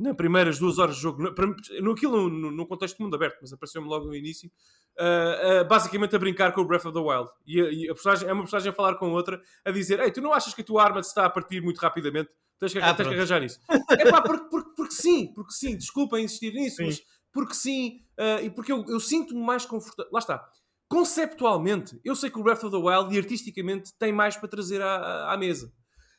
[0.00, 3.52] nas primeiras duas horas de jogo, no, aquilo no, no contexto do mundo aberto, mas
[3.52, 4.50] apareceu-me logo no início,
[4.98, 7.28] uh, uh, basicamente a brincar com o Breath of the Wild.
[7.46, 10.22] E, e a personagem, é uma personagem a falar com outra, a dizer: Ei, tu
[10.22, 12.30] não achas que a tua arma se está a partir muito rapidamente?
[12.58, 13.60] Tens que, ah, tens que arranjar isso.
[13.90, 16.86] é pá, porque, porque, porque, sim, porque sim, desculpa insistir nisso, sim.
[16.86, 20.10] mas porque sim, uh, e porque eu, eu sinto-me mais confortável.
[20.12, 20.48] Lá está.
[20.88, 24.82] Conceptualmente, eu sei que o Breath of the Wild e artisticamente tem mais para trazer
[24.82, 25.72] à, à mesa.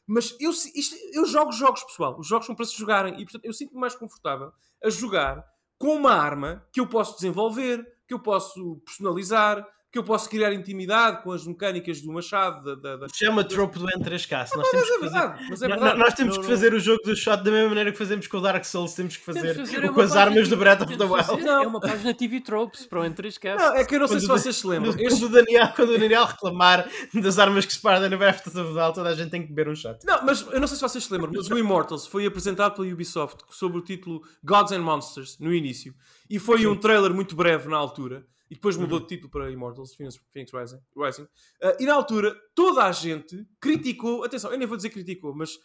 [0.08, 2.20] Mas eu, isto, eu jogo jogos, pessoal.
[2.20, 3.14] Os jogos são para se jogarem.
[3.20, 4.52] E, portanto, eu sinto-me mais confortável
[4.84, 5.44] a jogar
[5.78, 10.54] com uma arma que eu posso desenvolver, que eu posso personalizar, que eu posso criar
[10.54, 12.64] intimidade com as mecânicas do machado.
[12.64, 13.08] Da, da, da...
[13.14, 14.48] Chama trope do N3K.
[14.56, 17.70] Nós temos que fazer, é nós temos que fazer o jogo do shot da mesma
[17.70, 20.48] maneira que fazemos com o Dark Souls, temos que fazer, temos fazer com as armas
[20.48, 21.48] do Breath of the Wild.
[21.48, 23.58] É uma página TV Tropes para o N3K.
[23.58, 24.94] Não, é que eu não sei se vocês se lembram.
[24.94, 25.26] Quando, este...
[25.26, 28.62] o Daniel, quando o Daniel reclamar das armas que se perdem no Breath of the
[28.62, 30.00] Wild, toda a gente tem que beber um shot.
[30.06, 32.88] Não, mas eu não sei se vocês se lembram, mas o Immortals foi apresentado pela
[32.88, 35.94] Ubisoft sob o título Gods and Monsters no início.
[36.30, 36.68] E foi Sim.
[36.68, 39.06] um trailer muito breve na altura e depois mudou uhum.
[39.06, 40.20] de título para Immortals, Phoenix,
[40.54, 40.80] Rising.
[40.94, 41.24] Rising.
[41.24, 45.58] Uh, e na altura, toda a gente criticou, atenção, eu nem vou dizer criticou, mas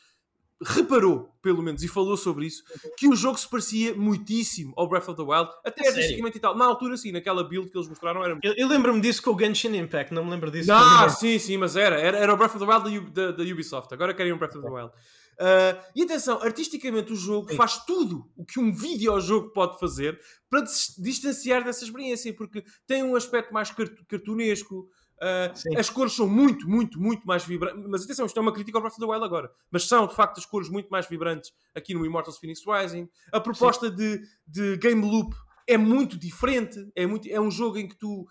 [0.63, 2.63] reparou, pelo menos, e falou sobre isso,
[2.97, 6.57] que o jogo se parecia muitíssimo ao Breath of the Wild, até artisticamente e tal.
[6.57, 8.39] Na altura, sim, naquela build que eles mostraram era.
[8.41, 10.73] Eu, eu lembro-me disso com o Genshin Impact, não me lembro disso.
[10.73, 12.01] Ah, sim, sim, mas era.
[12.01, 13.93] Era, era o Breath of the Wild da, da, da Ubisoft.
[13.93, 14.93] Agora querem um Breath of the Wild.
[15.39, 17.57] Uh, e atenção, artisticamente o jogo Sim.
[17.57, 20.19] faz tudo o que um videojogo pode fazer
[20.49, 20.63] para
[20.99, 23.71] distanciar dessa experiência, porque tem um aspecto mais
[24.09, 27.83] cartunesco, Uh, as cores são muito, muito, muito mais vibrantes.
[27.89, 29.51] Mas atenção, isto é uma crítica ao Breath of the Wild agora.
[29.71, 33.09] Mas são, de facto, as cores muito mais vibrantes aqui no Immortals Phoenix Rising.
[33.33, 35.35] A proposta de, de game loop
[35.67, 36.79] é muito diferente.
[36.95, 38.27] É, muito, é um jogo em que tu uh,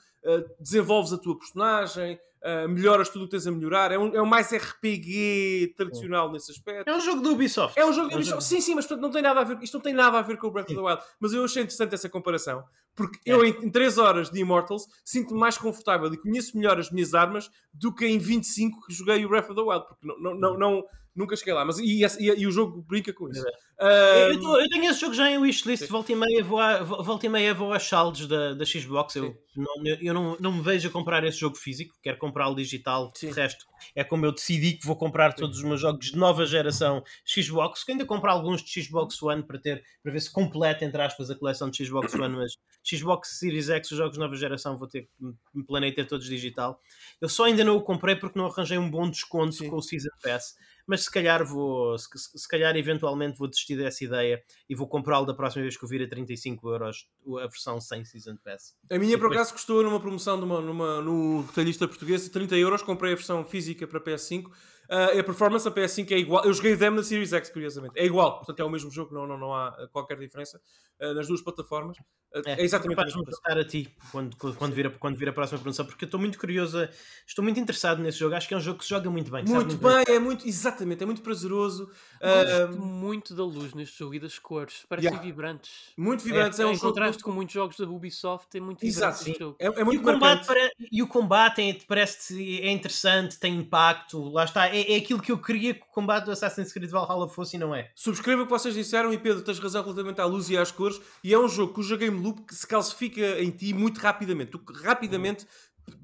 [0.59, 3.91] desenvolves a tua personagem, uh, melhoras tudo o que tens a melhorar.
[3.91, 6.87] É um, é um mais RPG tradicional nesse aspecto.
[6.89, 7.77] É um jogo do Ubisoft.
[7.79, 8.43] É um jogo de É Ubisoft.
[8.43, 10.37] Sim, sim, mas portanto, não tem nada a ver, isto não tem nada a ver
[10.37, 11.01] com o Breath of the Wild.
[11.19, 12.63] Mas eu achei interessante essa comparação.
[12.95, 13.33] Porque É.
[13.33, 17.49] eu, em 3 horas de Immortals, sinto-me mais confortável e conheço melhor as minhas armas
[17.73, 19.85] do que em 25 que joguei o Breath of the Wild.
[19.87, 20.83] Porque não, não, não, não-
[21.13, 21.63] nunca cheguei lá.
[21.65, 23.43] Mas, e, esse- e- e o jogo brinca com isso.
[23.77, 26.81] Eu, eu tô- eu tenho esse jogo já em wishlist, volta e meia vou, a,
[26.81, 29.15] vo- volta e meia vou saldos da, da Xbox.
[29.17, 33.11] Eu, não, eu, não, não me vejo a comprar esse jogo físico, quero comprá-lo digital.
[33.15, 33.29] Sim.
[33.29, 36.45] De resto, é como eu decidi que vou comprar todos os meus jogos de nova
[36.45, 40.85] geração Xbox, que ainda compro alguns de Xbox One para ter para ver se completa,
[40.85, 42.53] entre aspas, a coleção de Xbox One, mas
[42.87, 45.09] Xbox Series X, os jogos de nova geração, vou ter
[45.53, 46.79] me planei ter todos digital.
[47.19, 49.69] Eu só ainda não o comprei porque não arranjei um bom desconto Sim.
[49.69, 50.55] com o Season Pass
[50.87, 54.85] mas se calhar vou, se, se- se calhar eventualmente vou desistir dessa ideia e vou
[54.87, 57.07] comprá-lo da próxima vez que eu vir a 35 euros
[57.41, 58.75] a versão sem Season Pass.
[58.91, 62.81] A minha, por Depois- acaso, custou numa promoção numa, numa, no retalhista português 30 euros.
[62.81, 64.51] Comprei a versão física para PS5.
[64.89, 66.43] Ah, a performance da PS5 é igual.
[66.45, 67.93] Eu joguei o demo na Series X, curiosamente.
[67.97, 70.59] É igual, portanto é o mesmo jogo, não, não, não há qualquer diferença
[70.99, 71.97] ah, nas duas plataformas.
[72.33, 73.41] Ah, é, exatamente a capaz de mesma me coisa.
[73.41, 76.19] passar a ti quando, quando, vir a, quando vir a próxima promoção, porque eu estou
[76.19, 76.89] muito curioso, a-
[77.25, 78.35] estou muito interessado nesse jogo.
[78.35, 79.45] Acho que é um jogo que se joga muito bem.
[79.47, 81.89] sabe Muito bem, é muito, exatamente, é muito prazeroso.
[82.21, 84.85] Gosto muito da luz neste jogo e das cores.
[84.89, 85.25] Parecem Yeah.
[85.25, 85.71] vibrantes.
[85.97, 86.59] muito vibrantes.
[86.59, 86.87] É, É, um em jogo.
[86.87, 89.39] contraste com muitos jogos da Ubisoft, é muito vibrante Exato, este sim.
[89.39, 89.55] jogo.
[89.59, 93.55] É, é E muito o, combate pare- e o combate é- parece é interessante, tem
[93.55, 94.74] impacto, lá está.
[94.75, 97.59] É, é aquilo que eu queria que o combate do Assassin's Creed Valhalla fosse e
[97.59, 97.89] não é.
[97.95, 100.99] Subscreva o que vocês disseram e Pedro, tens razão relativamente à luz e às cores.
[101.23, 104.51] E é um jogo cuja game loop se calcifica em ti muito rapidamente.
[104.51, 105.47] Tu rapidamente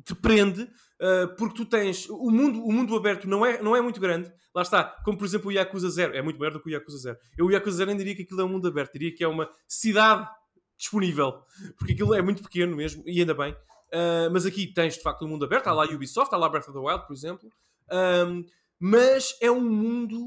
[0.06, 2.08] te prende uh, porque tu tens.
[2.10, 4.32] O mundo, o mundo aberto não é, não é muito grande.
[4.56, 6.16] Lá está, como por exemplo o Yakuza 0.
[6.16, 7.18] É muito maior do que o Yakuza 0.
[7.38, 9.28] Eu, o Yakuza 0, nem diria que aquilo é um mundo aberto, diria que é
[9.28, 10.30] uma cidade
[10.78, 11.42] disponível.
[11.78, 13.52] Porque aquilo é muito pequeno mesmo, e ainda bem.
[13.52, 15.68] Uh, mas aqui tens de facto um mundo aberto.
[15.68, 17.50] Há lá Ubisoft, há lá Breath of the Wild, por exemplo.
[17.92, 18.46] Um,
[18.82, 20.26] mas é um mundo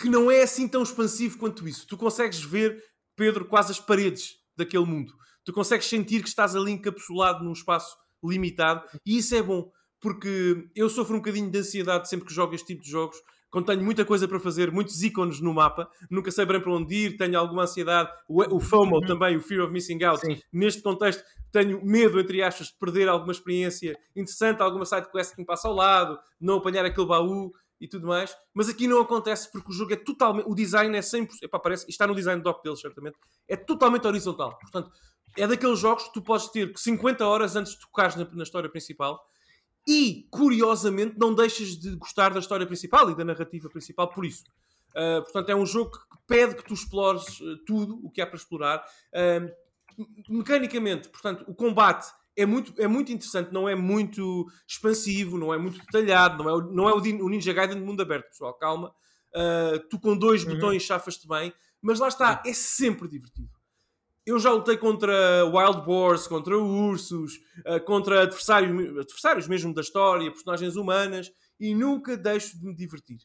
[0.00, 1.86] que não é assim tão expansivo quanto isso.
[1.86, 2.82] Tu consegues ver,
[3.14, 5.12] Pedro, quase as paredes daquele mundo.
[5.44, 9.70] Tu consegues sentir que estás ali encapsulado num espaço limitado e isso é bom,
[10.00, 13.18] porque eu sofro um bocadinho de ansiedade sempre que jogo este tipo de jogos.
[13.50, 16.92] Quando tenho muita coisa para fazer, muitos ícones no mapa, nunca sei bem para onde
[16.92, 20.26] ir, tenho alguma ansiedade, o, o FOMO também, o Fear of Missing Out.
[20.26, 20.40] Sim.
[20.52, 21.22] Neste contexto,
[21.54, 25.68] tenho medo, entre aspas, de perder alguma experiência interessante, alguma side quest que me passa
[25.68, 28.36] ao lado, não apanhar aquele baú e tudo mais.
[28.52, 30.46] Mas aqui não acontece porque o jogo é totalmente.
[30.48, 31.28] O design é 100%.
[31.42, 33.16] Epá, parece, está no design doc deles, certamente.
[33.46, 34.58] É totalmente horizontal.
[34.58, 34.90] Portanto,
[35.38, 38.68] é daqueles jogos que tu podes ter 50 horas antes de tocares na, na história
[38.68, 39.24] principal
[39.86, 44.42] e, curiosamente, não deixas de gostar da história principal e da narrativa principal por isso.
[44.90, 48.26] Uh, portanto, é um jogo que pede que tu explores uh, tudo o que há
[48.26, 48.84] para explorar.
[49.12, 49.63] Uh,
[50.28, 55.58] mecanicamente, portanto, o combate é muito, é muito interessante, não é muito expansivo, não é
[55.58, 58.92] muito detalhado, não é, o- não é o, Ninja Gaiden de mundo aberto, pessoal, calma.
[59.34, 60.54] Uh, tu com dois Uhum.
[60.54, 63.50] botões chafas-te bem, mas lá está, é sempre divertido.
[64.26, 67.34] Eu já lutei contra Wild Boars, contra ursos,
[67.66, 71.30] uh, contra adversários, adversários mesmo da história, personagens humanas,
[71.60, 73.18] e nunca deixo de me divertir.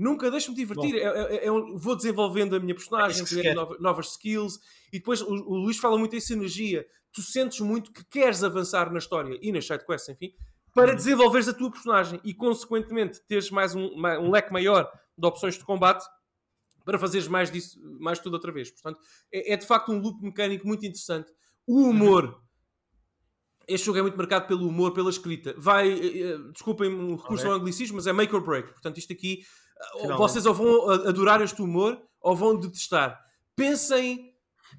[0.00, 0.94] Nunca deixo-me divertir.
[0.96, 3.68] É- é- é um- vou desenvolvendo a minha personagem, É isso que se aprendendo quer.
[3.72, 4.58] nova- novas skills,
[4.92, 6.86] e depois o, o Luís fala muito em sinergia.
[7.12, 10.32] Tu sentes muito que queres avançar na história e nas sidequests, enfim,
[10.74, 15.58] para desenvolveres a tua personagem e, consequentemente, teres mais um, um leque maior de opções
[15.58, 16.04] de combate
[16.84, 18.70] para fazeres mais disso, mais tudo outra vez.
[18.70, 18.98] Portanto,
[19.32, 21.30] é, é de facto um loop mecânico muito interessante.
[21.66, 22.40] O humor.
[23.68, 25.54] Este jogo é muito marcado pelo humor, pela escrita.
[25.56, 28.72] Vai, eh, eh, desculpem o recurso ao anglicismo, mas é make or break.
[28.72, 29.42] Portanto, isto aqui,
[29.92, 30.18] Finalmente.
[30.18, 33.20] vocês ou vão adorar este humor ou vão detestar.
[33.56, 34.30] Pensem.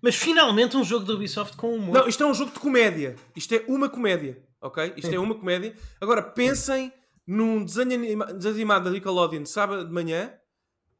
[0.02, 1.94] Mas finalmente um jogo da Ubisoft com humor.
[1.94, 3.16] Não, isto é um jogo de comédia.
[3.36, 4.94] Isto é uma comédia, ok?
[4.96, 5.76] Isto é uma comédia.
[6.00, 6.92] Agora, pensem
[7.28, 10.34] num desenho anima- desanimado da Nickelodeon de sábado de manhã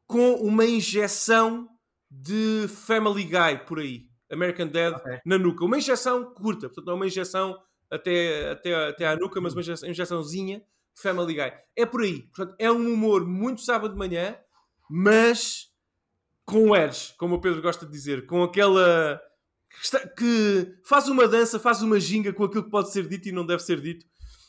[0.06, 1.68] com uma injeção
[2.10, 4.06] de Family Guy por aí.
[4.30, 5.20] American Dad Ok.
[5.26, 5.64] na nuca.
[5.64, 7.58] Uma injeção curta, portanto, não é uma injeção
[7.90, 10.62] até, até, até à nuca, mas uma injeção- injeçãozinha
[10.94, 11.52] Family Guy.
[11.76, 12.22] É por aí.
[12.34, 14.36] Portanto, é um humor muito sábado de manhã,
[14.90, 15.68] mas
[16.44, 19.20] com edge, como o Pedro gosta de dizer, com aquela
[20.16, 23.46] que, faz uma dança, faz uma ginga com aquilo que pode ser dito e não
[23.46, 24.06] deve ser dito.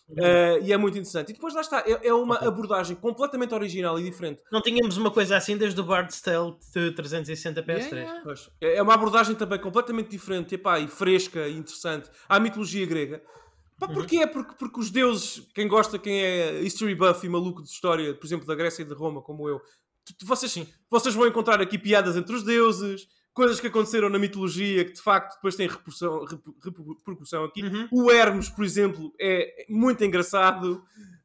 [0.09, 1.29] Uh, e é muito interessante.
[1.29, 2.47] E depois lá está, é, é uma Ok.
[2.47, 4.43] abordagem completamente original e diferente.
[4.51, 7.67] Não tínhamos uma coisa assim desde o Bard's Tale de 360 PS3.
[7.67, 8.21] Yeah, yeah.
[8.23, 8.49] Pois.
[8.59, 13.23] É é uma abordagem também completamente diferente epá, e fresca e interessante à mitologia grega.
[13.87, 14.17] Pá, porquê?
[14.17, 18.13] É porque, porque os deuses, quem gosta, quem é history buff e maluco de história,
[18.13, 19.61] por exemplo, da Grécia e de Roma, como eu,
[20.23, 20.67] vocês, Sim.
[20.89, 25.01] vocês vão encontrar aqui piadas entre os deuses, coisas que aconteceram na mitologia que de
[25.01, 26.53] facto depois têm repercussão, reper-
[26.99, 27.63] repercussão aqui.
[27.63, 27.87] Uhum.
[27.91, 30.83] O Hermes, por exemplo, é muito engraçado.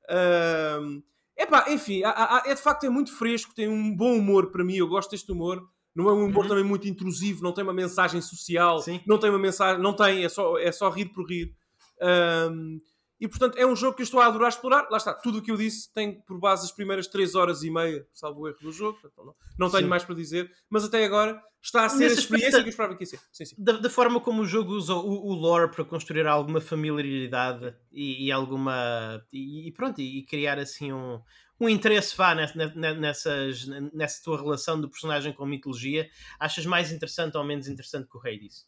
[0.09, 1.03] Ahm,
[1.37, 4.65] epá, enfim, há- há- é de facto é muito fresco, tem um bom humor para
[4.65, 5.63] mim, eu gosto deste humor.
[5.95, 6.49] Não é um humor Uhum.
[6.49, 9.01] também muito intrusivo, não tem uma mensagem social, Sim.
[9.07, 11.53] não tem uma mensagem, não tem, é só, é só rir por rir.
[12.01, 12.81] Ahm,
[13.21, 14.87] e portanto é um jogo que eu estou a adorar explorar.
[14.91, 17.71] Lá está, tudo o que eu disse tem por base as primeiras 3 horas e
[17.71, 18.99] meia, salvo o erro do jogo.
[19.01, 19.89] Portanto, não, não tenho Sim.
[19.89, 22.71] mais para dizer, mas até agora está a ser Nesse a experiência aspecto- que eu
[22.71, 23.21] esperava que ia ser.
[23.33, 23.57] Sim, sim.
[23.59, 28.27] Da, da forma como o jogo usa o, o lore para construir alguma familiaridade e,
[28.27, 29.21] e alguma.
[29.33, 31.21] E, e pronto, e, criar assim um,
[31.59, 36.65] um interesse vá ness- ne- nessas, nessa tua relação do personagem com a mitologia, achas
[36.65, 38.65] mais interessante ou menos interessante que o Hades?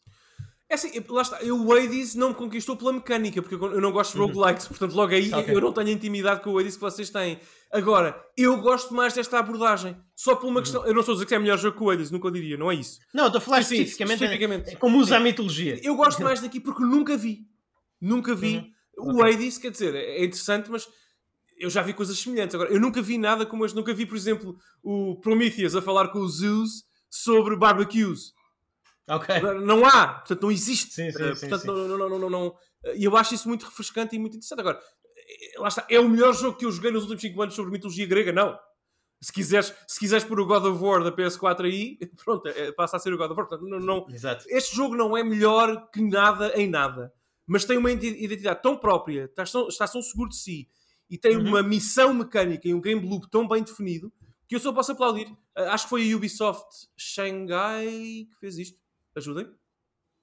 [0.70, 3.90] É assim, lá está, eu o Hades não me conquistou pela mecânica, porque eu não
[3.90, 4.28] gosto de Uhum.
[4.28, 5.52] roguelikes, portanto logo aí Ok.
[5.52, 7.40] eu não tenho intimidade com o Hades que vocês têm.
[7.72, 10.50] Agora, eu gosto mais desta abordagem, só por Uhum.
[10.52, 12.30] uma questão, eu não estou a dizer que é melhor jogo que o Hades, nunca
[12.30, 13.00] diria, não é isso.
[13.12, 14.70] Não, estou a falar especificamente, especificamente.
[14.70, 15.80] é como usa a mitologia.
[15.82, 17.40] Eu gosto mais daqui porque nunca vi,
[18.00, 18.72] nunca vi.
[18.96, 19.16] Uhum.
[19.16, 20.86] O Hades, quer dizer, é interessante, mas
[21.58, 22.54] eu já vi coisas semelhantes.
[22.54, 26.08] Agora, eu nunca vi nada como este, nunca vi, por exemplo, o Prometheus a falar
[26.08, 28.32] com o Zeus sobre barbecues.
[29.08, 29.40] Ok.
[29.64, 30.92] Não há, portanto não existe.
[30.94, 31.66] Sim, sim, Eh, sim, portanto.
[31.72, 32.54] Não, não, não, não, não.
[32.94, 34.60] E eu acho isso muito refrescante e muito interessante.
[34.60, 34.80] Agora,
[35.16, 37.72] eh, lá está, é o melhor jogo que eu joguei nos últimos 5 anos sobre
[37.72, 38.32] mitologia grega?
[38.32, 38.58] Não.
[39.22, 42.96] Se quiseres, se quiseres pôr o God of War da PS4 aí, pronto, é- passa
[42.96, 43.48] a ser o God of War.
[43.48, 44.44] Portanto, não, não- Exato.
[44.48, 47.12] este jogo não é melhor que nada em nada,
[47.46, 50.68] mas tem uma identi- identidade tão própria, está tão, está tão seguro de si
[51.10, 51.48] e tem Uhum.
[51.48, 54.10] uma missão mecânica e um game loop tão bem definido
[54.48, 55.28] que eu só posso aplaudir.
[55.54, 57.86] Ah, Acho que foi a Ubisoft Shanghai
[58.30, 58.78] que fez isto.
[59.20, 59.50] Ajudem.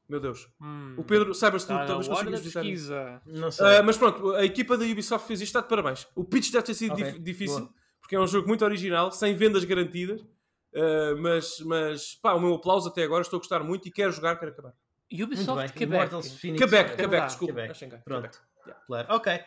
[0.10, 0.48] Meu Deus.
[0.62, 0.96] Hum.
[0.98, 3.22] O Pedro, saibas tu, Está na talvez consigas pesquisa.
[3.26, 3.66] Não sei.
[3.78, 6.08] Ah, mas pronto, a equipa da Ubisoft fez isto, está de parabéns.
[6.16, 7.74] O pitch deve ter sido Ok, dif- difícil, boa.
[8.00, 10.26] porque é um jogo muito original, sem vendas garantidas.
[10.74, 14.12] Ah, mas, mas pá, o meu aplauso até agora, estou a gostar muito e quero
[14.14, 14.74] jogar, quero acabar.
[15.12, 15.74] Ubisoft.
[15.74, 16.10] Quebec.
[16.12, 17.54] Quebec, É Quebec, verdade, desculpa.
[17.54, 18.04] Quebec.
[18.04, 18.22] Pronto.
[18.30, 18.38] Quebec.
[18.66, 18.84] Yeah.
[18.86, 19.08] Claro.
[19.16, 19.40] Ok.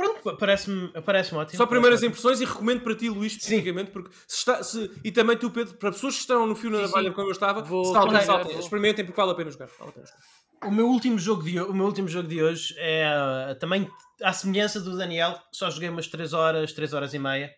[0.00, 1.56] Pronto, pa- parece-me parece ótimo.
[1.58, 5.36] Só primeiras impressões e recomendo para ti, Luís, especificamente, porque se está, se- e também
[5.36, 7.14] tu, Pedro, para pessoas que estão no fio na Sim, navalha sim.
[7.14, 8.60] como eu estava, Vou saltem, saltem, vou.
[8.60, 9.66] experimentem porque vale a pena jogar.
[9.78, 10.20] Vale a pena jogar.
[10.68, 13.06] O meu último jogo de, o meu último jogo de hoje é
[13.50, 13.90] uh, também
[14.22, 17.54] à semelhança do Daniel, só joguei umas 3 horas, 3 horas e meia.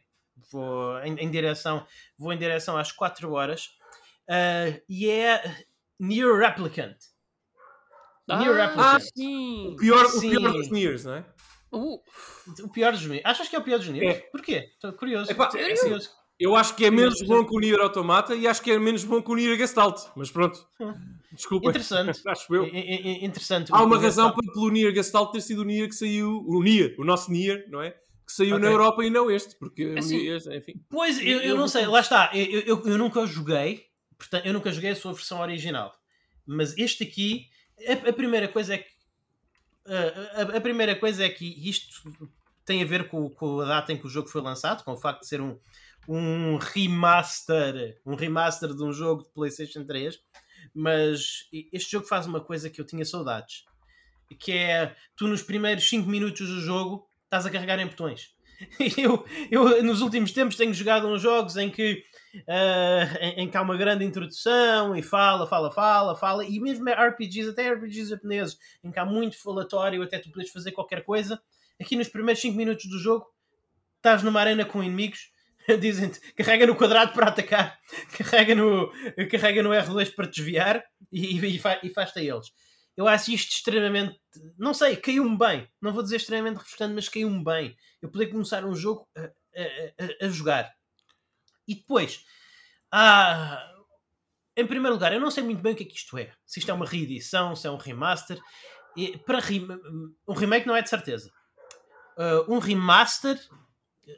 [0.51, 1.87] Vou em, em direção,
[2.19, 3.67] vou em direção às 4 horas.
[4.29, 5.65] Uh, e é
[5.99, 6.97] Near Replicant.
[8.29, 9.01] Near Ah, Replicant.
[9.17, 9.73] sim.
[9.73, 10.31] O pior, o Sim.
[10.31, 11.25] pior dos Niers, não é?
[11.73, 12.01] Uh,
[12.65, 13.23] O pior dos Nier.
[13.25, 14.11] Achas que é o pior dos Nier?
[14.11, 14.15] É.
[14.31, 14.71] Porquê?
[14.75, 15.31] Estou curioso.
[15.31, 16.11] Epá, é assim, curioso.
[16.39, 19.05] Eu acho que é menos bom que o Nier Automata e acho que é menos
[19.05, 20.01] bom que o Nier Gestalt.
[20.17, 20.59] Mas pronto.
[21.33, 21.71] Desculpa.
[21.71, 22.21] Interessante.
[22.27, 22.67] acho eu.
[22.67, 23.73] I- I- I- interessante.
[23.73, 26.45] Há uma razão para pelo Nier Gestalt ter sido o Nier que saiu.
[26.47, 27.91] O Nier, o nosso Nier, não é?
[28.27, 28.71] Que saiu na Ok.
[28.73, 29.57] Europa e não este.
[29.59, 30.75] Porque o Assim, Nier, enfim.
[30.91, 33.85] Pois, eu, eu não sei, lá está, eu, eu, eu nunca joguei,
[34.19, 35.93] portanto, eu nunca joguei a sua versão original,
[36.47, 37.47] mas este aqui,
[37.87, 38.92] a, a primeira coisa é que
[39.87, 42.03] a, a- a primeira coisa é que isto
[42.65, 44.97] tem a ver com, com a data em que o jogo foi lançado, com o
[44.97, 45.59] facto de ser um,
[46.09, 50.19] um remaster, um remaster de um jogo de Playstation 3,
[50.75, 53.65] mas este jogo faz uma coisa que eu tinha saudades,
[54.39, 58.31] que é tu nos primeiros 5 minutos do jogo estás a carregar em botões.
[58.97, 62.05] Eu, eu nos últimos tempos tenho jogado uns jogos em que,
[62.49, 66.89] ah, em, em que há uma grande introdução e fala, fala, fala, fala, e mesmo
[66.89, 71.41] RPGs, até RPGs japoneses, em que há muito falatório, até tu podes fazer qualquer coisa.
[71.81, 73.27] Aqui nos primeiros 5 minutos do jogo,
[73.97, 75.31] estás numa arena com inimigos,
[75.81, 77.79] dizem-te carrega no quadrado para atacar,
[78.19, 78.91] carrega no,
[79.31, 82.53] carrega no R2 para desviar e, e, e faz-te a eles.
[82.97, 84.19] Eu acho isto extremamente.
[84.59, 85.67] Não sei, caiu-me bem.
[85.81, 87.75] Não vou dizer extremamente refrescante, mas caiu-me bem.
[88.03, 89.29] Eu poder começar um jogo a, a-
[90.25, 90.71] a- a jogar.
[91.73, 92.25] E depois,
[92.91, 93.69] ah,
[94.57, 96.33] em primeiro lugar, eu não sei muito bem o que é que isto é.
[96.47, 98.39] Se isto é uma reedição, se é um remaster.
[98.97, 99.67] E para rem-
[100.29, 101.33] um remake não é de certeza.
[102.17, 103.41] Ah, um remaster.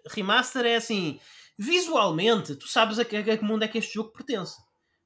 [0.08, 1.20] Remaster é assim.
[1.56, 4.56] Visualmente, tu sabes a que, a que mundo é que este jogo pertence.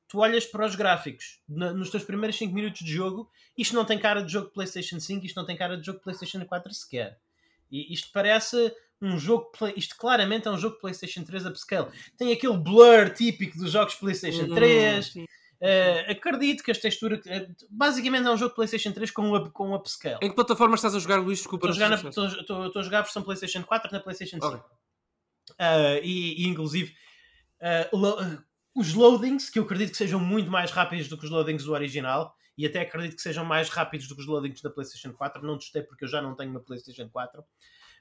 [0.09, 3.85] Tu olhas para os gráficos na- nos teus primeiros 5 minutos de jogo, isto não
[3.85, 7.21] tem cara de jogo PlayStation 5, isto não tem cara de jogo PlayStation 4 sequer.
[7.71, 9.51] E isto parece um jogo.
[9.57, 11.89] Play- Isto claramente é um jogo PlayStation 3 upscale.
[12.17, 15.07] Tem aquele blur típico dos jogos PlayStation Hum, 3.
[15.07, 15.25] sim.
[15.61, 17.21] Eh, acredito que as texturas.
[17.27, 20.19] eh, basicamente é um jogo PlayStation 3 com, up, com upscale.
[20.23, 21.39] Em que plataforma estás a jogar, Luís?
[21.39, 21.69] Desculpa.
[21.69, 24.37] Estou a, jogar na- estou- estou- estou a jogar a versão PlayStation 4 na PlayStation
[24.37, 24.47] 5.
[24.47, 24.61] Ok.
[25.59, 26.95] Ah, e, e, inclusive,
[27.61, 28.19] ah, lo-
[28.75, 31.73] os loadings, que eu acredito que sejam muito mais rápidos do que os loadings do
[31.73, 35.45] original, e até acredito que sejam mais rápidos do que os loadings da PlayStation 4.
[35.45, 37.43] Não testei porque eu já não tenho uma PlayStation 4.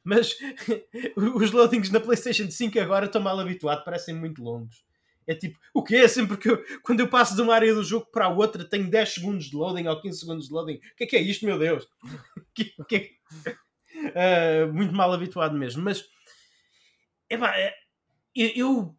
[0.07, 0.37] Mas
[1.35, 4.85] os loadings na PlayStation 5 agora estou mal habituado, parecem muito longos.
[5.27, 6.07] É tipo, o que é?
[6.07, 8.89] Sempre que eu, quando eu passo de uma área do jogo para a outra, tenho
[8.89, 10.75] 10 segundos de loading ou 15 segundos de loading.
[10.75, 11.85] O que é que é isto, meu Deus?
[12.55, 14.63] que, que é?
[14.63, 15.83] uh, muito mal habituado mesmo.
[15.83, 16.05] Mas,
[17.29, 17.73] é,
[18.33, 18.95] eu, eu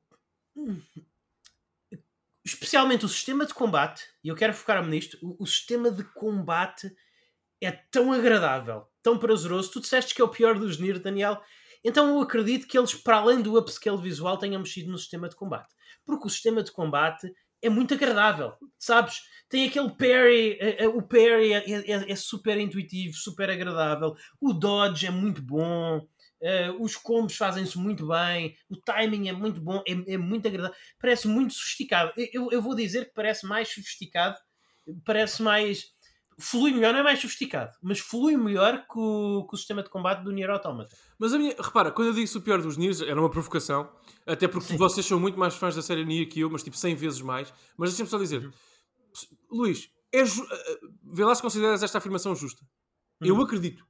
[2.45, 6.95] especialmente o sistema de combate, e eu quero focar-me nisto, o, o, sistema de combate
[7.61, 9.71] é tão agradável, tão prazeroso.
[9.71, 11.41] Tu disseste que é o pior dos Nier, Daniel.
[11.85, 15.37] Então eu acredito que eles, para além do upscale visual, tenham mexido no sistema de
[15.37, 15.75] combate.
[16.05, 17.33] Porque o sistema de combate
[17.63, 19.21] é muito agradável, sabes?
[19.49, 24.15] Tem aquele parry, é, é, o parry é, é, é super intuitivo, super agradável.
[24.41, 26.07] O dodge é muito bom.
[26.41, 30.77] Uh, os combos fazem-se muito bem, o timing é muito bom, é, é muito agradável,
[30.97, 32.13] parece muito sofisticado.
[32.33, 34.39] Eu, eu, vou dizer que parece mais sofisticado,
[35.05, 35.87] parece mais.
[36.39, 39.91] Flui melhor, não é mais sofisticado, mas flui melhor que o, que o sistema de
[39.91, 40.97] combate do Nier Automata.
[41.18, 43.91] Mas a minha, repara, quando eu disse o pior dos Niers, era uma provocação,
[44.26, 44.76] até porque Sim.
[44.76, 47.53] vocês são muito mais fãs da série Nier que eu, mas tipo 100 vezes mais.
[47.76, 48.51] Mas deixa-me só dizer, uhum.
[49.51, 50.47] Luís, é ju...
[50.51, 50.78] Eh,
[51.12, 52.64] vê lá se consideras esta afirmação justa.
[53.20, 53.28] Uhum.
[53.28, 53.84] Eu acredito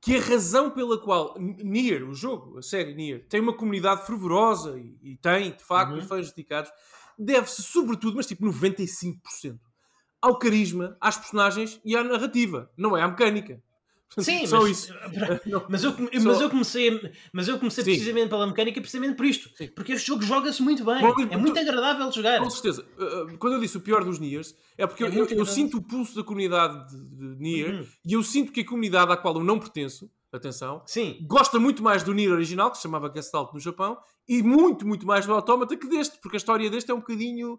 [0.00, 4.78] que a razão pela qual Nier, o jogo, a série Nier, tem uma comunidade fervorosa
[4.78, 6.02] e, e tem, de facto, uhum.
[6.02, 6.70] fãs dedicados,
[7.18, 9.58] deve-se sobretudo, mas tipo 95%,
[10.20, 13.62] ao carisma, às personagens e à narrativa, não é à mecânica.
[14.18, 14.94] Sim, só mas, isso.
[15.68, 15.94] Mas eu,
[16.24, 19.50] mas eu comecei, mas eu comecei precisamente pela mecânica, precisamente por isto.
[19.56, 19.68] Sim.
[19.68, 21.00] Porque este jogo joga-se muito bem.
[21.00, 22.40] Bom, é muito agradável de jogar.
[22.40, 22.86] Com certeza.
[22.96, 25.46] Uh, uh, quando eu disse o pior dos Niers, é porque é eu, eu, eu,
[25.46, 27.86] sinto o pulso da comunidade de, de Nier uhum.
[28.04, 31.18] e eu sinto que a comunidade à qual eu não pertenço, atenção, Sim.
[31.22, 33.98] gosta muito mais do Nier original, que se chamava Gestalt no Japão,
[34.28, 37.58] e muito, muito mais do Automata que deste, porque a história deste é um bocadinho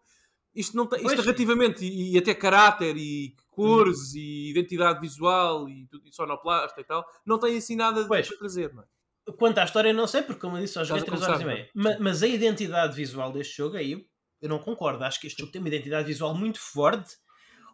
[0.53, 4.17] isto não tem, isto narrativamente e, e, até caráter e cores hum.
[4.17, 8.27] e identidade visual e, e sonoplasta e tal, não tem assim nada pois.
[8.27, 8.85] para trazer, não é?
[9.37, 11.69] Quanto à história, não sei, porque como eu disse, só joguei 3 horas e meia.
[11.75, 14.07] Mas, mas, a identidade visual deste jogo aí,
[14.41, 15.03] eu não concordo.
[15.03, 17.17] Acho que este jogo tem uma identidade visual muito forte,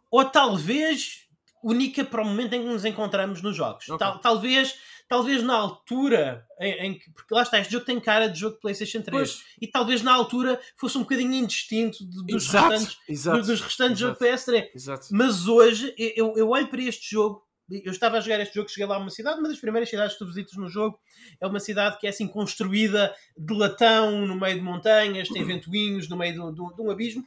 [0.10, 1.28] ou talvez
[1.64, 3.88] única para o momento em que nos encontramos nos jogos.
[3.88, 3.98] Okay.
[3.98, 4.76] Tal, talvez
[5.14, 8.62] talvez na altura em, que, porque lá está, este jogo tem cara de jogo de
[8.62, 9.46] PlayStation 3 pois.
[9.62, 14.18] e talvez na altura fosse um bocadinho indistinto dos exato, restantes, exato, dos restantes jogos
[14.18, 14.72] PS3.
[14.74, 15.08] Exato.
[15.12, 17.44] Mas hoje eu, eu olho para este jogo.
[17.70, 20.14] Eu estava a jogar este jogo, cheguei lá a uma cidade, uma das primeiras cidades
[20.14, 21.00] que tu visitas no jogo
[21.40, 26.10] é uma cidade que é assim construída de latão no meio de montanhas, tem ventoinhos
[26.10, 27.24] no meio de, de, de um abismo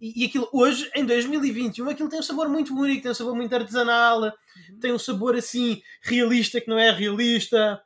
[0.00, 3.36] e, e, aquilo, hoje, em 2021, aquilo tem um sabor muito único, tem um sabor
[3.36, 4.78] muito artesanal, uhum.
[4.80, 7.82] tem um sabor assim realista que não é realista.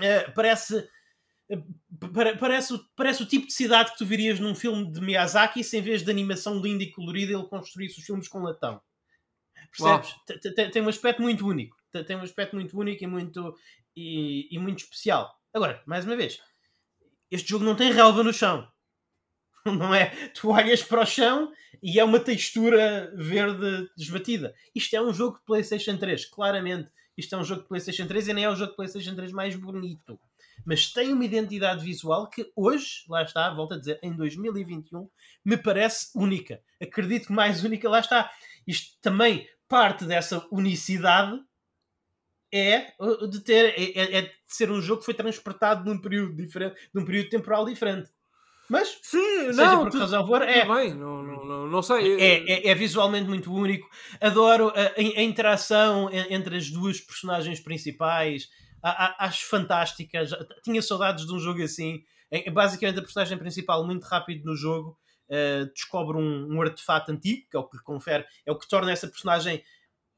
[0.00, 0.88] É, parece,
[2.38, 5.82] parece, parece o tipo de cidade que tu virias num filme de Miyazaki se em
[5.82, 8.80] vez de animação linda e colorida ele construísse os filmes com latão.
[9.70, 10.14] Percebes?
[10.54, 11.76] Tem, tem um aspecto muito único.
[12.06, 13.54] Tem um aspecto muito único e muito,
[13.94, 15.30] e, e muito especial.
[15.52, 16.40] Agora, mais uma vez,
[17.30, 18.66] este jogo não tem relva no chão.
[19.78, 20.06] não é?
[20.28, 21.52] Tu olhas para o chão
[21.82, 24.54] e é uma textura verde desbatida.
[24.74, 26.90] Isto é um jogo de PlayStation 3, claramente.
[27.16, 29.32] Isto é um jogo de PlayStation 3 e nem é o jogo de PlayStation 3
[29.32, 30.18] mais bonito.
[30.64, 35.08] Mas tem uma identidade visual que hoje, lá está, volto a dizer, em 2021,
[35.44, 36.62] me parece única.
[36.80, 38.30] Acredito que mais única, lá está.
[38.66, 41.40] Isto também, parte dessa unicidade
[42.52, 42.92] é
[43.28, 46.78] de ter é, é, é de ser um jogo que foi transportado num período diferente,
[46.92, 48.10] num período temporal diferente.
[48.72, 50.64] Mas, Sim, seja não, por que razão for, é.
[50.64, 52.18] Bem, não, não, não, sei.
[52.18, 53.86] É, é, é, visualmente muito único.
[54.18, 58.48] Adoro a, a, interação entre as duas personagens principais.
[58.82, 60.30] A, acho fantásticas.
[60.64, 62.02] Tinha saudades de um jogo assim.
[62.30, 67.46] É, basicamente, a personagem principal, muito rápido no jogo, uh, descobre um, um artefato antigo,
[67.50, 69.62] que é o que lhe confere, é o que torna essa personagem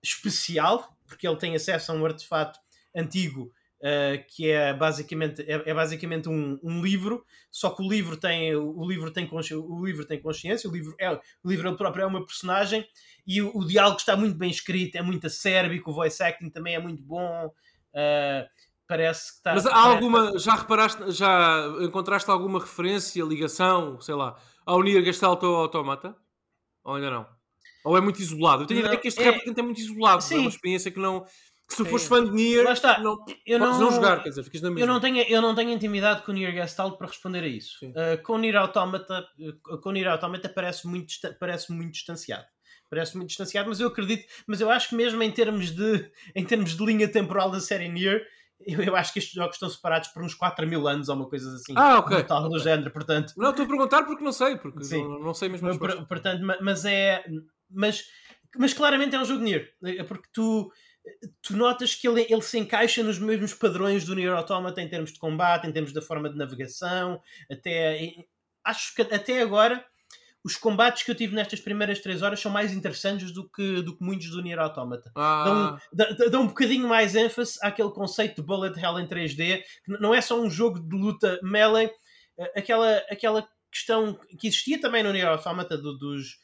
[0.00, 2.60] especial, porque ele tem acesso a um artefato
[2.94, 3.50] antigo
[3.84, 8.56] uh, que é basicamente, é, é basicamente um, um, livro, só que o livro tem,
[8.56, 11.20] o livro tem, o livro tem consciência, o livro, é, o
[11.50, 12.86] livro próprio é uma personagem
[13.26, 16.74] e o, o diálogo está muito bem escrito, é muito acérbico, o voice acting também
[16.74, 17.52] é muito bom.
[17.92, 18.48] Uh,
[18.88, 19.54] parece que está.
[19.54, 25.42] Mas há alguma, já reparaste, já encontraste alguma referência, ligação, sei lá, ao Nier Gestalt
[25.42, 26.16] ou Automata?
[26.82, 27.26] Ou ainda não?
[27.84, 28.62] Ou é muito isolado?
[28.62, 30.36] Eu tenho a ideia que este é, é muito isolado, sim.
[30.36, 31.24] é uma experiência que não
[31.66, 33.00] que se fores fã de Nier, está.
[33.00, 34.80] não, eu não, não jogar, quer dizer, ficas na mesma.
[34.82, 37.78] Eu não tenho, eu não tenho intimidade com o Nier Gestalt para responder a isso.
[37.86, 42.44] Uh, com o Nier Automata, uh, com o Nier Automata parece muito, parece muito distanciado.
[42.90, 46.44] Parece muito distanciado, mas eu acredito, mas eu acho que mesmo em termos de, em
[46.44, 48.24] termos de linha temporal da série Nier,
[48.66, 51.28] eu, eu acho que estes jogos estão separados por uns 4 mil anos ou uma
[51.28, 51.72] coisa assim.
[51.76, 52.22] Ah, ok.
[52.24, 53.32] Tal do género, portanto.
[53.36, 56.58] Não, estou a perguntar porque não sei, porque não, não sei mesmo Por- portanto, ma-
[56.60, 57.24] mas é.
[57.70, 58.04] Mas,
[58.56, 59.72] mas claramente é um jogo Nier.
[59.82, 60.70] É Porque tu,
[61.42, 65.12] tu notas que ele, ele se encaixa nos mesmos padrões do Nier Automata em termos
[65.12, 67.20] de combate, em termos da forma de navegação.
[67.50, 68.14] Até,
[68.64, 69.84] acho que até agora
[70.42, 73.96] os combates que eu tive nestas primeiras 3 horas são mais interessantes do que, do
[73.96, 75.10] que muitos do Nier Automata.
[75.16, 79.62] Ah, Dão, dá- dá um bocadinho mais ênfase àquele conceito de bullet hell em 3D,
[79.84, 81.90] que não é só um jogo de luta melee,
[82.38, 86.38] eh, aquela, aquela questão que existia também no Nier Automata do- dos,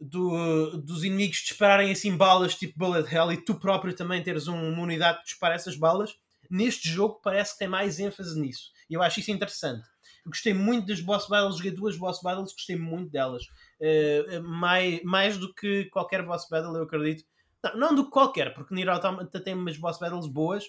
[0.00, 4.72] do- dos inimigos dispararem assim balas tipo bullet hell e tu próprio também teres um-
[4.72, 6.14] uma unidade que dispara essas balas.
[6.50, 8.70] Neste jogo parece que tem mais ênfase nisso.
[8.88, 9.86] E eu acho isso interessante.
[10.24, 13.44] Eu gostei muito das boss battles, joguei duas boss battles, gostei muito delas.
[13.80, 17.24] Eh, mais, mais do que qualquer boss battle, eu acredito.
[17.62, 20.64] Não, não do que qualquer, porque Nier Automata tem umas boss battles boas,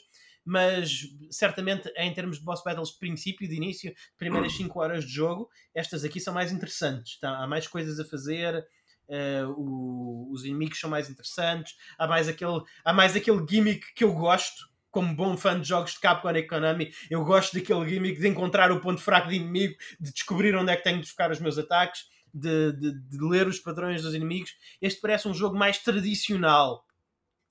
[0.46, 5.12] mas certamente em termos de boss battles de princípio, de início, primeiras 5 horas de
[5.12, 7.20] jogo, estas aqui são mais interessantes.
[7.20, 7.38] Tá?
[7.44, 8.66] Há mais coisas a fazer,
[9.10, 14.04] eh, o- os inimigos são mais interessantes, há mais, aquele, há mais aquele gimmick que
[14.04, 14.68] eu gosto.
[14.90, 18.72] Como bom fã de jogos de Capcom e Konami, eu gosto daquele gimmick de encontrar
[18.72, 21.58] o ponto fraco de inimigo, de descobrir onde é que tenho de focar os meus
[21.58, 24.56] ataques, de, de- de ler os padrões dos inimigos.
[24.82, 26.84] Este parece um jogo mais tradicional.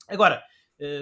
[0.09, 0.43] Agora,
[0.79, 1.01] eh,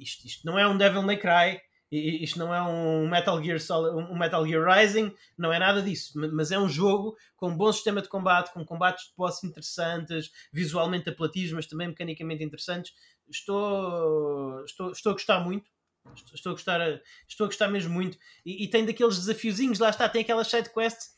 [0.00, 1.60] isto, isto não é um Devil May Cry,
[1.92, 6.18] isto não é um Metal Gear Solid, um Metal Gear Rising, não é nada disso,
[6.18, 9.44] ma- mas é um jogo com um bom sistema de combate, com combates de boss
[9.44, 12.94] interessantes, visualmente apelativos, mas também mecanicamente interessantes.
[13.28, 15.70] Estou, estou, estou a gostar muito.
[16.14, 16.80] Estou, estou a gostar,
[17.28, 18.18] estou a gostar mesmo muito.
[18.44, 21.12] E, e tem daqueles desafiozinhos, lá está, tem aquelas side quests.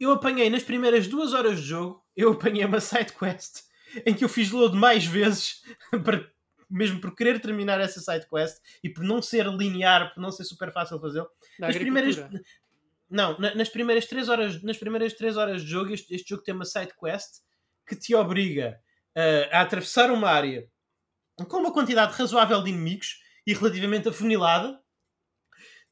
[0.00, 3.62] Eu apanhei nas primeiras duas horas de jogo, eu apanhei uma side quest
[4.04, 5.62] em que eu fiz load mais vezes
[6.04, 6.28] para,
[6.74, 10.44] mesmo por querer terminar essa side quest e por não ser linear, por não ser
[10.44, 11.28] super fácil fazê-lo.
[11.58, 12.16] Nas primeiras,
[13.08, 16.42] não, na- nas primeiras 3 horas, nas primeiras três horas de jogo, este, este jogo
[16.42, 17.42] tem uma side quest
[17.86, 18.80] que te obriga
[19.16, 20.68] uh, a atravessar uma área
[21.48, 24.80] com uma quantidade razoável de inimigos e relativamente afunilada,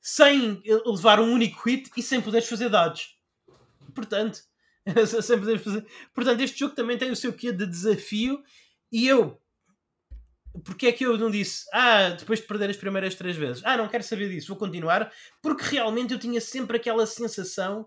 [0.00, 3.08] sem levar um único hit e sem poderes fazer dodge.
[3.94, 4.40] Portanto,
[5.22, 5.86] sem poderes fazer.
[6.14, 8.42] Portanto, este jogo também tem o seu quê de desafio
[8.90, 9.41] e eu.
[10.64, 13.76] Porque é que eu não disse, ah, depois de perder as primeiras três vezes, ah,
[13.76, 15.10] não quero saber disso, vou continuar,
[15.42, 17.86] porque realmente eu tinha sempre aquela sensação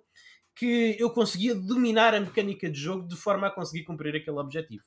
[0.56, 4.84] que eu conseguia dominar a mecânica de jogo de forma a conseguir cumprir aquele objetivo.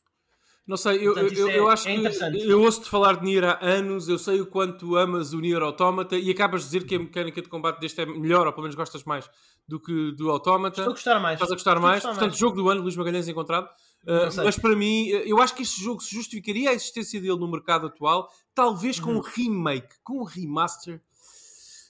[0.67, 2.43] Não sei, eu, Portanto, eu, é- eu acho é que interessante.
[2.47, 6.17] eu ouço-te falar de Nier há anos, eu sei o quanto amas o Nier Automata
[6.19, 8.75] e acabas de dizer que a mecânica de combate deste é melhor, ou pelo menos
[8.75, 9.31] gostas mais
[9.67, 10.81] do que do Automata.
[10.81, 11.35] Estou a gostar mais.
[11.35, 12.03] Estás a gostar Estou a mais.
[12.03, 12.39] gostar Portanto, mais.
[12.41, 13.69] jogo do ano, Luís Magalhães encontrado.
[14.05, 17.37] Uh, mas para mim, uh, eu acho que este jogo se justificaria a existência dele
[17.39, 19.19] no mercado atual, talvez com Uhum.
[19.19, 21.01] um remake, com um remaster.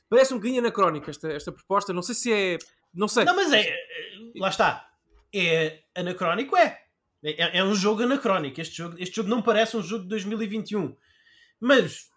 [0.09, 1.93] Parece um bocadinho anacrónica esta, esta proposta.
[1.93, 2.59] Não sei se é.
[2.94, 3.24] Não sei.
[3.24, 3.74] Não, mas é.
[4.36, 4.89] Lá está.
[5.32, 6.80] É anacrónico, é.
[7.22, 8.60] É, é um jogo anacrónico.
[8.60, 10.97] Este jogo, este jogo não parece um jogo de 2021.
[11.60, 12.09] Mas.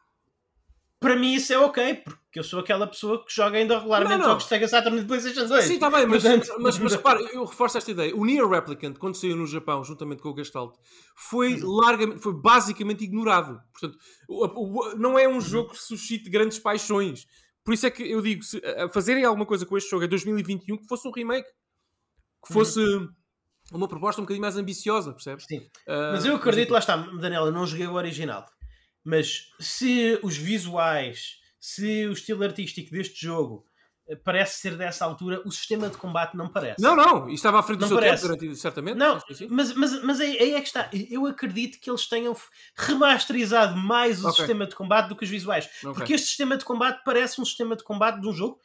[1.00, 4.20] Para mim isso é ok, porque eu sou aquela pessoa que joga ainda regularmente Não,
[4.20, 4.26] não.
[4.30, 5.66] jogos de Sega Saturn e PlayStation 2.
[5.66, 8.16] Sim, está bem, mas, Portanto- mas, mas repara, eu reforço esta ideia.
[8.16, 10.76] O Nier Replicant, quando saiu no Japão, juntamente com o Gestalt,
[11.16, 11.70] foi Uhum.
[11.76, 13.60] largamente, foi basicamente ignorado.
[13.74, 13.98] Portanto,
[14.98, 15.42] não é um Uhum.
[15.42, 17.26] jogo que suscite grandes paixões.
[17.64, 20.08] Por isso é que eu digo, se a fazerem alguma coisa com este jogo em
[20.10, 21.48] 2021, que fosse um remake.
[22.48, 22.80] Que fosse
[23.72, 25.46] uma proposta um bocadinho mais ambiciosa, percebes?
[25.46, 25.70] Sim.
[25.88, 28.46] Ah, Mas eu acredito, lá está, Daniel, eu não joguei o original.
[29.04, 33.64] Mas se os visuais, se o estilo artístico deste jogo
[34.10, 36.82] eh, parece ser dessa altura, o sistema de combate não parece.
[36.82, 38.16] Não, não, e estava à frente do Não seu parece.
[38.24, 38.98] tempo, garantido, certamente.
[38.98, 39.20] Não,
[39.50, 40.90] mas, mas, mas aí, aí é que está.
[40.92, 42.36] Eu acredito que eles tenham
[42.76, 44.38] remasterizado mais o Ok.
[44.38, 45.66] sistema de combate do que os visuais.
[45.84, 45.94] Ok.
[45.94, 48.60] Porque este sistema de combate parece um sistema de combate de um jogo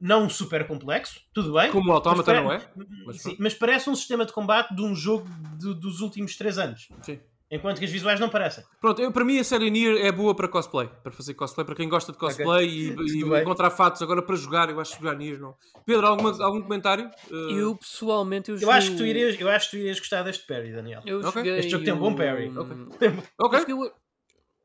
[0.00, 1.72] não super complexo, tudo bem.
[1.72, 2.70] Como o Automata mas não é?
[3.04, 5.28] Mas Sim, mas parece um sistema de combate de um jogo
[5.58, 6.88] de- dos últimos 3 anos.
[7.02, 7.18] Sim.
[7.50, 8.62] Enquanto que as visuais não parecem.
[8.80, 11.74] Pronto, eu, para mim a série Nier é boa para cosplay, para fazer cosplay, para
[11.74, 13.40] quem gosta de cosplay e, Tudo e bem.
[13.40, 15.56] encontrar fatos agora para jogar, eu acho que jogar Nier não.
[15.86, 17.10] Pedro, alguma, algum comentário?
[17.30, 19.98] Uh, Eu pessoalmente eu, Eu joguei acho, que tu irias, eu acho que tu irias
[19.98, 21.02] gostar deste parry, Daniel.
[21.06, 21.32] Eu Ok.
[21.32, 22.52] joguei Este jogo tem um bom parry.
[22.56, 22.76] Ok.
[23.00, 23.92] Eu Ok, joguei, o,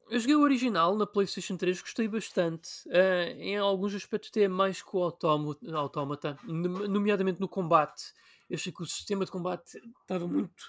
[0.09, 2.69] eu joguei o original na PlayStation 3, gostei bastante.
[2.91, 8.03] Ah, em alguns aspectos, até mais que o Automata, nom- nomeadamente no combate.
[8.49, 10.65] Eu achei que o sistema de combate estava muito,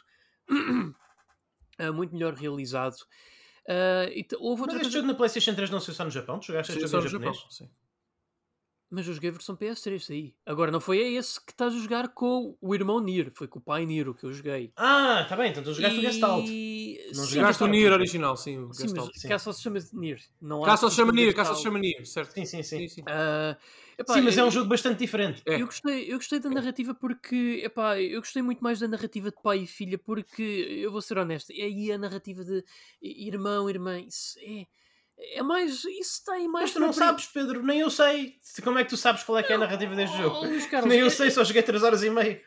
[1.78, 2.96] ah, muito melhor realizado.
[4.12, 6.10] E t- houve outra Mas este coisa- jogo na PlayStation 3 não saiu só no
[6.10, 6.38] Japão?
[6.38, 7.34] Tu jogaste este Sim, jogo no Japão.
[7.50, 7.70] sim.
[8.90, 10.34] Mas eu joguei a versão PS3 aí.
[10.46, 13.62] Agora não foi esse que estás a jogar com o irmão Nier, foi com o
[13.62, 14.72] pai Nier o que eu joguei.
[14.76, 16.46] Ah, tá bem, então tu jogaste o Gestalt.
[16.48, 18.58] E- Não Sim, Jogaste o Nier original, sim.
[18.58, 19.10] o Sim, Gestalt.
[19.12, 19.28] mas sim.
[19.28, 20.20] cá só se chama de Nier.
[20.40, 22.32] Não Cá só se chama Nier, cá só se chama Nier, certo?
[22.34, 23.02] Sim, sim, sim.
[23.08, 23.56] Ah,
[23.98, 25.42] epá, Sim, mas é um jogo bastante diferente.
[25.46, 25.60] É.
[25.60, 29.42] Eu gostei, eu gostei da narrativa porque, epá, eu gostei muito mais da narrativa de
[29.42, 32.64] pai e filha porque, eu vou ser honesto, é aí a narrativa de
[33.00, 34.66] irmão, irmã, isso é,
[35.38, 38.38] é mais, isso está aí mais Mas tu não sabes, Pedro, nem eu sei.
[38.62, 40.36] Como é que tu sabes qual é que é a narrativa deste jogo?
[40.36, 42.42] Oh, Carlos, Nem eu é- sei, só joguei 3 horas e meia.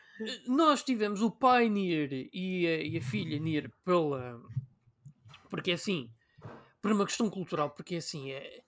[0.46, 4.40] nós tivemos o pai Nier e a, e a filha Nier pela.
[5.50, 6.10] Porque é assim,
[6.82, 8.62] por uma questão cultural, porque é assim, é.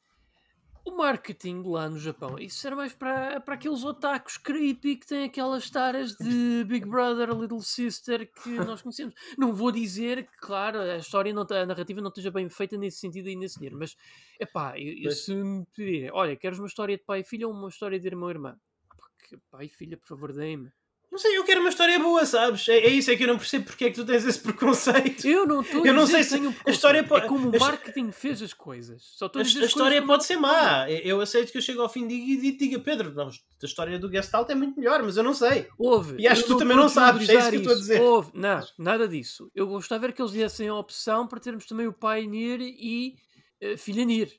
[0.85, 5.25] O marketing lá no Japão, isso era mais para, para aqueles otakus creepy que têm
[5.25, 9.15] aquelas taras de Big Brother, Little Sister que nós conhecemos.
[9.37, 12.79] Não vou dizer que, claro, a história, não, tá- a narrativa não esteja bem feita
[12.79, 13.95] nesse sentido e nesse dinheiro, mas
[14.39, 17.53] é pá, eu, se me pedirem, olha, queres uma história de pai e filha ou
[17.53, 18.59] uma história de irmão e irmã?
[18.97, 20.73] Porque pai e filha, por favor, deem-me.
[21.11, 22.69] Não sei, eu quero uma história boa, sabes?
[22.69, 25.27] É, é isso, é que eu não percebo porque é que tu tens esse preconceito.
[25.27, 28.41] Eu não estou Eu não sei se- tenho a história É como o marketing fez
[28.41, 29.03] as coisas.
[29.17, 30.89] Só A, a história pode ser má.
[30.89, 34.09] Eu aceito que eu chego ao fim diga- e diga, Pedro, não, a história do
[34.11, 35.67] Gestalt é muito melhor, mas eu não sei.
[35.77, 36.17] Houve.
[36.21, 38.01] E acho que tu também não sabes, é isso que eu estou a dizer.
[38.01, 38.31] Houve.
[38.33, 39.51] Não, nada disso.
[39.55, 43.17] Eu gostava era que eles dessem a opção para termos também o pai Nier e
[43.63, 44.31] a filha Nier.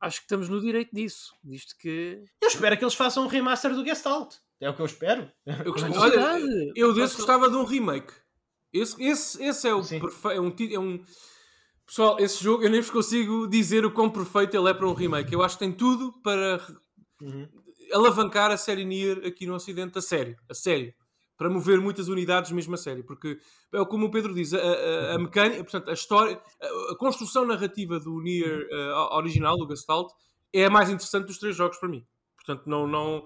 [0.00, 1.32] Acho que estamos no direito disso.
[1.44, 2.22] Visto que.
[2.40, 4.34] Eu espero que eles façam um remaster do Gestalt.
[4.60, 5.30] É o que eu espero.
[5.64, 6.72] Eu, Mas olha, verdade.
[6.74, 8.12] eu desse gostava de um remake.
[8.72, 10.28] Esse, esse, esse é o perfeito.
[10.30, 11.02] É um, é um-
[11.86, 14.92] Pessoal, esse jogo eu nem vos consigo dizer o quão perfeito ele é para um
[14.92, 15.32] remake.
[15.32, 16.60] Eu acho que tem tudo para
[17.22, 17.48] Uhum.
[17.92, 20.36] alavancar a série Nier aqui no Ocidente a sério.
[20.50, 20.92] A sério.
[21.38, 23.04] Para mover muitas unidades mesmo a sério.
[23.06, 23.38] Porque,
[23.72, 27.46] é como o Pedro diz, a, a, a mecânica, portanto, a história, a, a construção
[27.46, 30.10] narrativa do Nier eh, original, do Gestalt,
[30.52, 32.04] é a mais interessante dos três jogos para mim.
[32.36, 33.24] Portanto, não, não...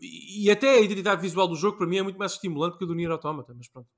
[0.00, 2.86] E até a identidade visual do jogo para mim é muito mais estimulante que a
[2.86, 3.88] do Nier Automata, mas pronto.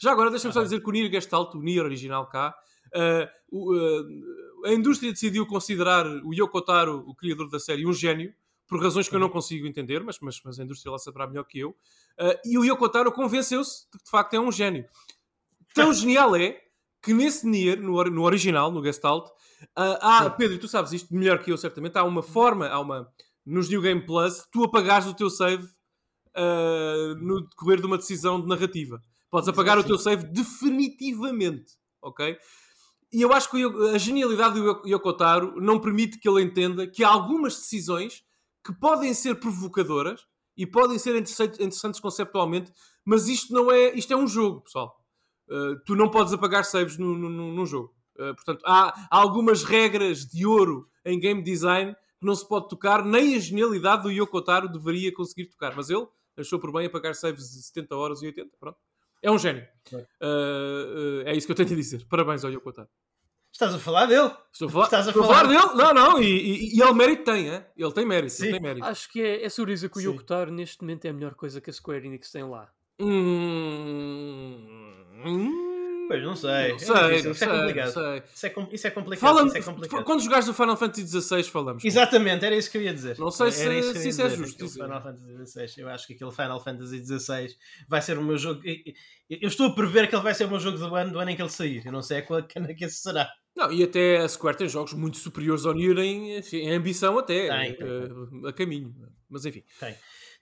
[0.00, 2.54] Já agora, deixa-me só dizer que o Nier Gestalt, o Nier original cá,
[3.50, 8.34] o, eh, a indústria decidiu considerar o Yoko Taro, o criador da série, um gênio,
[8.66, 11.44] por razões que eu não consigo entender, mas, mas, mas a indústria lá saberá melhor
[11.44, 11.76] que eu.
[12.18, 14.84] Eh, e o Yoko Taro convenceu-se de que de facto é um gênio.
[15.74, 16.60] Tão genial é
[17.00, 19.30] que nesse Nier, no, no original, no Gestalt,
[19.74, 23.10] há, Pedro, tu sabes isto melhor que eu, certamente, há uma forma, há uma,
[23.48, 25.66] nos New Game Plus, tu apagares o teu save
[26.34, 29.00] ah, no decorrer de uma decisão de narrativa.
[29.30, 32.36] Podes apagar o teu save definitivamente, ok?
[33.12, 33.62] E eu acho que
[33.94, 38.22] a genialidade do Yo- Yoko Taro não permite que ele entenda que há algumas decisões
[38.64, 40.26] que podem ser provocadoras
[40.56, 42.70] e podem ser interessantes, conceptualmente,
[43.04, 44.94] mas isto não é, isto é um jogo, pessoal.
[45.48, 47.94] Uh, tu não podes apagar saves num jogo.
[48.16, 52.68] Uh, portanto, há, há algumas regras de ouro em game design que não se pode
[52.68, 56.86] tocar, nem a genialidade do Yoko Taro deveria conseguir tocar, mas ele achou por bem
[56.86, 58.56] apagar saves de 70 horas e 80.
[58.58, 58.78] Pronto.
[59.22, 59.66] É um gênio.
[59.92, 59.96] É.
[59.96, 62.06] Uh, uh, é isso que eu tenho a dizer.
[62.08, 62.88] Parabéns ao Yoko Taro.
[63.52, 64.30] Estás a falar dele?
[64.52, 65.82] Estou a falar, Estás a estou a falar- falar dele?
[65.82, 67.68] Não, não, e, e, e ele mérito tem, é?
[67.76, 68.32] ele tem mérito.
[68.32, 68.44] Sim.
[68.44, 68.86] Ele tem mérito.
[68.86, 70.08] Acho que é, é dizer que o Sim.
[70.08, 72.70] Yoko Taro neste momento é a melhor coisa que a Square Enix tem lá.
[73.00, 73.06] Hum,
[75.24, 75.67] hum,
[76.08, 76.48] Pois, não sei.
[76.50, 77.88] não É sei, isso é sei, complicado.
[78.34, 79.46] Isso é, com- isso é complicado.
[79.46, 80.04] Isso é complicado.
[80.04, 81.84] quando jogares no Final Fantasy XVI falamos.
[81.84, 83.18] Exatamente, era isso que eu ia dizer.
[83.18, 84.70] Não sei se- eu se isso é justo aquele.
[84.70, 85.80] Final Fantasy XVI.
[85.82, 87.48] Eu acho que aquele Final Fantasy XVI
[87.86, 88.62] vai ser o meu jogo.
[88.64, 91.30] Eu- estou a prever que ele vai ser o meu jogo do ano, do ano
[91.30, 91.84] em que ele sair.
[91.84, 93.30] Eu não sei a qual que esse será.
[93.54, 97.48] Não, e até a Square tem jogos muito superiores ao Nier em, em ambição até,
[97.48, 98.94] Tem, tem, eh, a caminho.
[99.28, 99.62] Mas enfim.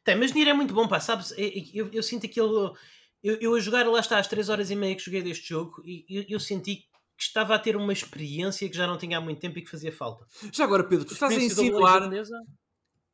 [0.05, 1.33] Tem, mas Nier é muito bom, pá, sabes?
[1.37, 2.77] Eu, eu, eu sinto aquilo.
[3.23, 5.83] Eu, eu a jogar lá está às 3 horas e meia que joguei deste jogo
[5.85, 9.21] e eu, eu senti que estava a ter uma experiência que já não tinha há
[9.21, 10.27] muito tempo e que fazia falta.
[10.53, 12.11] Já agora, Pedro, tu estás a insinuar.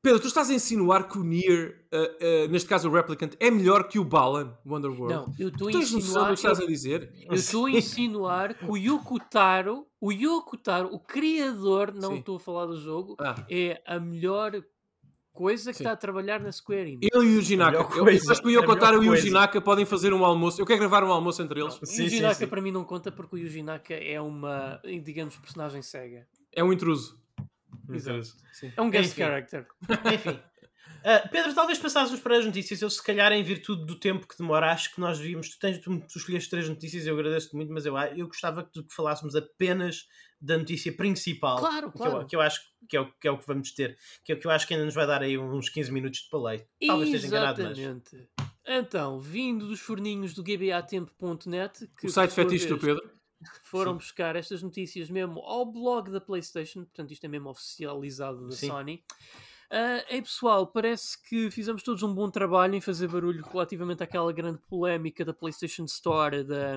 [0.03, 3.49] Pedro, tu estás a insinuar que o Nier, eh, eh, neste caso o Replicant, é
[3.53, 5.15] melhor que o Balan Wonderworld?
[5.15, 6.29] Não, eu estou a Tens noção do insinuar.
[6.29, 7.13] que estás a dizer?
[7.29, 12.19] Eu estou a insinuar que o Yoko Taro, o Yoko Taro, o criador, não Sim.
[12.19, 13.47] estou a falar do jogo, Ah.
[13.49, 14.61] é a melhor
[15.33, 15.85] coisa que Sim.
[15.85, 17.09] está a trabalhar na Square Enix.
[17.15, 17.97] Ele e o Jinaka.
[17.97, 19.17] Eu acho que o Yoko Taro e o.
[19.17, 20.61] Jinaka podem fazer um almoço.
[20.61, 21.81] Eu quero gravar um almoço entre eles.
[21.81, 22.47] o Sim, Yuji sim, Naka sim.
[22.47, 26.27] para mim não conta porque o Yuji Naka é uma, digamos, personagem cega.
[26.53, 27.21] É um intruso.
[27.91, 28.27] Exato.
[28.53, 28.73] Sim.
[28.77, 29.23] É um guest Enfim.
[29.23, 29.67] character.
[30.13, 30.39] Enfim.
[31.05, 32.81] Ah, Pedro, talvez passássemos para as notícias.
[32.81, 35.49] Eu, se calhar, em virtude do tempo que demora, acho que nós devíamos.
[35.49, 38.83] Tu, tens, tu, tu escolheste três notícias, eu agradeço-te muito, mas eu, eu gostava que,
[38.83, 40.07] que falássemos apenas
[40.43, 41.59] da notícia principal.
[41.59, 42.17] Claro, que claro.
[42.17, 43.97] eu, que eu acho que é, o, que é o que vamos ter.
[44.25, 46.21] Que, é o que eu acho que ainda nos vai dar aí uns 15 minutos
[46.21, 46.67] de paleio.
[46.85, 47.79] Talvez esteja enganado, mas.
[47.79, 48.29] Exatamente.
[48.67, 53.03] Então, vindo dos forninhos do gbatempo.net, que O site fetiche do Pedro.
[53.63, 58.55] foram buscar estas notícias mesmo ao blog da PlayStation, portanto, isto é mesmo oficializado da
[58.55, 58.69] Sim.
[58.69, 59.05] Sony.
[59.73, 64.31] Uh, ei pessoal, parece que fizemos todos um bom trabalho em fazer barulho relativamente àquela
[64.31, 66.77] grande polémica da PlayStation Store, da,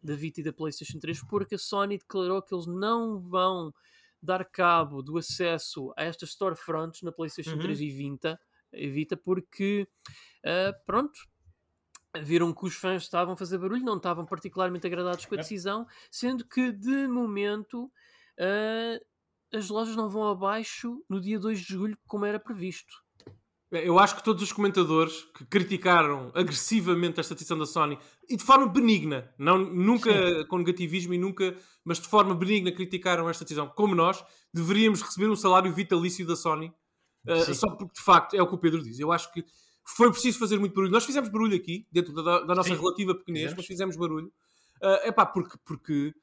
[0.00, 3.74] da Vita e da PlayStation 3, porque a Sony declarou que eles não vão
[4.22, 7.62] dar cabo do acesso a estas storefronts na PlayStation Uhum.
[7.62, 8.40] 3 e Vita,
[8.72, 9.88] e Vita porque,
[10.44, 11.18] uh, pronto,
[12.22, 15.84] viram que os fãs estavam a fazer barulho, não estavam particularmente agradados com a decisão,
[16.12, 17.90] sendo que de momento
[18.38, 19.04] uh,
[19.56, 22.94] as lojas não vão abaixo no dia 2 de julho, como era previsto.
[23.70, 28.44] Eu acho que todos os comentadores que criticaram agressivamente esta decisão da Sony e de
[28.44, 33.68] forma benigna, não, nunca com negativismo e nunca, mas de forma benigna criticaram esta decisão,
[33.68, 34.24] como nós,
[34.54, 36.72] deveríamos receber um salário vitalício da Sony,
[37.26, 37.54] uh, Sim.
[37.54, 39.00] só porque de facto é o que o Pedro diz.
[39.00, 39.44] Eu acho que
[39.84, 40.92] foi preciso fazer muito barulho.
[40.92, 42.80] Nós fizemos barulho aqui, dentro da, da nossa Sim.
[42.80, 44.32] relativa pequenez, mas fizemos barulho.
[44.80, 46.14] É epá, porque, porque,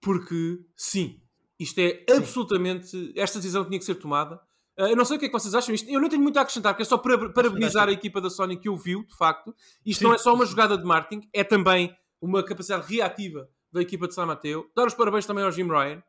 [0.00, 1.20] porque sim,
[1.58, 3.12] isto é absolutamente.
[3.16, 4.36] Esta decisão tinha que ser tomada.
[4.78, 5.74] Uh, eu não sei o que é que vocês acham.
[5.74, 8.30] Isto, eu não tenho muito a acrescentar, porque é só para parabenizar a equipa da
[8.30, 9.54] Sony que ouviu, de facto.
[9.84, 10.04] Isto Sim.
[10.06, 14.14] não é só uma jogada de marketing, é também uma capacidade reativa da equipa de
[14.14, 14.70] San Mateo.
[14.76, 16.02] Dar os parabéns também ao Jim Ryan,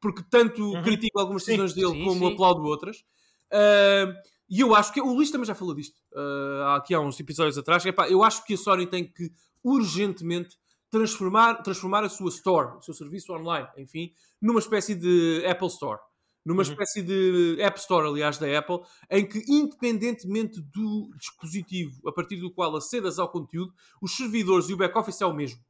[0.00, 0.82] porque tanto Uhum.
[0.82, 2.32] critico algumas decisões dele sim, como sim.
[2.32, 2.98] aplaudo outras.
[3.52, 4.12] Uh,
[4.48, 7.58] e eu acho que o Luís também já falou disto uh, aqui há uns episódios
[7.58, 7.84] atrás.
[7.84, 9.30] Epá, eu acho que a Sony tem que
[9.62, 10.56] urgentemente
[10.98, 16.00] transformar, transformar a sua store, o seu serviço online, enfim, numa espécie de Apple Store.
[16.44, 16.70] Numa Uhum.
[16.70, 18.78] espécie de App Store, aliás, da Apple,
[19.10, 24.72] em que, independentemente do dispositivo a partir do qual acedas ao conteúdo, os servidores e
[24.72, 25.60] o back-office é o mesmo.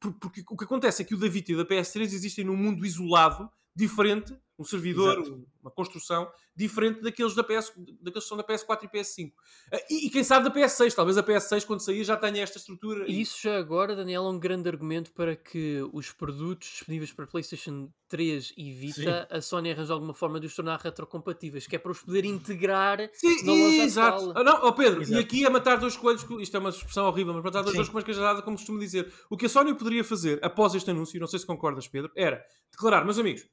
[0.00, 2.44] Por- Porque o que acontece é que o da Vita e o da PS3 existem
[2.44, 5.44] num mundo isolado, diferente, um servidor, Exato.
[5.60, 9.32] uma construção, diferente daqueles, da PS, daqueles que são da PS4 e PS5.
[9.72, 12.58] Ah, E, e quem sabe da PS6, talvez a PS6 quando sair já tenha esta
[12.58, 13.04] estrutura.
[13.10, 17.26] E isso já agora, Daniel, é um grande argumento para que os produtos disponíveis para
[17.26, 21.78] PlayStation 3 e Vita, a Sony arranja alguma forma de os tornar retrocompatíveis, que é
[21.80, 24.32] para os poder integrar Sim, na loja exato.
[24.36, 25.18] Ah, não, ó Pedro, Exato.
[25.18, 27.78] e aqui é matar dois coelhos, isto é uma expressão horrível, mas matar dois Sim.
[27.78, 29.12] coelhos com uma cajadada, como costumo dizer.
[29.28, 32.40] O que a Sony poderia fazer após este anúncio, não sei se concordas, Pedro, era
[32.70, 33.44] declarar, meus amigos,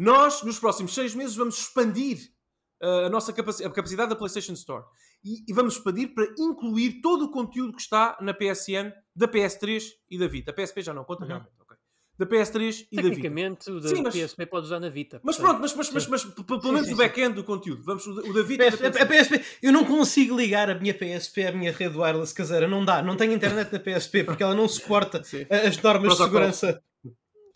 [0.00, 2.18] nós nos próximos seis meses vamos expandir
[2.82, 4.84] ah, a nossa a capacidade da PlayStation Store
[5.22, 9.82] e, e vamos expandir para incluir todo o conteúdo que está na PSN da PS3
[10.10, 10.50] e da Vita.
[10.50, 11.28] A PSP já não conta Uhum.
[11.28, 11.50] realmente.
[12.18, 13.14] Da PS3 e da Vita.
[13.14, 15.20] Tecnicamente, o da Sim, mas- PSP pode usar na Vita.
[15.24, 17.82] Mas pronto, mas, mas, mas, mas pelo menos o back-end do conteúdo.
[17.82, 20.68] Vamos, o da o da Vita e da PSP, a PSP, eu não consigo ligar
[20.68, 24.24] a minha PSP à minha rede wireless caseira, não dá, não tenho internet na PSP
[24.24, 26.60] porque ela não suporta as normas de Protocolos.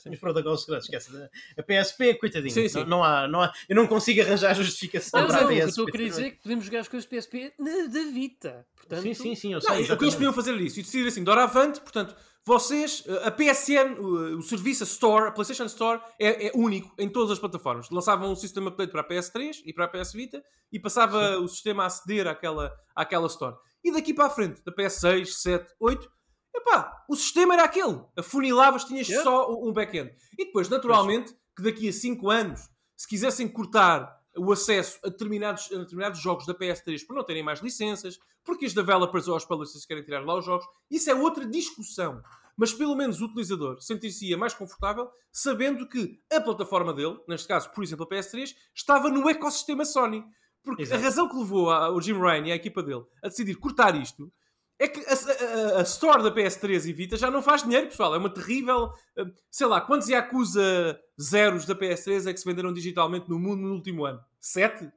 [0.04, 0.14] Segurança.
[0.14, 1.30] Os protocolos de segurança, esquece.
[1.58, 2.80] A PSP, coitadinho, Sim, sim.
[2.80, 5.48] Não, não há, não há, eu não consigo arranjar justificação Não, para não, a o
[5.48, 5.68] que eu PSP.
[5.70, 8.66] estou a querer dizer é que podemos jogar as coisas de PSP na, da Vita.
[8.76, 9.90] Portanto, Sim, sim, sim, eu Não, sei.
[9.92, 10.78] o que eles podiam fazer isso.
[10.78, 12.14] E decidir assim, doravante, portanto,
[12.46, 17.08] vocês, a PSN, o, o serviço, a Store, a PlayStation Store, é, é único em
[17.08, 17.88] todas as plataformas.
[17.90, 21.48] Lançavam um sistema update para a PS3 e para a PS Vita e passava o
[21.48, 23.56] sistema a aceder àquela, àquela Store.
[23.82, 26.10] E daqui para a frente, da PS6, 7, 8,
[26.54, 28.00] epá, o sistema era aquele.
[28.16, 29.28] Afunilavas, tinhas Yeah.
[29.28, 30.12] só um back-end.
[30.38, 35.70] E depois, naturalmente, que daqui a 5 anos, se quisessem cortar o acesso a determinados,
[35.72, 39.44] a determinados jogos da PS3 por não terem mais licenças, porque os developers ou os
[39.44, 42.20] publishers querem tirar lá os jogos, isso é outra discussão.
[42.56, 47.70] Mas pelo menos o utilizador sentir-se mais confortável sabendo que a plataforma dele, neste caso,
[47.70, 50.24] por exemplo, a PS3, estava no ecossistema Sony.
[50.62, 51.00] Porque Exato.
[51.00, 53.94] a razão que levou a- o Jim Ryan e a equipa dele a decidir cortar
[54.00, 54.32] isto
[54.78, 58.14] é que a, a- a- Store da PS3 e Vita já não faz dinheiro, pessoal.
[58.14, 58.92] É uma terrível.
[59.16, 63.62] eh, Sei lá, quantos Yakuza zeros da PS3 é que se venderam digitalmente no mundo
[63.62, 64.20] no último ano?
[64.40, 64.90] Sete?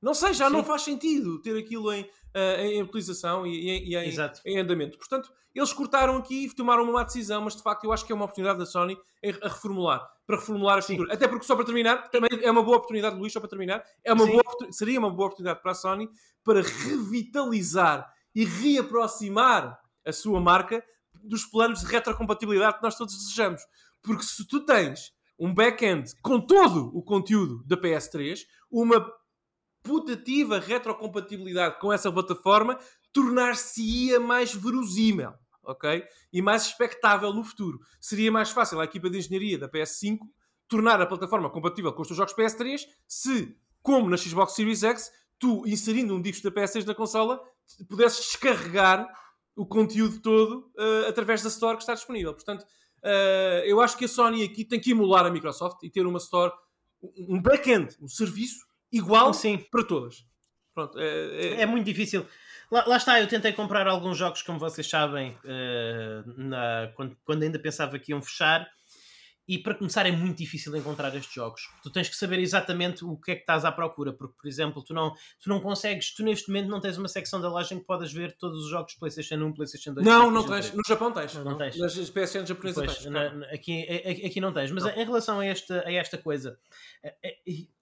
[0.00, 0.52] Não sei, já Sim.
[0.52, 4.14] não faz sentido ter aquilo em, eh, em utilização e, e- em,
[4.46, 4.96] em andamento.
[4.98, 8.12] Portanto, eles cortaram aqui e tomaram uma má decisão, mas de facto eu acho que
[8.12, 11.12] é uma oportunidade da Sony a reformular, para reformular a estrutura.
[11.12, 14.12] Até porque, só para terminar, também é uma boa oportunidade, Luís, só para terminar, é
[14.12, 14.32] uma Sim.
[14.32, 16.08] boa, seria uma boa oportunidade para a Sony
[16.44, 20.80] para revitalizar e reaproximar a sua marca
[21.24, 23.60] dos planos de retrocompatibilidade que nós todos desejamos.
[24.00, 28.38] Porque se tu tens um back-end com todo o conteúdo da PS3,
[28.70, 29.04] uma
[29.82, 32.78] putativa retrocompatibilidade com essa plataforma
[33.12, 35.32] tornar-se-ia mais verosímil,
[35.64, 36.04] ok?
[36.32, 37.80] E mais expectável no futuro.
[38.00, 40.18] Seria mais fácil a equipa de engenharia da PS5
[40.68, 45.10] tornar a plataforma compatível com os teus jogos PS3 se, como na Xbox Series X,
[45.40, 47.40] tu, inserindo um disco da PS6 na consola,
[47.88, 49.08] pudesses descarregar
[49.56, 52.32] o conteúdo todo eh, através da Store que está disponível.
[52.34, 52.64] Portanto,
[53.02, 56.18] eh, eu acho que a Sony aqui tem que emular a Microsoft e ter uma
[56.18, 56.52] Store,
[57.28, 59.58] um back-end, um serviço igual Sim.
[59.70, 60.24] para todas.
[60.74, 61.04] Pronto, é,
[61.56, 62.24] é- É muito difícil.
[62.70, 67.42] Lá, lá está, eu tentei comprar alguns jogos, como vocês sabem, eh, na- quando, quando
[67.42, 68.68] ainda pensava que iam fechar.
[69.48, 71.62] E para começar é muito difícil encontrar estes jogos.
[71.82, 74.82] Tu tens que saber exatamente o que é que estás à procura, porque, por exemplo,
[74.84, 77.78] tu não, tu não consegues, tu neste momento não tens uma secção da loja em
[77.78, 80.06] que podes ver todos os jogos de PlayStation 1, PlayStation 2.
[80.06, 80.72] Não, não tens.
[80.74, 81.32] No Japão tens.
[81.34, 81.78] Não, não tens.
[81.78, 83.06] Nas PSN japonesas tens.
[83.10, 84.70] na- na- aqui, a- aqui não tens.
[84.70, 84.90] Mas Não.
[84.90, 86.58] em relação a esta, a esta coisa,
[87.02, 87.26] eh,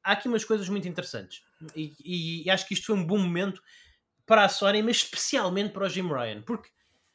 [0.04, 1.42] há aqui umas coisas muito interessantes.
[1.74, 3.60] E, e acho que isto foi um bom momento
[4.24, 6.42] para a Sony, mas especialmente para o Jim Ryan.
[6.42, 6.68] Porque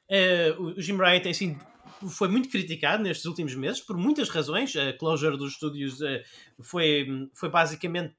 [0.09, 1.70] eh, o Jim Ryan tem sido.
[2.09, 4.75] Foi muito criticado nestes últimos meses por muitas razões.
[4.75, 6.23] A closure dos estúdios eh,
[6.59, 8.15] foi, foi basicamente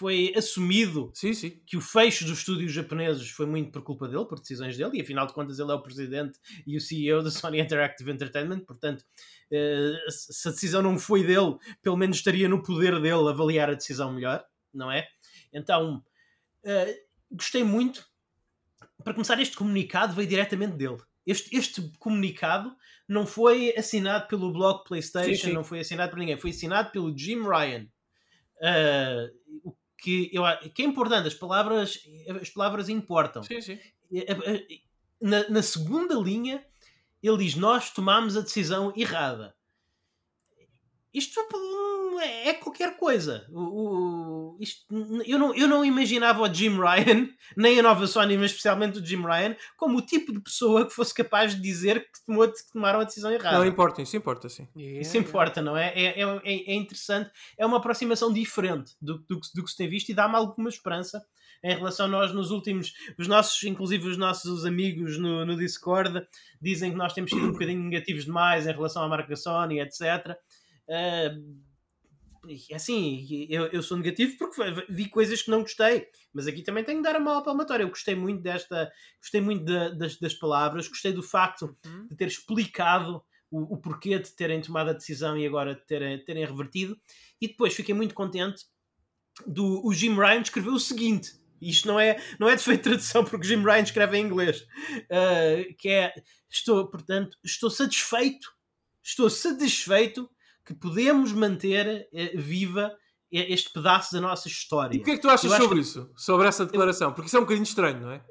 [0.00, 1.50] foi assumido Sim, sim.
[1.66, 5.02] que o fecho dos estúdios japoneses foi muito por culpa dele, por decisões dele, e
[5.02, 9.04] afinal de contas ele é o presidente e o CEO da Sony Interactive Entertainment, portanto,
[9.52, 13.74] eh, se a decisão não foi dele, pelo menos estaria no poder dele avaliar a
[13.74, 14.42] decisão melhor,
[14.72, 15.06] não é?
[15.52, 16.02] Então,
[16.64, 18.08] eh, gostei muito.
[19.04, 20.98] Para começar, este comunicado veio diretamente dele.
[21.26, 22.74] Este, este comunicado
[23.06, 25.52] não foi assinado pelo blog PlayStation, Sim, sim.
[25.52, 27.86] não foi assinado por ninguém, foi assinado pelo Jim Ryan.
[29.64, 30.42] O que, eu,
[30.74, 32.00] que é importante, as palavras,
[32.40, 33.42] as palavras importam.
[33.42, 33.78] Sim, sim.
[35.20, 36.64] Na, na segunda linha,
[37.22, 39.54] ele diz: Nós tomámos a decisão errada.
[41.12, 41.40] Isto
[42.16, 43.46] hum, é qualquer coisa.
[43.50, 44.84] O, o- isto,
[45.26, 49.04] eu, não, eu não imaginava o Jim Ryan, nem a nova Sony, mas especialmente o
[49.04, 52.72] Jim Ryan, como o tipo de pessoa que fosse capaz de dizer que, tomou, que
[52.72, 53.58] tomaram a decisão errada.
[53.58, 54.68] Não importa, isso importa, sim.
[54.76, 55.88] Yeah, Isso importa, não é?
[55.94, 59.76] É, é, é- é interessante, é uma aproximação diferente do, do, que- do que se
[59.76, 61.22] tem visto e dá-me alguma esperança
[61.62, 66.26] em relação a nós nos últimos, os nossos, inclusive os nossos amigos no, no Discord,
[66.60, 70.00] dizem que nós temos sido um bocadinho negativos demais em relação à marca Sony, etc.
[70.88, 71.69] Ah, e
[72.74, 76.98] assim, eu, eu sou negativo porque vi coisas que não gostei, mas aqui também tenho
[76.98, 77.84] de dar a mão à palmatória.
[77.84, 78.90] Eu gostei muito desta,
[79.20, 82.06] gostei muito da- das, das palavras, gostei do facto Uhum.
[82.08, 86.18] de ter explicado o, o porquê de terem tomado a decisão e agora de terem,
[86.18, 86.98] de terem revertido.
[87.40, 88.64] E depois fiquei muito contente
[89.46, 91.32] do o Jim Ryan escreveu o seguinte.
[91.60, 94.62] Isto não é, não é de tradução porque o Jim Ryan escreve em inglês.
[94.62, 96.14] Uh, que é,
[96.48, 98.48] estou, portanto, estou satisfeito,
[99.02, 100.30] estou satisfeito
[100.66, 102.92] que podemos manter eh, viva
[103.32, 104.96] eh, este pedaço da nossa história.
[104.96, 106.10] E o que é que tu achas sobre isso?
[106.16, 107.12] Sobre essa declaração?
[107.12, 108.22] Porque isso é um bocadinho estranho, não é?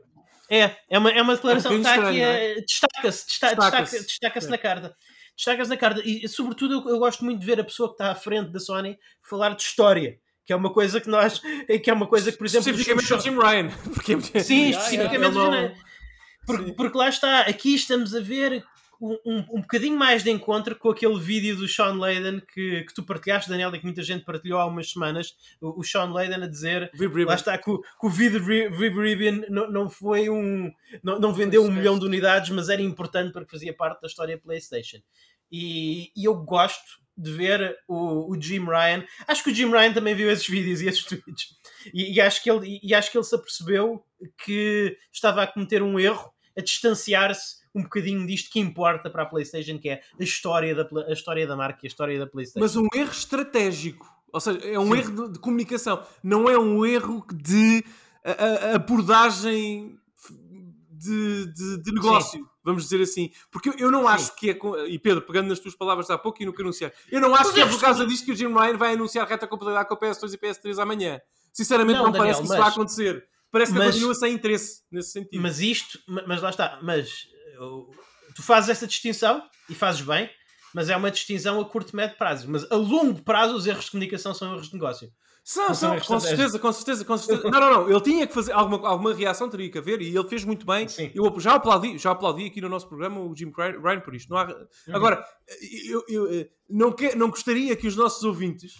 [0.51, 3.47] É, é uma, é uma declaração É um que está aqui, bocadinho eh, destaca-se, desta-
[3.55, 3.91] Destaca-se.
[3.91, 4.49] destaca- destaca-se É.
[4.49, 4.95] na carta.
[5.37, 6.01] Destaca-se na carta.
[6.03, 8.59] E, sobretudo, eu, eu gosto muito de ver a pessoa que está à frente da
[8.59, 11.39] Sony falar de história, que é uma coisa que nós,
[11.83, 13.69] que é uma coisa que, por exemplo, Especificamente o Jim Ryan.
[13.93, 15.39] Porque é- Sim, Yeah, especificamente yeah.
[15.39, 15.73] o Jim Ryan.
[16.47, 18.63] porque, porque lá está, aqui estamos a ver
[18.99, 22.93] um, um, um bocadinho mais de encontro com aquele vídeo do Sean Layden que, que
[22.93, 25.35] tu partilhaste, Daniel, e que muita gente partilhou há umas semanas.
[25.61, 26.91] O, o Sean Layden a dizer.
[27.25, 30.71] Lá está, que o, que o Vib Ribbon não, não foi um.
[31.01, 34.37] Não, não vendeu um milhão de unidades, mas era importante porque fazia parte da história
[34.37, 34.97] PlayStation.
[35.51, 39.05] E, e eu gosto de ver o, o Jim Ryan.
[39.27, 41.57] Acho que o Jim Ryan também viu esses vídeos e esses tweets.
[41.93, 44.03] E, e acho que ele, e acho que ele se apercebeu
[44.43, 49.25] que estava a cometer um erro, a distanciar-se um bocadinho disto que importa para a
[49.25, 52.59] PlayStation, que é a história da, a história da marca e a história da PlayStation.
[52.59, 54.07] Mas um erro estratégico.
[54.31, 54.97] Ou seja, é um Sim.
[54.97, 56.03] erro de, de comunicação.
[56.23, 57.83] Não é um erro de
[58.23, 59.97] a- a- abordagem
[60.91, 63.31] de, de- de negócio, vamos dizer assim.
[63.51, 64.07] Porque eu, não Sim.
[64.09, 64.57] acho que é.
[64.87, 67.33] E Pedro, pegando nas tuas palavras de há pouco e no que anunciar, eu não
[67.33, 69.87] acho Mas que é por causa disto que o Jim Ryan vai anunciar reta compatibilidade
[69.87, 71.21] com a PS2 e PS3 amanhã.
[71.53, 73.27] Sinceramente, Não, não, Daniel, parece que isso mas- vai acontecer.
[73.51, 75.41] Parece que mas- continua sem interesse nesse sentido.
[75.41, 77.27] Mas isto, ma- mas lá está, mas
[78.35, 80.29] tu fazes essa distinção e fazes bem,
[80.73, 82.49] mas é uma distinção a curto e médio prazo.
[82.49, 85.11] Mas a longo prazo os erros de comunicação são erros de negócio.
[85.43, 87.49] São, são, com certeza, com certeza, com certeza.
[87.49, 87.89] Não, não, não.
[87.89, 90.87] Ele tinha que fazer alguma, alguma reação, teria que haver, e ele fez muito bem.
[90.87, 91.11] Sim.
[91.15, 94.29] Eu já aplaudi, já aplaudi aqui no nosso programa o Jim Ryan por isto.
[94.29, 94.45] Não há...
[94.45, 94.67] Uhum.
[94.95, 95.25] Agora,
[95.87, 98.73] eu, eu, eh, não, que, não gostaria que os nossos ouvintes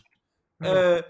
[0.61, 0.67] Uhum.
[0.67, 1.05] eh,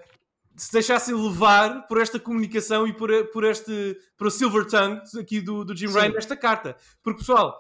[0.59, 5.39] se deixassem levar por esta comunicação e por, por este por a silver tongue aqui
[5.41, 5.87] do, do Jim.
[5.87, 6.75] Ryan nesta carta.
[7.01, 7.57] Porque, pessoal,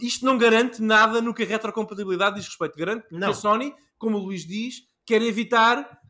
[0.00, 2.76] isto não garante nada no que a retrocompatibilidade diz respeito.
[2.76, 3.30] Garante que Não.
[3.30, 6.00] a Sony, como o Luís diz, quer evitar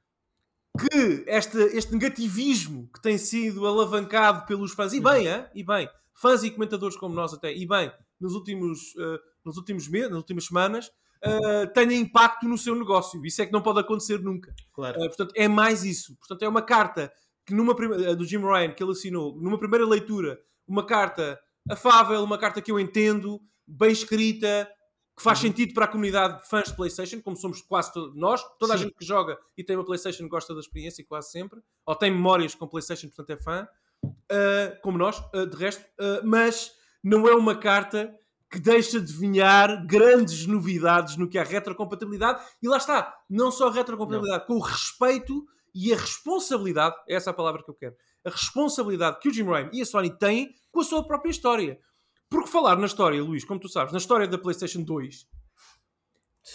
[0.78, 5.44] que este, este negativismo que tem sido alavancado pelos fãs, e bem, hein?
[5.54, 9.86] e bem, fãs e comentadores como nós até, e bem, nos últimos, eh, nos últimos
[9.86, 10.90] meses, nas últimas semanas,
[11.24, 13.24] eh, tenha impacto no seu negócio.
[13.24, 14.52] Isso é que não pode acontecer nunca.
[14.72, 15.00] Claro.
[15.00, 16.16] Uh, portanto, é mais isso.
[16.16, 17.12] Portanto, é uma carta
[17.46, 21.38] que numa uh, do Jim Ryan que ele assinou, numa primeira leitura, uma carta
[21.70, 24.68] afável, uma carta que eu entendo, bem escrita,
[25.16, 25.48] que faz Uhum.
[25.48, 28.42] sentido para a comunidade de fãs de PlayStation, como somos quase todos nós.
[28.58, 28.84] Toda a Sim.
[28.84, 32.54] gente que joga e tem uma PlayStation gosta da experiência, quase sempre, ou tem memórias
[32.54, 33.68] com PlayStation, portanto é fã,
[34.04, 35.82] uh, como nós, uh, de resto.
[36.00, 36.72] Uh, mas
[37.02, 38.12] não é uma carta
[38.52, 42.44] que deixa de vinhar grandes novidades no que é a retrocompatibilidade.
[42.62, 45.42] E lá está, não só a retrocompatibilidade, com o respeito
[45.74, 47.96] e a responsabilidade, é essa a palavra que eu quero,
[48.26, 51.80] a responsabilidade que o Jim Ryan e a Sony têm com a sua própria história.
[52.28, 55.26] Porque falar na história, Luís, como tu sabes, na história da PlayStation 2,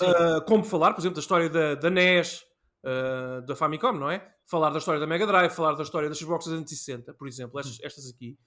[0.02, 2.44] uh, como falar, por exemplo, da história da, da NES,
[2.84, 4.36] uh, da Famicom, não é?
[4.46, 7.80] Falar da história da Mega Drive, falar da história das Xbox 360, por exemplo, estas,
[7.82, 8.38] estas aqui,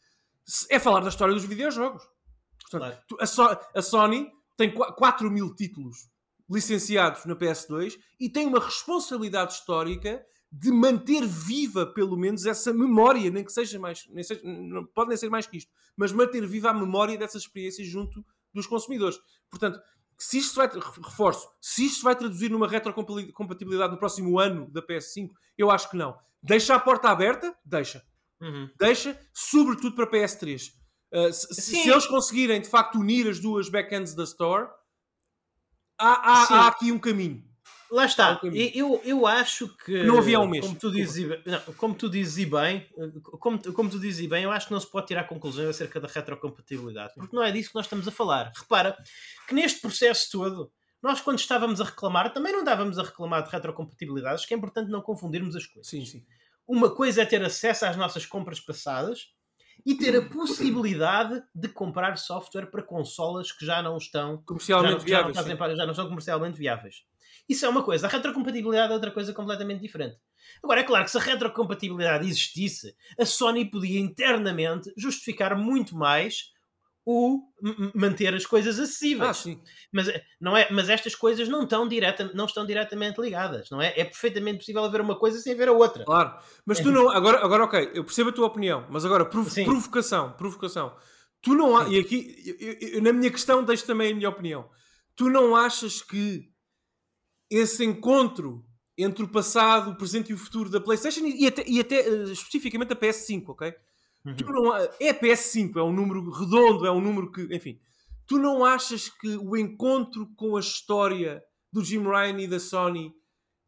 [0.70, 2.02] é falar da história dos videojogos.
[2.70, 3.22] Portanto, claro.
[3.22, 3.42] a, so
[3.74, 6.08] a, Sony tem 4 mil títulos
[6.48, 13.30] licenciados na PS2 e tem uma responsabilidade histórica de manter viva, pelo menos, essa memória,
[13.30, 16.44] nem que seja mais, nem seja, não, pode nem ser mais que isto, mas manter
[16.44, 19.18] viva a memória dessas experiências junto dos consumidores.
[19.48, 19.80] Portanto,
[20.18, 25.30] se isto vai, reforço, se isto vai traduzir numa retrocompatibilidade no próximo ano da PS5,
[25.56, 26.18] eu acho que não.
[26.42, 27.56] Deixa a porta aberta?
[27.64, 28.04] Deixa.
[28.40, 28.68] Uhum.
[28.78, 30.79] Deixa, sobretudo para PS3.
[31.12, 34.68] Uh, se, se, eles conseguirem de facto unir as duas backends da Store,
[35.98, 37.50] há, há, há aqui um caminho.
[37.90, 38.40] Lá está.
[38.72, 40.04] Eu, eu acho que.
[40.04, 40.64] Não havia um mês.
[40.64, 42.86] Como tu dizes, não, como tu dizes bem,
[43.40, 46.06] como, como tu dizes bem, eu acho que não se pode tirar conclusões acerca da
[46.06, 47.14] retrocompatibilidade.
[47.14, 48.52] Porque não é disso que nós estamos a falar.
[48.56, 48.96] Repara
[49.48, 50.72] que neste processo todo,
[51.02, 54.88] nós quando estávamos a reclamar, também não estávamos a reclamar de retrocompatibilidades, que é importante
[54.88, 55.90] não confundirmos as coisas.
[55.90, 56.24] Sim, sim.
[56.68, 59.32] Uma coisa é ter acesso às nossas compras passadas
[59.84, 64.98] e ter a possibilidade de comprar software para consolas que já não estão comercialmente já
[64.98, 65.36] não, viáveis.
[65.36, 67.04] Já não, já não são comercialmente viáveis.
[67.48, 68.06] Isso é uma coisa.
[68.06, 70.16] A retrocompatibilidade é outra coisa completamente diferente.
[70.62, 76.52] Agora, é claro que se a retrocompatibilidade existisse, a Sony podia internamente justificar muito mais
[77.04, 77.42] o
[77.94, 79.46] manter as coisas acessíveis.
[79.46, 79.56] Ah.
[79.92, 80.08] Mas,
[80.40, 83.92] não é, mas estas coisas não estão, direta, não estão diretamente ligadas, não é?
[83.96, 86.04] É perfeitamente possível haver uma coisa sem haver a outra.
[86.04, 87.10] Claro, mas tu não.
[87.10, 90.94] Agora, agora ok, eu percebo a tua opinião, mas agora, provo provocação, provocação.
[91.42, 94.68] Tu não há, e aqui, eu, eu, na minha questão, deixo também a minha opinião.
[95.16, 96.50] Tu não achas que
[97.50, 98.64] esse encontro
[98.96, 102.30] entre o passado, o presente e o futuro da PlayStation e até, e até uh,
[102.30, 103.74] especificamente a PS5, ok?
[104.24, 104.34] Uhum.
[104.48, 107.80] Não, é a PS5, é um número redondo, é um número que, enfim.
[108.26, 111.42] Tu não achas que o encontro com a história
[111.72, 113.12] do Jim Ryan e da Sony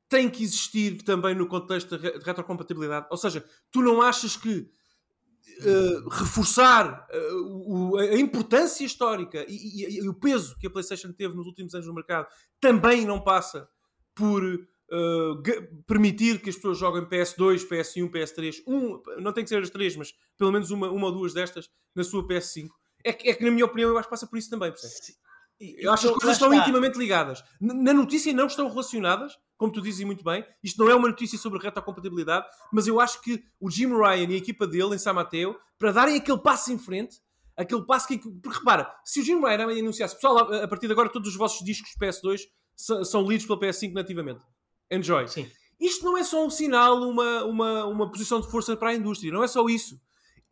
[0.09, 3.07] tem que existir também no contexto de retrocompatibilidade?
[3.11, 4.71] Ou seja, tu não achas que
[5.61, 11.13] uh, reforçar uh, o, a importância histórica e, e, e, o peso que a PlayStation
[11.13, 12.29] teve nos últimos anos no mercado
[12.61, 13.67] também não passa
[14.15, 14.43] por
[14.93, 15.43] uh,
[15.87, 19.97] permitir que as pessoas joguem PS2, PS1, PS3, um, não tem que ser as três,
[19.97, 22.69] mas pelo menos uma, uma ou duas destas na sua PS5.
[23.05, 24.95] É que, é que, na minha opinião, eu acho que passa por isso também, percebe?
[25.61, 27.43] Eu acho que as coisas estão intimamente ligadas.
[27.61, 30.45] Na notícia não estão relacionadas, como tu dizes muito bem.
[30.63, 34.35] Isto não é uma notícia sobre retrocompatibilidade, mas eu acho que o Jim Ryan e
[34.35, 37.17] a equipa dele em San Mateo, para darem aquele passo em frente,
[37.57, 38.19] aquele passo que.
[38.19, 41.65] Porque repara, se o Jim Ryan anunciasse, pessoal, a partir de agora todos os vossos
[41.65, 42.41] discos PS2
[43.05, 44.45] são lidos pela PS5 nativamente.
[44.93, 45.27] Enjoy.
[45.29, 45.51] Sim.
[45.81, 49.33] Isto não é só um sinal, uma, uma, uma posição de força para a indústria,
[49.33, 50.01] não é só isso.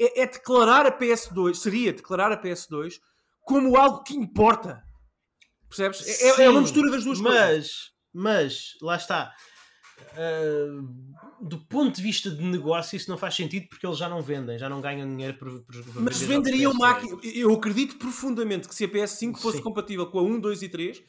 [0.00, 2.94] É, é declarar a PS2, seria declarar a PS2
[3.44, 4.82] como algo que importa.
[5.68, 6.22] Percebes?
[6.22, 7.92] É, é, uma mistura das duas mas, coisas.
[8.12, 9.32] Mas, lá está.
[10.12, 10.82] Uh,
[11.40, 14.58] do ponto de vista de negócio, isso não faz sentido porque eles já não vendem,
[14.58, 17.20] já não ganham dinheiro por, por, por Mas venderiam máquinas.
[17.22, 19.62] Eu acredito profundamente que se a PS5 fosse Sim.
[19.62, 21.02] compatível com a 1, 2 e 3,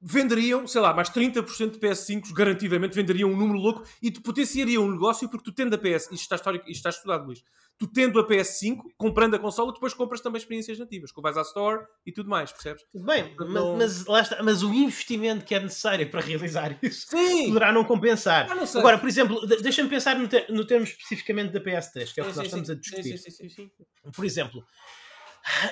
[0.00, 4.84] venderiam, sei lá, mais 30% de PS5 garantidamente venderiam um número louco e te potenciariam
[4.84, 7.42] um negócio porque tu tendo a PS, isto está, histórico, isto está estudado, Luís,
[7.76, 11.42] tu tendo a PS5, comprando a consola, depois compras também experiências nativas, que vais à
[11.42, 12.84] Store e tudo mais, percebes?
[12.94, 17.48] Bem, então, mas, mas, está, mas, o investimento que é necessário para realizar isso sim.
[17.48, 18.50] poderá não compensar.
[18.50, 22.20] Ah, não Agora, por exemplo, deixa-me pensar no, te, no termo especificamente da PS3, que
[22.20, 23.18] é o que sim, nós sim, estamos a discutir.
[23.18, 23.70] Sim,
[24.12, 24.64] por exemplo,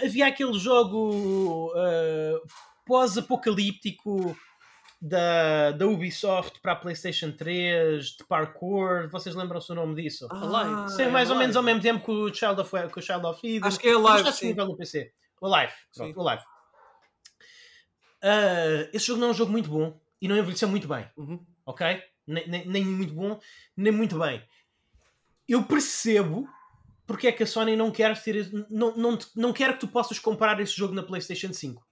[0.02, 2.40] havia aquele jogo uh,
[2.86, 4.36] pós-apocalíptico
[5.00, 9.08] da, da Ubisoft para a PlayStation 3, de parkour.
[9.10, 10.26] Vocês lembram-se o nome disso?
[10.30, 10.92] Ah, Alive.
[10.92, 13.26] Sim, mais é ou menos ao mesmo tempo que o Child of, com o Child
[13.26, 13.68] of Eden.
[13.68, 14.16] Acho que é Alive.
[14.18, 15.12] Está disponível no PC.
[15.40, 15.72] O Alive.
[15.94, 16.44] Pronto, o Alive.
[18.22, 21.08] Uh, esse jogo não é um jogo muito bom e não envelheceu muito bem.
[21.16, 21.44] Uhum.
[21.66, 22.02] Ok?
[22.26, 23.38] Nem, nem, nem, muito bom,
[23.76, 24.42] nem muito bem.
[25.48, 26.48] Eu percebo
[27.06, 28.50] porque é que a Sony não quer ter.
[28.68, 31.85] Não, não, não quer que tu possas comprar esse jogo na PlayStation 5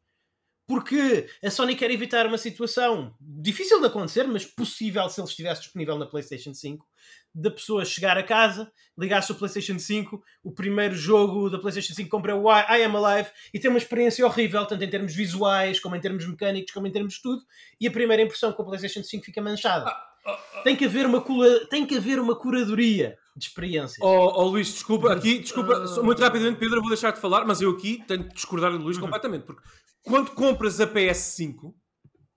[0.67, 5.63] porque a Sony quer evitar uma situação difícil de acontecer, mas possível se ele estivesse
[5.63, 6.87] disponível na PlayStation 5,
[7.35, 12.09] da pessoa chegar a casa, ligar-se ao PlayStation 5, o primeiro jogo da PlayStation 5
[12.09, 15.97] compra o I, Am Alive e ter uma experiência horrível, tanto em termos visuais, como
[15.97, 17.43] em termos mecânicos, como em termos de tudo,
[17.81, 19.87] e a primeira impressão com a PlayStation 5 fica manchada.
[19.91, 20.63] Ah, ah, ah.
[20.63, 21.25] Tem que haver uma,
[21.69, 23.99] tem que haver uma curadoria de experiência.
[24.05, 27.45] Oh, oh, Luís, desculpa, aqui, desculpa, só muito rapidamente, Pedro, eu vou deixar de falar,
[27.45, 29.63] mas eu aqui tenho de discordar do Luís completamente, porque
[30.03, 31.75] quando compras a PS5,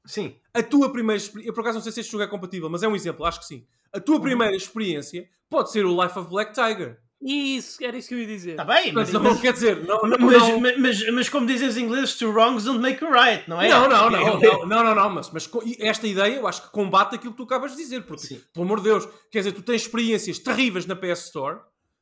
[0.06, 0.36] Sim.
[0.54, 2.82] a tua primeira experiência, eu por acaso não sei se este jogo é compatível, mas
[2.82, 3.66] é um exemplo, acho que sim.
[3.94, 7.00] A tua primeira experiência pode ser o Life of Black Tiger.
[7.20, 8.52] Isso, era isso que eu ia dizer.
[8.52, 11.68] Está bem, mas, Mas, mas, quer dizer, não, não, mas, não- mas, mas- como dizem
[11.68, 13.68] os ingleses, two wrongs don't make a right, não é?
[13.70, 15.50] Não, não, não, não, não, não, não, mas, mas
[15.80, 18.42] esta ideia eu acho que combate aquilo que tu acabas de dizer, porque, Sim.
[18.54, 21.60] pelo amor de Deus, quer dizer, tu tens experiências terríveis na PS Store,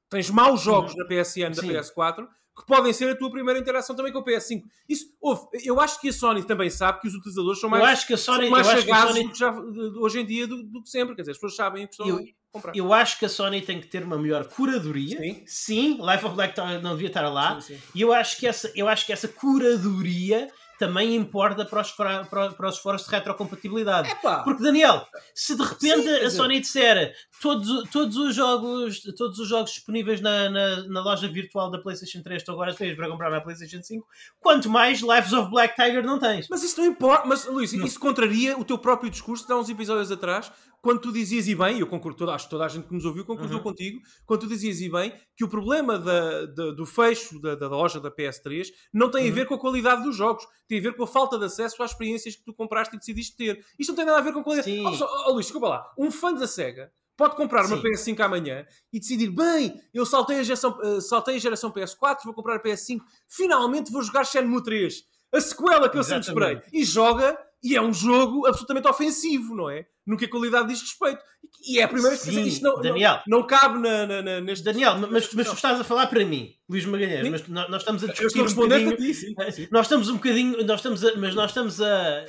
[0.10, 1.70] tens maus jogos na PSN da Sim.
[1.70, 2.28] PS4,
[2.58, 4.64] que podem ser a tua primeira interação também com a PS5.
[4.88, 7.90] Isso, houve, eu acho que a Sony também sabe que os utilizadores são mais, Eu
[7.90, 10.46] acho que a Sony, são eu mais acho que a chagados Sony hoje em dia
[10.48, 12.20] do, do que sempre, quer dizer, as pessoas sabem o que estão Eu-
[12.56, 12.76] comprar.
[12.76, 15.19] Eu acho que a Sony tem que ter uma melhor curadoria.
[15.45, 15.99] Sim.
[16.02, 17.60] Life of Black não devia estar lá.
[17.61, 17.82] Sim, sim.
[17.94, 22.26] E eu acho que essa, eu acho que essa curadoria também importa para os, para,
[22.26, 24.10] para, os fóruns de retrocompatibilidade.
[24.11, 29.40] Epá, Porque, Daniel, se de repente Sim, a Sony disser todos, todos, os jogos, todos
[29.40, 33.10] os jogos disponíveis na, na, na loja virtual da PlayStation 3 estão agora disponíveis para
[33.10, 34.07] comprar na PlayStation 5,
[34.40, 36.48] quanto mais Lives of Black Tiger não tens.
[36.49, 39.70] Mas isso não importa, mas Luís, isso contraria o teu próprio discurso de há uns
[39.70, 40.52] episódios atrás,
[40.82, 43.06] quando tu dizias, e bem, eu concordo, toda, acho que toda a gente que nos
[43.06, 43.64] ouviu concordou Uhum.
[43.64, 47.68] contigo, quando tu dizias, e bem, que o problema da, da- do fecho da, da
[47.68, 49.34] loja da PS3 não tem a Uhum.
[49.34, 51.90] ver com a qualidade dos jogos, tem a ver com a falta de acesso às
[51.91, 53.66] experiências que tu compraste e decidiste ter.
[53.80, 54.72] Isto não tem nada a ver com qualidade.
[54.72, 54.86] Sim.
[54.86, 57.84] Oh, só- oh, Luís, desculpa lá, um fã da SEGA pode comprar uma Sim.
[57.84, 62.34] PS5 amanhã e decidir, bem, eu saltei a geração, eh, saltei a geração PS4, vou
[62.34, 66.52] comprar a PS5, finalmente vou jogar Shenmue 3, a sequela que eu sempre esperei.
[66.52, 66.78] Exatamente.
[66.78, 69.86] E joga, e é um jogo absolutamente ofensivo, não é?
[70.06, 71.20] No que a qualidade diz respeito.
[71.68, 73.22] E é a primeira Sim, vez que isto não, Daniel.
[73.26, 74.64] não, não cabe na, na, na- neste...
[74.64, 78.04] Daniel, mas, mas tu estás a falar para mim, Luís Magalhães, mas nós, nós estamos
[78.04, 79.68] a Eu discutir estou um respondendo a bocadinho- ti, sim.
[79.72, 82.26] Nós estamos um bocadinho, nós estamos a, mas nós estamos a.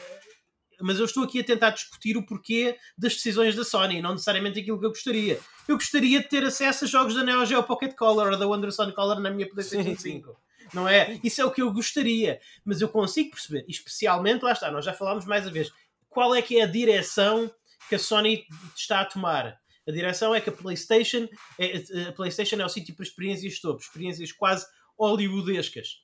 [0.80, 4.60] Mas eu estou aqui a tentar discutir o porquê das decisões da Sony, não necessariamente
[4.60, 5.40] aquilo que eu gostaria.
[5.66, 8.92] Eu gostaria de ter acesso a jogos da Neo Geo Pocket Color ou da Wonderson
[8.92, 10.12] Color na minha PlayStation Sim, sim.
[10.18, 10.36] 5.
[10.74, 11.18] Não é?
[11.22, 12.40] Isso é o que eu gostaria.
[12.64, 15.72] Mas eu consigo perceber, especialmente, lá está, nós já falámos mais uma vez,
[16.08, 17.50] qual é que é a direção
[17.88, 18.44] que a Sony
[18.74, 19.60] está a tomar.
[19.86, 21.28] A direção é que a PlayStation
[21.58, 24.66] é, a PlayStation é o sítio para experiências topo, experiências quase
[24.98, 26.02] hollywoodescas.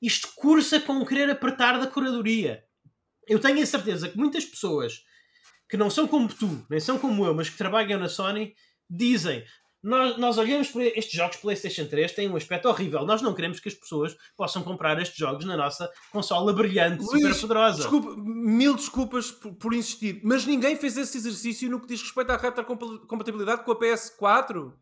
[0.00, 2.64] Isto cursa com querer apertar da curadoria.
[3.28, 5.04] Eu tenho a certeza que muitas pessoas
[5.68, 8.54] que não são como tu, nem são como eu, mas que trabalham na Sony,
[8.90, 9.44] dizem:
[9.82, 13.04] nós, nós olhamos para estes jogos PlayStation 3, têm um aspecto horrível.
[13.04, 17.18] Nós não queremos que as pessoas possam comprar estes jogos na nossa consola brilhante, super
[17.18, 17.78] Luís, poderosa.
[17.78, 22.30] Desculpa, mil desculpas por, por insistir, mas ninguém fez esse exercício no que diz respeito
[22.30, 24.72] à retrocompatibilidade com a PS4.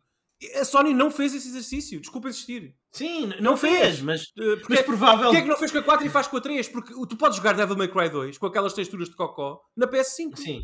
[0.56, 2.74] A Sony não fez esse exercício, desculpa insistir.
[2.92, 5.24] Sim, n- não fez, mas, Eh, Porque, mas provável.
[5.24, 6.68] Porquê é que não fez com a 4 e faz com a 3?
[6.68, 10.36] Porque tu podes jogar Devil May Cry 2 com aquelas texturas de cocó na PS5.
[10.36, 10.62] Sim.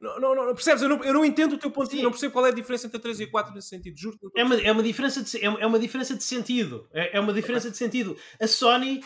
[0.00, 0.80] Não, não, não, percebes?
[0.80, 2.86] Eu não, eu não entendo o teu ponto de não percebo qual é a diferença
[2.86, 4.16] entre a 3 e a 4 nesse sentido, juro.
[4.36, 6.88] É uma, é uma diferença de, é uma- é uma diferença de sentido.
[6.92, 8.16] É, é uma diferença de sentido.
[8.40, 9.00] A Sony,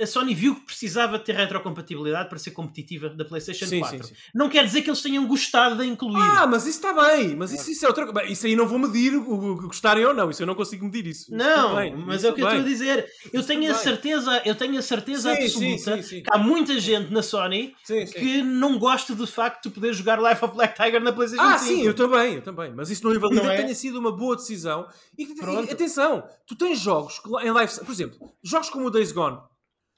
[0.00, 3.98] a Sony viu que precisava ter retrocompatibilidade para ser competitiva da PlayStation Sim, 4.
[3.98, 4.20] sim, sim.
[4.34, 6.20] Não quer dizer que eles tenham gostado de incluir.
[6.20, 8.20] Ah, mas isso está bem, mas isso, isso é outra coisa.
[8.20, 11.06] Bem, Isso aí não vou medir o gostarem ou não, isso eu não consigo medir
[11.06, 11.22] isso.
[11.22, 12.72] Isso não, tudo bem, mas isso é o que eu tudo estou a bem.
[12.72, 13.10] dizer.
[13.32, 13.82] Eu Isso tenho a bem.
[13.82, 17.74] certeza, eu tenho a certeza absoluta que há muita gente na Sony
[18.14, 21.58] que não gosta do facto de poder jogar Life of Black Tiger na PlayStation Ah,
[21.58, 21.74] 5.
[21.74, 22.72] sim, eu também, eu também.
[22.74, 23.56] Mas isso não invalida Não é?
[23.56, 24.86] que tenha sido uma boa decisão.
[25.18, 29.38] E, e- atenção, tu tens jogos em life, por exemplo, jogos como o Days Gone.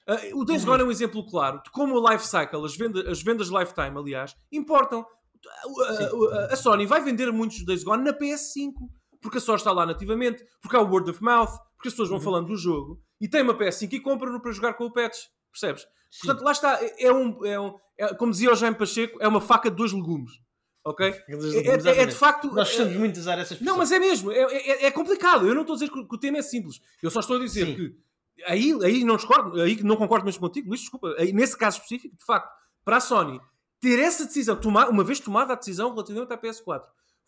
[0.09, 0.65] Ah, o Days.
[0.65, 3.97] Gone é um exemplo claro de como o life cycle, as vendas, as vendas lifetime,
[3.97, 5.05] aliás, importam.
[5.47, 8.73] A, a- a Sony vai vender muitos Days Gone na PS5,
[9.21, 12.09] porque a Sony está lá nativamente, porque há o word of mouth, porque as pessoas
[12.09, 12.23] vão Uhum.
[12.23, 15.17] falando do jogo e tem uma PS5 e compram-no para jogar com o patch.
[15.51, 15.83] Percebes?
[16.11, 16.27] Sim.
[16.27, 16.83] Portanto, lá está.
[16.83, 19.75] É, é um, é um- é- como dizia o Jaime Pacheco, é uma faca de
[19.77, 20.31] dois legumes.
[20.83, 21.05] Ok?
[21.07, 21.13] É,
[21.89, 22.47] é- é de facto.
[22.47, 25.45] Nós é- gostamos muito de usar essas não, mas é mesmo, é, é- é complicado.
[25.47, 26.79] Eu não estou a dizer que, que o tema é simples.
[27.03, 27.75] Eu só estou a dizer Sim.
[27.75, 27.95] que
[28.45, 31.13] aí, aí não discordo, aí não concordo mesmo contigo, Luís, desculpa.
[31.17, 32.49] Aí, nesse caso específico, de facto,
[32.83, 33.39] para a Sony
[33.79, 36.83] ter essa decisão, tomar, uma vez tomada a decisão relativamente à PS4,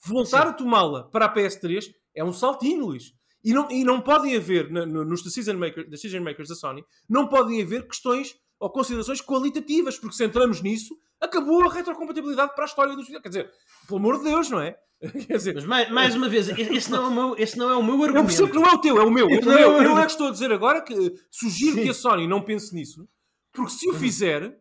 [0.06, 0.50] voltar Sim.
[0.50, 3.14] a tomá-la para a PS3 é um saltinho, Luís.
[3.44, 6.84] E não, e não podem haver, na- no- nos decision, maker, decision makers da Sony,
[7.10, 12.66] não podem haver questões ou considerações qualitativas, porque se entramos nisso, acabou a retrocompatibilidade para
[12.66, 13.24] a história dos videogames.
[13.38, 13.54] Quer dizer,
[13.88, 14.78] pelo amor de Deus, não é?
[15.28, 17.76] Quer dizer, Mas mais, mais uma vez, esse não, é o meu, esse não é
[17.76, 18.26] o meu eu argumento.
[18.28, 19.28] percebo que não é o teu, é o meu.
[19.30, 19.72] Não, O meu.
[19.72, 20.00] não, Eu não.
[20.00, 20.94] é que estou a dizer agora que
[21.32, 21.84] sugiro Sim.
[21.84, 23.08] que a Sony não pense nisso,
[23.54, 24.00] porque se o Uhum.
[24.00, 24.58] fizer.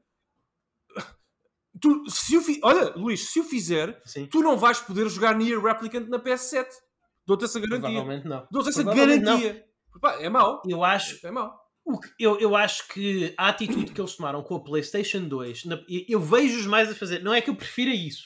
[1.80, 4.26] Tu, se o fi- olha, Luís, se o fizer, Sim.
[4.26, 6.66] tu não vais poder jogar Nier Replicant na PS7.
[7.26, 7.80] Dou-te essa garantia.
[7.90, 8.46] Provavelmente não.
[8.50, 8.94] Dou-te essa não.
[8.94, 9.64] garantia.
[10.00, 10.60] Pá, é mau.
[10.68, 11.58] Eu acho, É mau.
[12.18, 16.20] Eu, eu acho que a atitude que eles tomaram com a PlayStation 2, na- eu-
[16.20, 17.22] vejo-os mais a fazer.
[17.22, 18.24] Não é que eu prefira isso,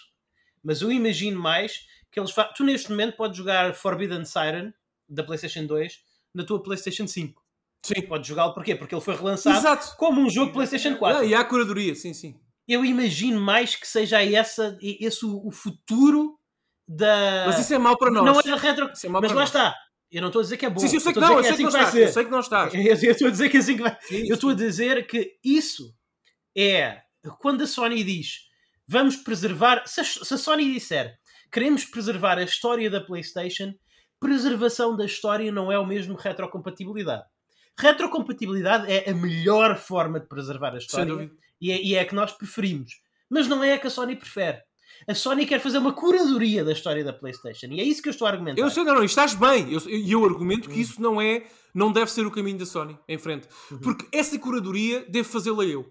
[0.63, 2.45] Mas eu imagino mais que eles fa...
[2.45, 4.73] Tu neste momento podes jogar Forbidden Siren
[5.09, 6.01] da PlayStation 2
[6.35, 7.43] na tua PlayStation 5.
[7.85, 8.01] Sim.
[8.09, 8.75] Podes jogá-lo porquê?
[8.75, 9.95] Porque ele foi relançado Exato.
[9.99, 11.19] como um jogo PlayStation 4.
[11.21, 12.41] Ah, e há curadoria, sim, sim.
[12.67, 16.39] Eu imagino mais que seja essa, esse o, o futuro
[16.89, 17.45] da.
[17.47, 18.25] Mas isso é mau para nós.
[18.25, 18.87] Não é retro.
[18.87, 19.49] É Mas lá nós.
[19.51, 19.75] está.
[20.11, 20.81] Eu não estou a dizer que é bom.
[20.81, 21.95] Sim, sim, eu sei que não, eu sei que não estás.
[21.95, 22.75] Eu sei que não estás.
[22.75, 23.99] Eu estou a dizer que é assim que vai.
[24.03, 25.95] Sim, Eu estou a dizer que isso
[26.57, 27.03] é
[27.39, 28.45] quando a Sony diz
[28.87, 29.87] vamos preservar.
[29.87, 31.19] Se a, se a Sony disser
[31.51, 33.75] queremos preservar a história da PlayStation,
[34.21, 37.25] preservação da história não é o mesmo retrocompatibilidade.
[37.79, 42.15] Retrocompatibilidade é a melhor forma de preservar a história e é, e é a que
[42.15, 42.93] nós preferimos.
[43.29, 44.61] Mas não é a que a Sony prefere.
[45.09, 48.13] A Sony quer fazer uma curadoria da história da PlayStation e é isso que eu
[48.13, 48.61] estou a argumentar.
[48.61, 49.69] Eu sei, não, não, estás bem.
[49.71, 49.81] E eu,
[50.21, 50.73] eu argumento Hum.
[50.73, 51.45] que isso não é,
[51.75, 53.49] não deve ser o caminho da Sony em frente.
[53.71, 53.79] Uhum.
[53.79, 55.91] Porque essa curadoria devo fazê-la eu.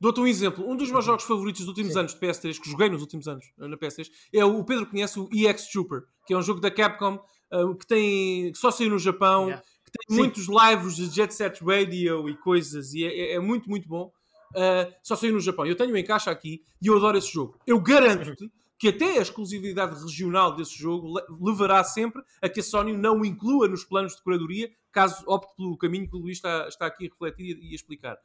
[0.00, 0.68] Dou-te um exemplo.
[0.68, 1.94] Um dos meus jogos favoritos dos últimos Uhum.
[1.94, 1.98] Sim.
[2.00, 4.86] anos de PS3, que joguei nos últimos anos eh, na PS3, é o, o Pedro
[4.86, 7.18] conhece o EX Trooper, que é um jogo da Capcom
[7.52, 9.62] eh, que, tem, que só saiu no Japão, Yeah.
[9.84, 10.22] que tem Sim.
[10.22, 14.10] muitos lives de Jet Set Radio e coisas, e é, é- é muito, muito bom.
[14.56, 15.66] Uh, só saiu no Japão.
[15.66, 17.58] Eu tenho em caixa aqui e eu adoro esse jogo.
[17.66, 22.62] Eu garanto-te que até a exclusividade regional desse jogo le- levará sempre a que a
[22.62, 26.38] Sony não o inclua nos planos de curadoria, caso opte pelo caminho que o Luís
[26.38, 28.16] está, está aqui a refletir e a explicar.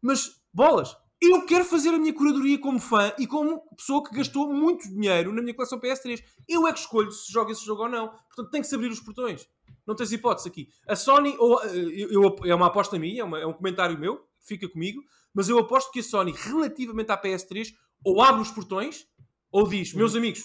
[0.00, 4.52] Mas, bolas, eu quero fazer a minha curadoria como fã e como pessoa que gastou
[4.52, 6.22] muito dinheiro na minha coleção PS3.
[6.48, 8.08] Eu é que escolho se joga esse jogo ou não.
[8.08, 9.48] Portanto, tem que se abrir os portões.
[9.86, 10.68] Não tens hipótese aqui.
[10.86, 13.98] A Sony, ou, eh, eu, eu- é uma aposta minha, é, uma- é um comentário
[13.98, 15.02] meu, fica comigo,
[15.34, 17.68] mas eu aposto que a Sony, relativamente à PS3,
[18.04, 19.04] ou abre os portões,
[19.50, 20.42] ou diz, meus amigos,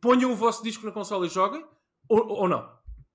[0.00, 1.64] ponham o vosso disco na consola e joguem,
[2.08, 2.68] ou, ou não.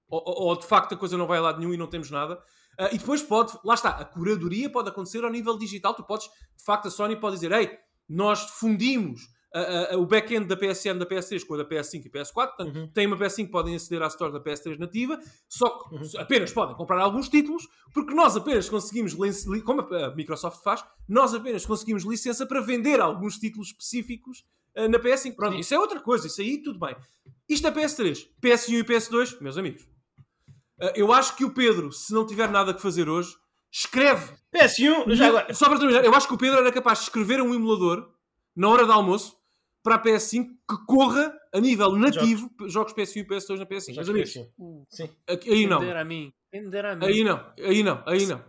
[0.09, 2.41] Ou, ou- de facto a coisa não vai a lado nenhum e não temos nada.
[2.79, 5.93] Ah, e depois pode, lá está, a curadoria pode acontecer ao nível digital.
[5.93, 7.77] Tu podes, de facto, a Sony pode dizer: Ei,
[8.07, 9.21] nós fundimos
[9.57, 9.61] a-
[9.91, 12.55] a- a- o back-end da PSN da PS3 com a da PS5 e PS4.
[12.55, 12.88] Portanto, Uhum.
[12.88, 17.01] tem uma PS5 podem aceder à store da PS3 nativa, só que apenas podem comprar
[17.01, 19.15] alguns títulos, porque nós apenas conseguimos,
[19.63, 24.43] como a Microsoft faz, nós apenas conseguimos licença para vender alguns títulos específicos
[24.75, 25.35] ah, na PS5.
[25.35, 25.59] Pronto, Sim.
[25.61, 26.95] isso é outra coisa, isso aí tudo bem.
[27.49, 29.84] Isto é PS3, PS1 e PS2, meus amigos.
[30.79, 33.34] ah, eu acho que o Pedro, se não tiver nada que fazer hoje,
[33.71, 35.53] escreve PS1, já agora.
[35.53, 38.09] só para terminar, eu acho que o Pedro era capaz de escrever um emulador
[38.55, 39.36] na hora de almoço
[39.88, 43.95] para a PS5 que corra a nível nativo jogos, PS1 e PS2 na PS5.
[43.95, 44.85] Meus amigos, PS1.
[44.89, 45.09] Sim.
[45.27, 45.80] aqui- aí não.
[45.81, 48.43] Aí não, aí não, aí não.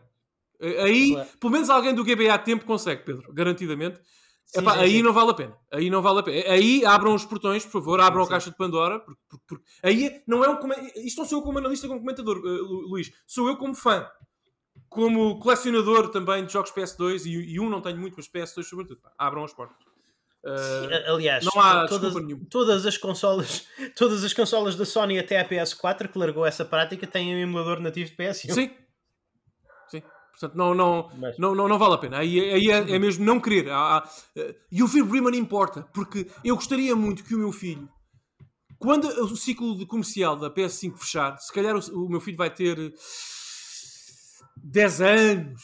[0.60, 1.28] Aí, Claro.
[1.38, 4.00] pelo menos alguém do GBA a tempo consegue, Pedro, garantidamente.
[4.44, 5.02] Sim, Epá, sim, aí sim.
[5.02, 5.56] não vale a pena.
[5.72, 6.50] Aí não vale a pena.
[6.52, 8.98] Aí abram os portões, por favor, abram Sim, a caixa de Pandora.
[8.98, 10.58] Porque, porque- porque- aí não é um
[11.04, 13.12] Isto não sou eu como analista, como comentador, eh, Lu- Luís.
[13.26, 14.08] Sou eu como fã.
[14.88, 19.00] Como colecionador também de jogos PS2 e, e um não tenho muito, mas PS2 sobretudo.
[19.00, 19.76] Pá, Abram as portas.
[20.46, 22.14] Eh, Aliás, não há todas,
[22.48, 23.66] todas as consolas,
[23.96, 27.80] todas as consolas da Sony até a PS4 que largou essa prática têm um emulador
[27.80, 28.52] nativo de PS1.
[28.54, 28.70] sim.
[29.90, 30.02] Sim.
[30.30, 32.18] Portanto, não, não, Mas- não, não, não vale a pena.
[32.18, 33.68] Aí, aí é, é mesmo não querer.
[33.70, 37.50] Há- há- eh, E o Phil Brimman importa, porque eu gostaria muito que o meu
[37.50, 37.88] filho,
[38.78, 42.48] quando o ciclo de comercial da PS5 fechar, se calhar o, o meu filho vai
[42.54, 42.92] ter eh,
[44.62, 45.62] 10 anos,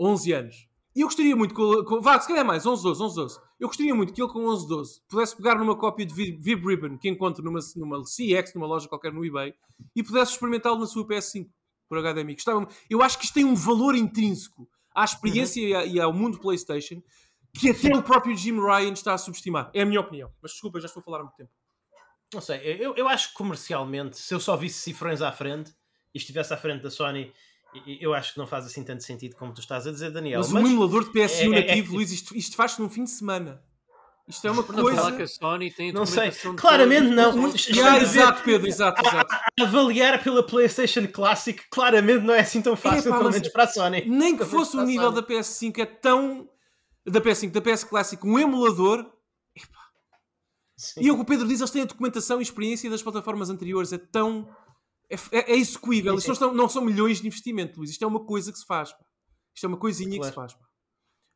[0.00, 0.56] 11 anos.
[0.96, 3.40] E eu gostaria muito, que, com, vá, se calhar mais, 11, 12, 11, 12.
[3.64, 6.66] Eu gostaria muito que ele com 11, 12 pudesse pegar numa cópia de Vi- Vib
[6.66, 9.54] Ribbon que encontro numa, numa CX, numa loja qualquer no eBay,
[9.96, 11.48] e pudesse experimentá-lo na sua PS5
[11.88, 12.34] por HDMI.
[12.34, 16.12] Gostava, eu acho que isto tem um valor intrínseco à experiência e, a- e ao
[16.12, 17.02] mundo PlayStation
[17.58, 19.70] que até o próprio Jim Ryan está a subestimar.
[19.72, 20.30] É a minha opinião.
[20.42, 21.50] Mas desculpa, já estou a falar há muito tempo.
[22.34, 25.72] Não sei, eu, eu acho que comercialmente, se eu só visse cifrões à frente
[26.12, 27.32] e estivesse à frente da Sony, e-
[28.00, 30.40] eu acho que não faz assim tanto sentido como tu estás a dizer, Daniel.
[30.40, 33.04] Mas, Mas, um emulador de PS1 é- é- nativo, Luís, isto, isto faz-se num fim
[33.04, 33.62] de semana.
[34.26, 35.22] Isto é uma falar que coisa.
[35.22, 36.30] a Sony tem a Não sei.
[36.56, 37.86] Claramente todas as não.
[37.86, 39.34] Ah, exato, Pedro, exato, exato.
[39.60, 44.04] avaliar pela PlayStation Classic claramente não é assim tão fácil, pelo menos para a Sony.
[44.06, 46.48] Nem que fosse o a nível da PS5 é tão.
[47.06, 49.06] Da PS5, da PS Classic, um emulador.
[50.98, 53.50] E é o que o Pedro diz, eles têm a documentação e experiência das plataformas
[53.50, 53.92] anteriores.
[53.92, 54.48] É tão.
[55.10, 56.14] É, é, é execuível.
[56.16, 57.90] Isto não são, não são milhões de investimento, Luís.
[57.90, 58.92] Isto é uma coisa que se faz.
[58.92, 59.04] pá.
[59.54, 60.50] Isto é uma coisinha que se Claro.
[60.50, 60.54] faz.
[60.54, 60.64] pá.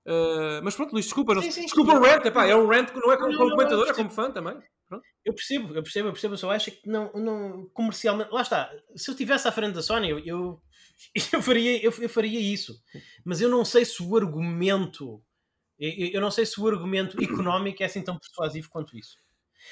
[0.06, 1.34] Ah, mas pronto, Luís, desculpa.
[1.34, 1.98] Não, Sim, sim, desculpa sim.
[1.98, 2.24] o rant.
[2.24, 4.58] epá, é um rant que não é como, Não, comentador, não, é como fã também.
[4.88, 5.04] Pronto.
[5.22, 8.32] Eu percebo, eu percebo, eu percebo, eu só acho que não, não comercialmente.
[8.32, 10.62] Lá está, se eu estivesse à frente da Sony, eu, eu,
[11.32, 12.74] eu faria, eu, eu faria isso.
[13.24, 15.22] Mas eu não sei se o argumento.
[15.78, 19.16] Eu, eu não sei se o argumento económico é assim tão persuasivo quanto isso.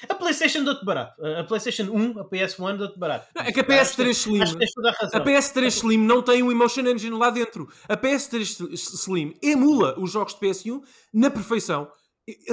[0.09, 1.25] A PlayStation deu-te barato.
[1.25, 3.27] A PlayStation 1, a PS1 deu-te barato.
[3.35, 4.41] Não, é que a Acho PS3 Slim.
[4.41, 5.21] A razão.
[5.21, 7.67] A PS3 Slim não tem um Emotion Engine lá dentro.
[7.87, 10.81] A PS3 Slim emula os jogos de PS1
[11.13, 11.87] na perfeição.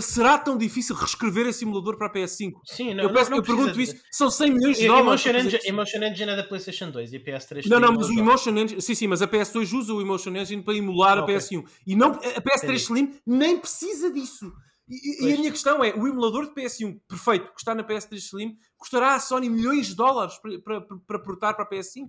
[0.00, 2.52] será tão difícil reescrever esse simulador para a PS5?
[2.64, 3.96] Sim, não, eu, peço, não, eu pergunto isso.
[4.12, 5.26] São 100 milhões de E- dólares.
[5.26, 5.60] Emotion Engine.
[5.68, 8.80] Emotion Engine é da PlayStation 2 e a PS3 Não, não, mas o Emotion Engine,
[8.80, 11.34] sim, sim, mas a PS2 usa o Emotion Engine para emular Ok.
[11.34, 12.76] a PS1 e não, a PS3 Entendi.
[12.76, 14.52] Slim nem precisa disso.
[14.88, 18.16] E, e- a minha questão é: o emulador de PS1 perfeito que está na PS3
[18.16, 22.08] Slim custará à Sony milhões de dólares para, para, para portar para a PS5?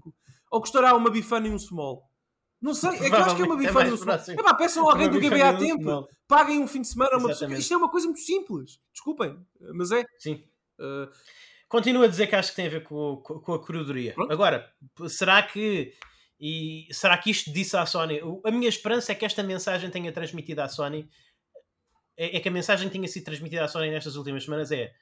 [0.51, 2.09] Ou custará uma bifana e um small?
[2.61, 4.39] Não sei, é que eu acho que é uma Provavelmente é bifana e um small.
[4.39, 6.09] É pá, peçam alguém do bifana GBA a tempo, small.
[6.27, 7.31] paguem um fim de semana a uma.
[7.31, 9.39] Isto é uma coisa muito simples, desculpem,
[9.73, 10.05] mas é.
[10.17, 10.43] Sim.
[10.79, 11.09] Uh,
[11.67, 14.13] Continuo a dizer que acho que tem a ver com, com, com a curadoria.
[14.13, 14.31] Pronto.
[14.31, 14.71] Agora,
[15.07, 15.93] será que.
[16.39, 18.19] E será que isto disse à Sony?
[18.43, 21.09] A minha esperança é que esta mensagem tenha transmitido à Sony.
[22.17, 24.93] É, é que a mensagem que tenha sido transmitida à Sony nestas últimas semanas é.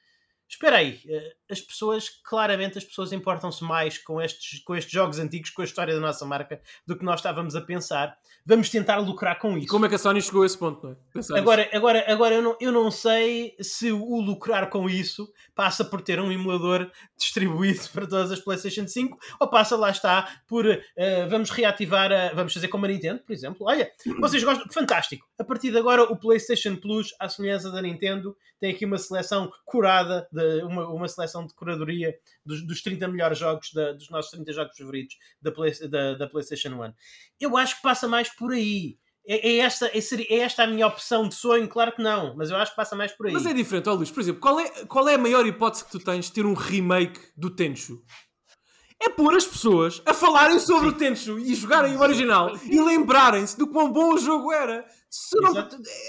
[0.54, 5.18] Espera aí, eh, as pessoas, claramente, as pessoas importam-se mais com estes, com estes jogos
[5.18, 8.16] antigos, com a história da nossa marca, do que nós estávamos a pensar.
[8.46, 9.68] Vamos tentar lucrar com e isso.
[9.68, 10.96] como é que a Sony chegou a esse ponto, não é?
[11.12, 11.36] Pensar.
[11.38, 16.00] Agora, agora, agora eu, não, eu não sei se o lucrar com isso passa por
[16.00, 21.26] ter um emulador distribuído para todas as PlayStation 5 ou passa, lá está, por eh,
[21.26, 23.66] vamos reativar, a, vamos fazer como a Nintendo, por exemplo.
[23.66, 23.90] Olha,
[24.20, 25.26] vocês gostam, fantástico.
[25.36, 29.50] A partir de agora, o PlayStation Plus, à semelhança da Nintendo, tem aqui uma seleção
[29.64, 32.14] curada, de, uma, uma seleção de curadoria
[32.44, 36.28] dos, dos 30 melhores jogos, da- dos nossos 30 jogos favoritos da, Play- da, da
[36.28, 36.92] PlayStation 1.
[37.40, 38.98] Eu acho que passa mais por aí.
[39.26, 39.98] É, é esta, é,
[40.28, 41.66] é esta a minha opção de sonho?
[41.68, 43.32] Claro que não, mas eu acho que passa mais por aí.
[43.32, 45.90] Mas é diferente, ó Luís, por exemplo, qual é, qual é a maior hipótese que
[45.92, 48.02] tu tens de ter um remake do Tenchu?
[49.00, 53.56] É pôr as pessoas a falarem sobre o Tenchu e jogarem o original e lembrarem-se
[53.58, 54.86] do quão bom o jogo era.
[55.34, 55.52] Não-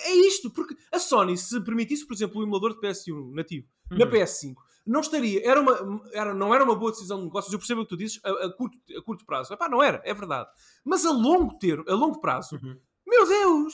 [0.06, 4.06] é isto, porque a Sony, se permitisse, por exemplo, o emulador de PS1 nativo na
[4.06, 4.12] Uhum.
[4.12, 4.56] PS5,
[4.86, 7.52] não estaria, era uma, era, não era uma boa decisão de negócios.
[7.52, 9.54] Eu percebo o que tu dizes a, a curto, a curto prazo.
[9.54, 10.48] Epá, não era, é verdade.
[10.84, 12.78] Mas a longo, ter, a longo prazo, Uhum.
[13.06, 13.74] meu Deus,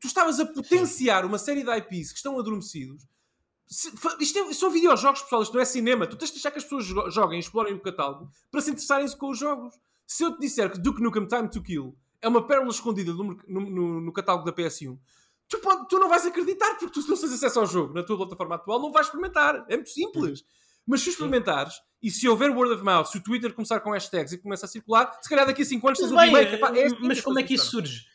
[0.00, 3.04] tu estavas a potenciar uma série de IPs que estão adormecidos.
[3.66, 6.06] Se- Isto, é- são videojogos, pessoal, isto não é cinema.
[6.06, 8.70] Tu tens de deixar que as pessoas jo- joguem e explorem o catálogo para se
[8.70, 9.74] interessarem com os jogos.
[10.06, 13.36] Se eu te disser que Duke Nukem Time to Kill é uma pérola escondida no,
[13.48, 14.96] no- no- catálogo da PS1,
[15.48, 18.02] tu, pode- tu não vais acreditar porque tu se não tens acesso ao jogo na
[18.04, 19.64] tua plataforma atual, não vais experimentar.
[19.68, 20.44] É muito simples.
[20.86, 24.32] Mas se experimentares e se houver word of mouth, se o Twitter começar com hashtags
[24.32, 26.52] e começa a circular, se calhar daqui a 5 anos tens um remake.
[26.78, 28.06] É assim mas as como é que isso surge?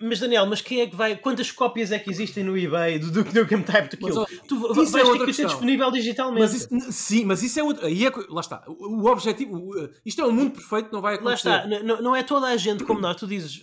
[0.00, 1.14] Mas Daniel, mas quem é que vai.
[1.16, 4.24] Quantas cópias é que existem no eBay do Duke Nukem Type to Kill?
[4.48, 5.46] tu isso vais é ter que questão.
[5.46, 6.40] disponível digitalmente.
[6.40, 7.84] Mas isso, sim, mas isso é outro.
[7.84, 8.64] Aí é, lá está.
[8.66, 9.70] O, objetivo.
[10.06, 11.48] isto é um mundo perfeito, não vai Lá acontecer.
[11.50, 13.16] está, n- n- não é toda a gente como nós.
[13.16, 13.62] Tu dizes.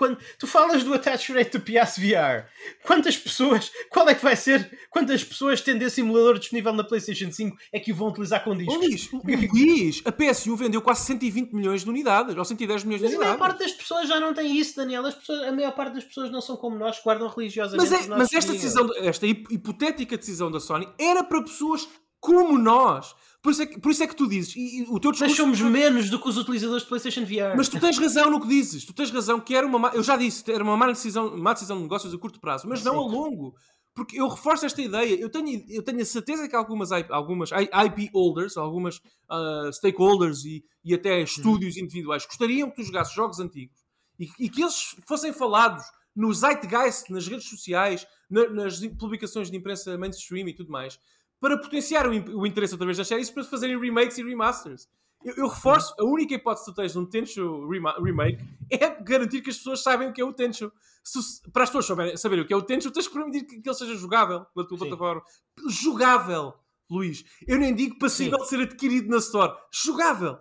[0.00, 2.46] Quando tu falas do attach rate do PSVR,
[2.86, 7.30] quantas pessoas, qual é que vai ser, quantas pessoas tendo esse simulador disponível na PlayStation
[7.30, 8.76] 5 é que o vão utilizar com discos?
[9.12, 13.14] Luís, Luís, a PS1 vendeu quase 120 milhões de unidades, ou 110 milhões de Mas
[13.14, 13.56] a maior unidades.
[13.58, 15.04] parte das pessoas já não tem isso, Daniel.
[15.04, 17.90] As pessoas, a maior parte das pessoas não são como nós, guardam religiosamente.
[17.90, 21.86] Mas, é, mas esta decisão, esta hip- hipotética decisão da Sony era para pessoas
[22.18, 23.14] como nós.
[23.42, 25.34] Por isso é que, por isso é que tu dizes, e, e o teu discurso.
[25.36, 27.56] somos menos do que os utilizadores de PlayStation VR.
[27.56, 28.84] Mas tu tens razão no que dizes.
[28.84, 29.78] Tu tens razão que era uma.
[29.78, 32.68] má- Eu já disse, era uma má decisão, má decisão de negócios a curto prazo,
[32.68, 33.14] mas não a Sim.
[33.16, 33.54] longo.
[33.94, 35.18] Porque eu reforço esta ideia.
[35.18, 40.44] Eu tenho, eu tenho a certeza que algumas, IP algumas IP holders, algumas ah, stakeholders
[40.44, 43.76] e, e até estúdios individuais gostariam que tu jogasses jogos antigos
[44.18, 45.82] e, e que eles fossem falados
[46.14, 50.98] no Zeitgeist, nas redes sociais, na- nas publicações de imprensa mainstream e tudo mais,
[51.40, 54.88] para potenciar o, o interesse outra vez nas séries para fazerem remakes e remasters.
[55.24, 58.88] Eu, eu reforço, a única hipótese que tu tens de um Tenchu rema- remake é
[59.02, 60.72] garantir que as pessoas sabem o que é o Tenchu.
[61.04, 63.60] Se- para as pessoas saberem, saberem o que é o Tenchu, tens que permitir que,
[63.60, 64.84] que ele seja jogável na tua Sim.
[64.84, 65.22] plataforma.
[65.68, 66.54] Jogável,
[66.90, 67.24] Luís.
[67.46, 69.54] Eu nem digo passível de ser adquirido na Store.
[69.72, 70.38] Jogável.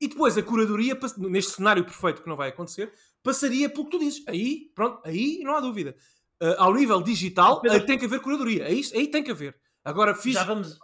[0.00, 2.92] E depois a curadoria, neste cenário perfeito que não vai acontecer,
[3.22, 4.22] passaria pelo que tu dizes.
[4.26, 5.94] Aí, pronto, aí não há dúvida.
[6.40, 8.66] Ah, ao nível digital, Pedro- tem que haver curadoria.
[8.66, 9.56] Aí, aí tem que haver.
[9.84, 10.34] Agora, fiz.
[10.34, 10.78] já vamos,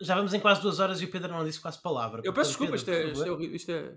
[0.00, 2.22] já vamos em quase duas horas e o Pedro não disse quase palavra.
[2.24, 3.44] Eu peço desculpa, isto é, isto é.
[3.44, 3.94] Isto é,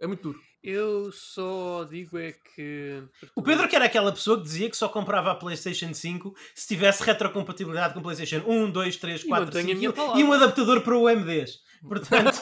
[0.00, 0.40] é muito duro.
[0.62, 3.02] Eu só digo é que.
[3.34, 6.68] O Pedro que era aquela pessoa que dizia que só comprava a PlayStation 5 se
[6.68, 10.32] tivesse retrocompatibilidade com PlayStation 1, 2, 3, E 4, mantenho a 5 minha e um
[10.32, 11.60] adaptador para o MDs.
[11.82, 12.38] Portanto,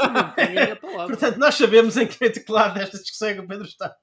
[1.07, 3.97] portanto, nós sabemos em que lado desta discussão é que o Pedro está.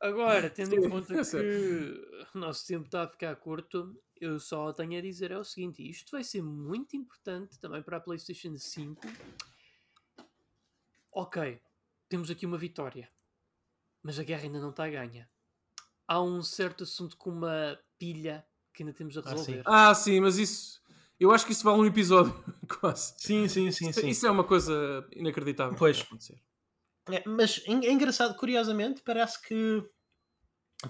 [0.00, 2.04] Agora, tendo em conta que
[2.34, 5.88] o nosso tempo está a ficar curto, eu só tenho a dizer é o seguinte:
[5.88, 9.00] isto vai ser muito importante também para a PlayStation 5.
[11.12, 11.60] Ok,
[12.08, 13.08] temos aqui uma vitória,
[14.02, 15.28] mas a guerra ainda não está ganha.
[16.06, 19.28] Há um certo assunto com uma pilha que ainda temos a sim.
[19.30, 19.62] resolver.
[19.64, 20.80] Ah, sim, mas isso.
[21.18, 22.32] Eu acho que isso vale um episódio,
[22.80, 23.14] quase.
[23.16, 25.74] Sim, sim, sim, Isso- Isso é uma coisa inacreditável.
[25.76, 26.00] Pois.
[26.02, 26.38] acontecer.
[27.10, 29.82] É, mas é é engraçado, curiosamente, parece que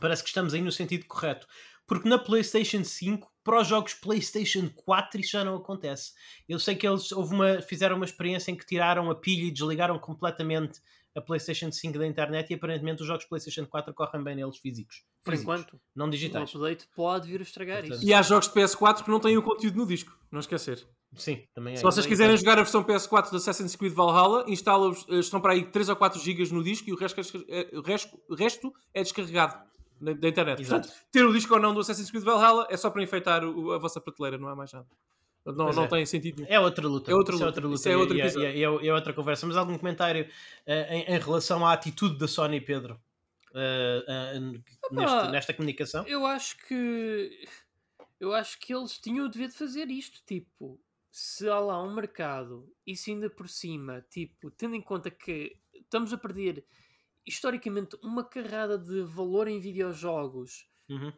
[0.00, 1.46] parece que estamos aí no sentido correto.
[1.86, 6.12] Porque na PlayStation 5, para os jogos PlayStation 4, isso já não acontece.
[6.48, 9.50] Eu sei que eles houve uma, fizeram uma experiência em que tiraram a pilha e
[9.50, 10.80] desligaram completamente
[11.14, 15.02] a PlayStation 5 da internet e aparentemente os jogos PlayStation 4 correm bem neles físicos.
[15.24, 16.54] Por Físicos, enquanto, não o digitais.
[16.54, 18.06] update pode vir a estragar Portanto, isso.
[18.06, 20.86] E há jogos de PS4 que não têm o conteúdo no disco, não esquecer.
[21.14, 21.76] Sim, também é.
[21.76, 25.52] Se vocês quiserem jogar a versão PS4 de Assassin's Creed Valhalla, instala-os, eh, estão para
[25.52, 28.72] aí 3 ou 4 GB no disco e o resto, é- o resto, o resto
[28.92, 29.56] é descarregado
[30.00, 30.60] na- da internet.
[30.62, 30.86] Exato.
[30.88, 33.72] Portanto, ter o disco ou não do Assassin's Creed Valhalla é só para enfeitar o-
[33.72, 34.86] a vossa prateleira, não há mais nada.
[35.44, 35.88] Não, Pois não é.
[35.88, 36.48] tem sentido nenhum.
[36.52, 37.10] É outra luta.
[37.10, 37.60] É outra Isso luta.
[37.60, 37.88] Luta.
[37.88, 38.48] é e- e- episódio.
[38.50, 39.46] e- e é- é outra conversa.
[39.46, 40.28] Mas algum comentário
[40.66, 43.00] eh, em, em relação à atitude da Sony, Pedro?
[43.54, 44.40] eh, eh,
[44.90, 46.04] nesta, nesta comunicação?
[46.06, 47.46] Eu acho que
[48.18, 50.80] eu acho que eles tinham o dever de fazer isto, tipo,
[51.12, 55.56] se há lá um mercado e se ainda por cima, tipo, tendo em conta que
[55.74, 56.64] estamos a perder
[57.26, 61.12] historicamente uma carrada de valor em videojogos Uhum.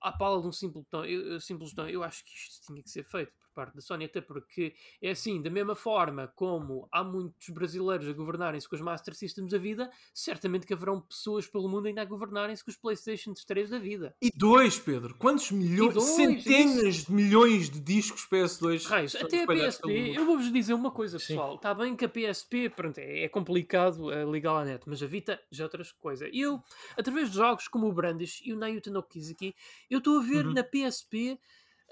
[0.00, 2.82] À pala de um simples botão, eu, eu- simples botão, eu acho que isto tinha
[2.82, 6.88] que ser feito por parte da Sony, até porque é assim, da mesma forma como
[6.92, 11.46] há muitos brasileiros a governarem-se com os Master Systems da vida, certamente que haverão pessoas
[11.46, 14.14] pelo mundo ainda a governarem-se com os Playstation 3 da vida.
[14.22, 15.14] E dois, Pedro.
[15.16, 15.90] Quantos milhões?
[15.90, 20.74] E dois, centenas de milhões de discos PS2 Raios, até a PSP, eu vou-vos dizer
[20.74, 21.28] uma coisa, Sim.
[21.28, 21.56] pessoal.
[21.56, 25.06] Está bem que a PSP, pronto, é, é complicado uh, ligar à net, mas a
[25.06, 26.28] Vita já é outras coisas.
[26.32, 26.62] E eu,
[26.96, 29.54] através de jogos como o Brandish e o Nayuta no Kizaki,
[29.90, 30.52] eu estou a ver Uhum.
[30.54, 31.38] na PSP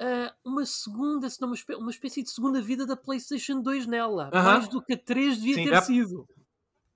[0.00, 3.86] uh, uma segunda, se não uma, espé- uma espécie de segunda vida da PlayStation 2
[3.86, 4.30] nela.
[4.32, 4.44] Aham.
[4.44, 5.64] Mais do que a 3 devia Sim.
[5.64, 5.86] ter Yep.
[5.86, 6.26] sido.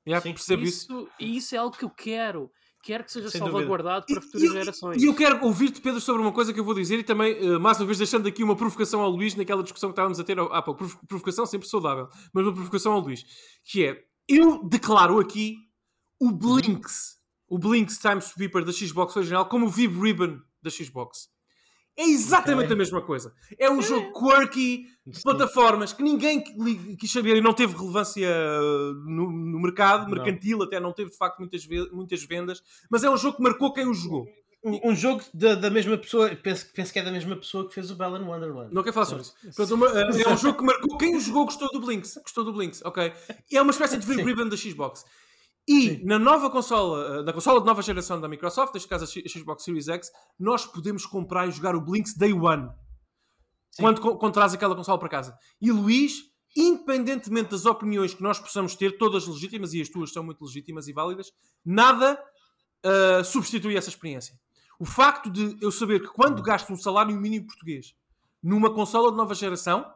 [0.06, 0.32] Já Sim.
[0.32, 1.08] percebo isso.
[1.18, 2.50] E isso é algo que eu quero.
[2.84, 3.58] Quero que seja Sem dúvida.
[3.58, 5.02] salvaguardado para E- futuras e- gerações.
[5.02, 7.56] E eu quero ouvir-te, Pedro, sobre uma coisa que eu vou dizer e também, eh,
[7.58, 10.36] mais uma vez, deixando aqui uma provocação ao Luís naquela discussão que estávamos a ter
[10.38, 10.78] há pouco.
[10.78, 13.22] Provo- Provocação sempre saudável, mas uma provocação ao Luís.
[13.64, 15.54] Que é, eu declaro aqui
[16.20, 17.18] o Blinks,
[17.48, 21.28] o Blinks Time Sweeper da Xbox original, como o Vib Ribbon da Xbox.
[21.97, 22.74] É exatamente Ok.
[22.74, 23.34] a mesma coisa.
[23.59, 26.43] É um jogo quirky, de plataformas que ninguém
[26.98, 30.12] quis saber e não teve relevância uh, no, no mercado, Não.
[30.12, 33.72] mercantil, até não teve de facto muitas, muitas vendas, mas é um jogo que marcou
[33.74, 34.26] quem o jogou.
[34.64, 37.74] Um, um jogo da, da mesma pessoa, penso, penso que é da mesma pessoa que
[37.74, 38.72] fez o Balan Wonderland.
[38.72, 39.34] Não quero falar sobre isso.
[39.44, 42.16] Uh, é um jogo que marcou quem o jogou, gostou do Blinks.
[42.22, 43.12] Gostou do Blinks, ok?
[43.52, 45.05] É uma espécie de ribbon da Xbox.
[45.66, 46.05] E Sim.
[46.05, 49.62] na nova consola, uh, na consola de nova geração da Microsoft, neste caso a Xbox
[49.62, 52.68] Series X, nós podemos comprar e jogar o Blinks Day One.
[53.70, 53.82] Sim.
[53.82, 55.39] Quando, quando traz aquela consola para casa.
[55.60, 56.24] E Luís,
[56.56, 60.89] independentemente das opiniões que nós possamos ter, todas legítimas, e as tuas são muito legítimas
[60.89, 61.32] e válidas,
[61.64, 62.20] nada
[62.84, 64.34] uh, substitui essa experiência.
[64.80, 67.94] O facto de eu saber que quando gasto um salário mínimo português
[68.43, 69.86] numa consola de nova geração,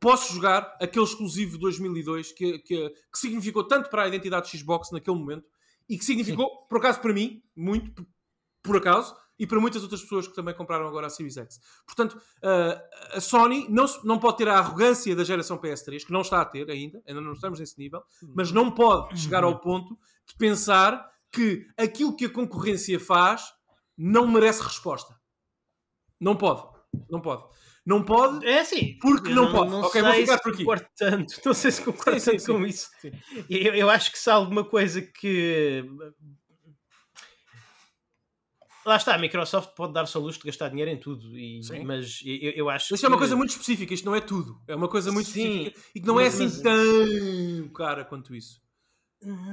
[0.00, 4.58] posso jogar aquele exclusivo de 2002 que, que, que significou tanto para a identidade de
[4.58, 5.46] Xbox naquele momento
[5.88, 8.06] e que significou, por acaso para mim, muito por-
[8.62, 11.60] por acaso, e para muitas outras pessoas que também compraram agora a Series X.
[11.86, 16.22] Portanto, uh, a Sony não, não pode ter a arrogância da geração PS3, que não
[16.22, 18.02] está a ter ainda, ainda não estamos nesse nível,
[18.34, 23.52] mas não pode chegar ao ponto de pensar que aquilo que a concorrência faz
[23.98, 25.14] não merece resposta.
[26.18, 26.62] Não pode.
[27.10, 27.44] Não pode.
[27.86, 28.46] Não pode.
[28.46, 28.96] É assim.
[28.98, 29.74] Porque eu não pode.
[29.74, 30.58] Ok, vou sei ficar se por aqui.
[30.64, 31.40] concordo tanto.
[31.44, 32.88] Não sei se concordo Sim, sim, tanto com isso.
[33.50, 35.84] Eu, eu acho que se há alguma coisa que.
[38.86, 41.84] Lá está, a Microsoft pode dar-se ao luxo de gastar dinheiro em tudo, e, Sim.
[41.84, 44.60] mas eu, eu acho Isto é uma que- coisa muito específica, isto não é tudo.
[44.68, 48.34] É uma coisa muito Sim, específica e que não é assim mas- tão cara quanto
[48.34, 48.60] isso.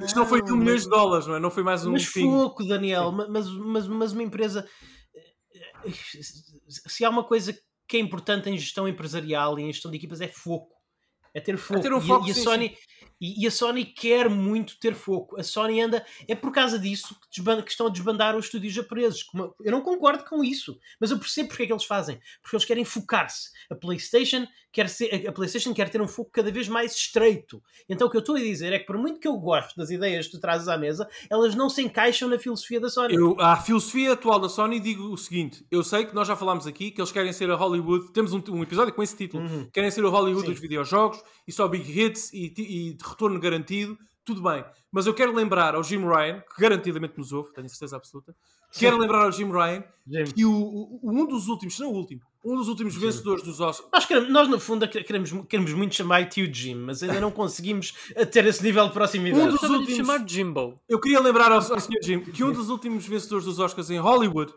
[0.04, 1.40] Isto não foi mil milhões de dólares, não é?
[1.40, 2.24] Não foi mais um Mas fim.
[2.30, 4.68] pouco, Daniel, ma- mas, mas, mas uma empresa.
[6.68, 7.58] Se há uma coisa
[7.92, 10.78] que é importante em gestão empresarial e em gestão de equipas é foco.
[11.34, 11.82] É ter foco.
[11.82, 12.78] ter um E foco, e, a sim, Sony,
[13.22, 15.40] E, e a Sony quer muito ter foco.
[15.40, 16.04] A Sony anda.
[16.28, 19.24] É por causa disso que, desban- que estão a desbandar os estúdios japoneses.
[19.64, 22.20] Eu não concordo com isso, mas eu percebo porque é que eles fazem.
[22.42, 23.52] Porque eles querem focar-se.
[23.70, 27.62] A PlayStation quer ser, a PlayStation quer ter um foco cada vez mais estreito.
[27.90, 29.90] Então o que eu estou a dizer é que, por muito que eu gosto das
[29.92, 33.14] ideias que tu trazes à mesa, elas não se encaixam na filosofia da Sony.
[33.14, 36.66] Eu, à filosofia atual da Sony, digo o seguinte: eu sei que nós já falámos
[36.66, 38.12] aqui que eles querem ser a Hollywood.
[38.14, 39.70] Temos um, um episódio com esse título: Uhum.
[39.74, 40.52] querem ser o Hollywood Sim.
[40.54, 43.98] dos videojogos e só big hits e, e de retorno garantido.
[44.24, 47.96] Tudo bem, mas eu quero lembrar ao Jim Ryan, que garantidamente nos ouve, tenho certeza
[47.98, 48.36] absoluta.
[48.72, 50.32] Quero lembrar ao Jim Ryan James.
[50.32, 53.60] que o, o- um dos últimos, se não o último, um dos últimos vencedores dos
[53.60, 53.90] Oscars.
[53.92, 57.94] Nós, queremos, nós, no fundo, queremos, queremos muito chamar tio Jim, mas ainda não conseguimos
[58.32, 59.42] ter esse nível de proximidade.
[59.44, 60.80] Um dos últimos- chamar Jimbo.
[60.88, 62.00] Eu queria lembrar ao, ao Sr.
[62.04, 64.54] Jim que um dos últimos vencedores dos Oscars em Hollywood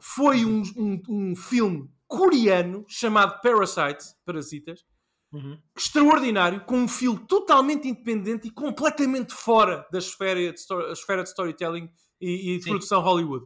[0.00, 4.84] foi um, um, um filme coreano chamado Parasite, Parasitas,
[5.30, 5.60] Uhum.
[5.76, 11.22] extraordinário, com um fio totalmente independente e completamente fora da esfera de, sto- a esfera
[11.22, 12.70] de storytelling e, e de Sim.
[12.70, 13.44] produção Hollywood.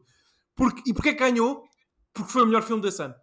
[0.55, 1.65] Porque, e porquê que ganhou?
[2.13, 3.15] porque foi o melhor filme desse ano.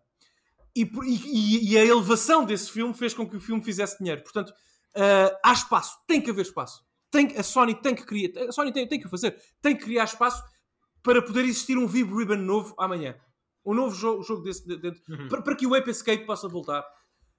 [0.76, 4.22] E, e, e, a elevação desse filme fez com que o filme fizesse dinheiro.
[4.23, 6.84] Portanto, uh, há espaço, tem que haver espaço.
[7.11, 9.84] Tem, a Sony tem que criar, a Sony tem, tem que o fazer, tem que
[9.84, 10.44] criar espaço
[11.02, 13.15] para poder existir um Vibe Ribbon novo amanhã.
[13.65, 15.27] Um novo jogo, jogo desse dentro, uhum.
[15.27, 16.86] para, para, que o Ape Escape possa voltar,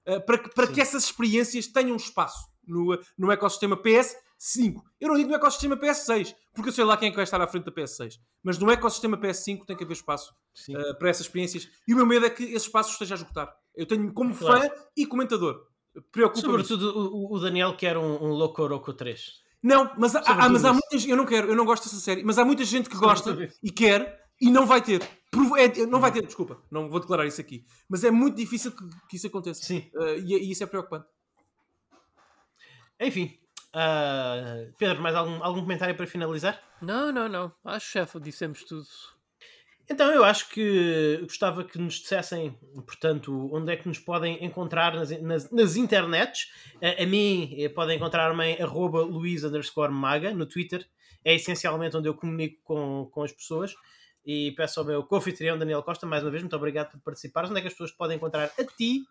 [0.07, 4.81] uh, para, para que essas experiências tenham espaço no, no ecossistema PS5.
[4.99, 7.41] Eu não digo no ecossistema PS6, porque eu sei lá quem é que vai estar
[7.41, 8.19] à frente da PS6.
[8.43, 10.33] Mas no ecossistema PS5 tem que haver espaço
[10.69, 11.67] uh, para essas experiências.
[11.87, 13.53] E o meu medo é que esse espaço esteja a esgotar.
[13.75, 14.61] Eu tenho como claro.
[14.61, 15.65] fã e comentador.
[16.11, 19.41] Preocupa Sobretudo o, o, Daniel quer um, um Loco Roco 3.
[19.61, 21.11] Não, mas, há, há mas há muita gente.
[21.11, 23.69] Eu não quero, eu não gosto dessa série, mas há muita gente que gosta e
[23.69, 25.01] quer e não vai ter.
[25.57, 27.63] É, não vai ter, desculpa, não vou declarar isso aqui.
[27.87, 29.63] Mas é muito difícil que, que isso aconteça.
[29.63, 29.89] Sim.
[29.95, 31.05] Uh, e, e, isso é preocupante.
[32.99, 33.37] Enfim,
[33.73, 36.61] uh, Pedro, mais algum, algum comentário para finalizar?
[36.81, 37.53] Não, não, não.
[37.63, 38.85] Acho, chefe, dissemos tudo.
[39.89, 44.93] Então eu acho que gostava que nos dissessem, portanto, onde é que nos podem encontrar
[44.93, 46.47] nas, nas, nas internets.
[46.81, 49.05] A, a, mim eh, podem encontrar-me em arroba
[49.89, 50.87] maga no Twitter.
[51.23, 53.75] É essencialmente onde eu comunico com, com as pessoas.
[54.25, 57.45] E peço ao meu co-anfitrião Daniel Costa, mais uma vez, muito obrigado por participar.
[57.45, 59.03] Onde é que as pessoas podem encontrar a ti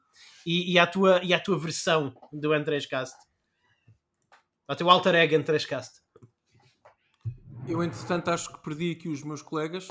[0.47, 3.15] e, e, à, tua, e à tua versão do N3Cast?
[4.69, 6.01] Ao teu alter ego N3Cast.
[7.67, 9.89] Eu, entretanto, acho que perdi aqui os meus colegas.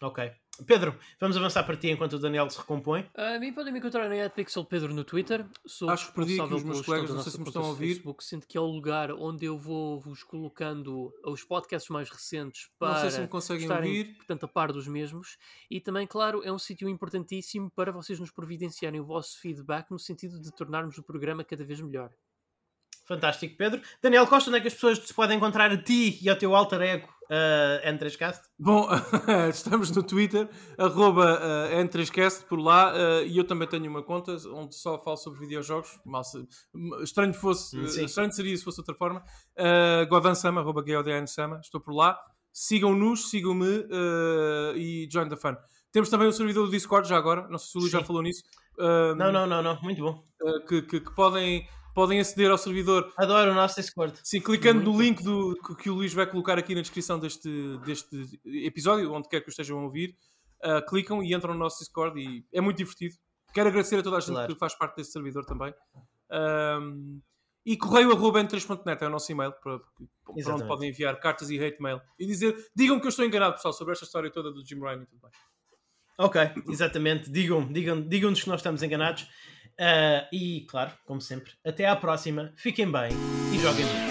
[0.00, 0.32] Ok.
[0.66, 3.08] Pedro, vamos avançar para ti enquanto o Daniel se recompõe.
[3.14, 5.46] A mim podem me encontrar no Pixel Pedro no Twitter.
[5.66, 7.88] Sou Acho que perdi aqui os meus colegas, não sei se me estão a ouvir.
[7.88, 12.68] Facebook, sinto que é o lugar onde eu vou vos colocando os podcasts mais recentes
[12.78, 14.16] para não sei se me conseguem estarem, ouvir.
[14.16, 15.38] portanto, a par dos mesmos.
[15.70, 19.98] E também, claro, é um sítio importantíssimo para vocês nos providenciarem o vosso feedback no
[19.98, 22.10] sentido de tornarmos o programa cada vez melhor.
[23.06, 23.80] Fantástico, Pedro.
[24.02, 26.54] Daniel Costa, onde é que as pessoas se podem encontrar a ti e ao teu
[26.54, 28.42] alter ego uh, N3Cast?
[28.58, 28.88] Bom,
[29.48, 34.36] estamos no Twitter, arroba uh, N3Cast por lá, uh, e eu também tenho uma conta
[34.52, 35.98] onde só falo sobre videojogos.
[36.04, 36.46] Mal se,
[37.02, 39.22] estranho, fosse, estranho seria se fosse outra forma.
[39.56, 40.84] Uh, Godansama, arroba
[41.26, 42.18] Sama, estou por lá.
[42.52, 43.86] Sigam-nos, sigam-me
[44.74, 45.54] e join the fun.
[45.92, 48.22] Temos também o servidor do Discord já agora, não sei se o Luís já falou
[48.22, 48.42] nisso.
[49.16, 50.20] não, não, não, não, muito bom.
[50.66, 53.12] Que, que, que podem podem aceder ao servidor.
[53.16, 54.18] Adoro o nosso Discord.
[54.22, 57.78] Sim, clicando Muito no link do, que o Luís vai colocar aqui na descrição deste,
[57.84, 60.16] deste episódio, onde quer que o estejam a ouvir,
[60.64, 63.14] uh, clicam e entram no nosso Discord e é muito divertido.
[63.52, 64.52] Quero agradecer a toda a gente claro.
[64.52, 65.74] que faz parte deste servidor também.
[66.30, 67.20] Um,
[67.66, 71.62] e correio arroba n3.net é o nosso e-mail para, para onde podem enviar cartas e
[71.62, 74.64] hate mail e dizer, digam que eu estou enganado, pessoal, sobre esta história toda do
[74.64, 75.34] Jim Ryan e tudo mais.
[76.18, 77.30] Ok, exatamente.
[77.30, 79.26] Digam-nos digam, digam que nós estamos enganados.
[79.78, 82.52] Uh, e, claro, como sempre, até à próxima.
[82.56, 83.10] Fiquem bem
[83.54, 84.09] e joguem bem.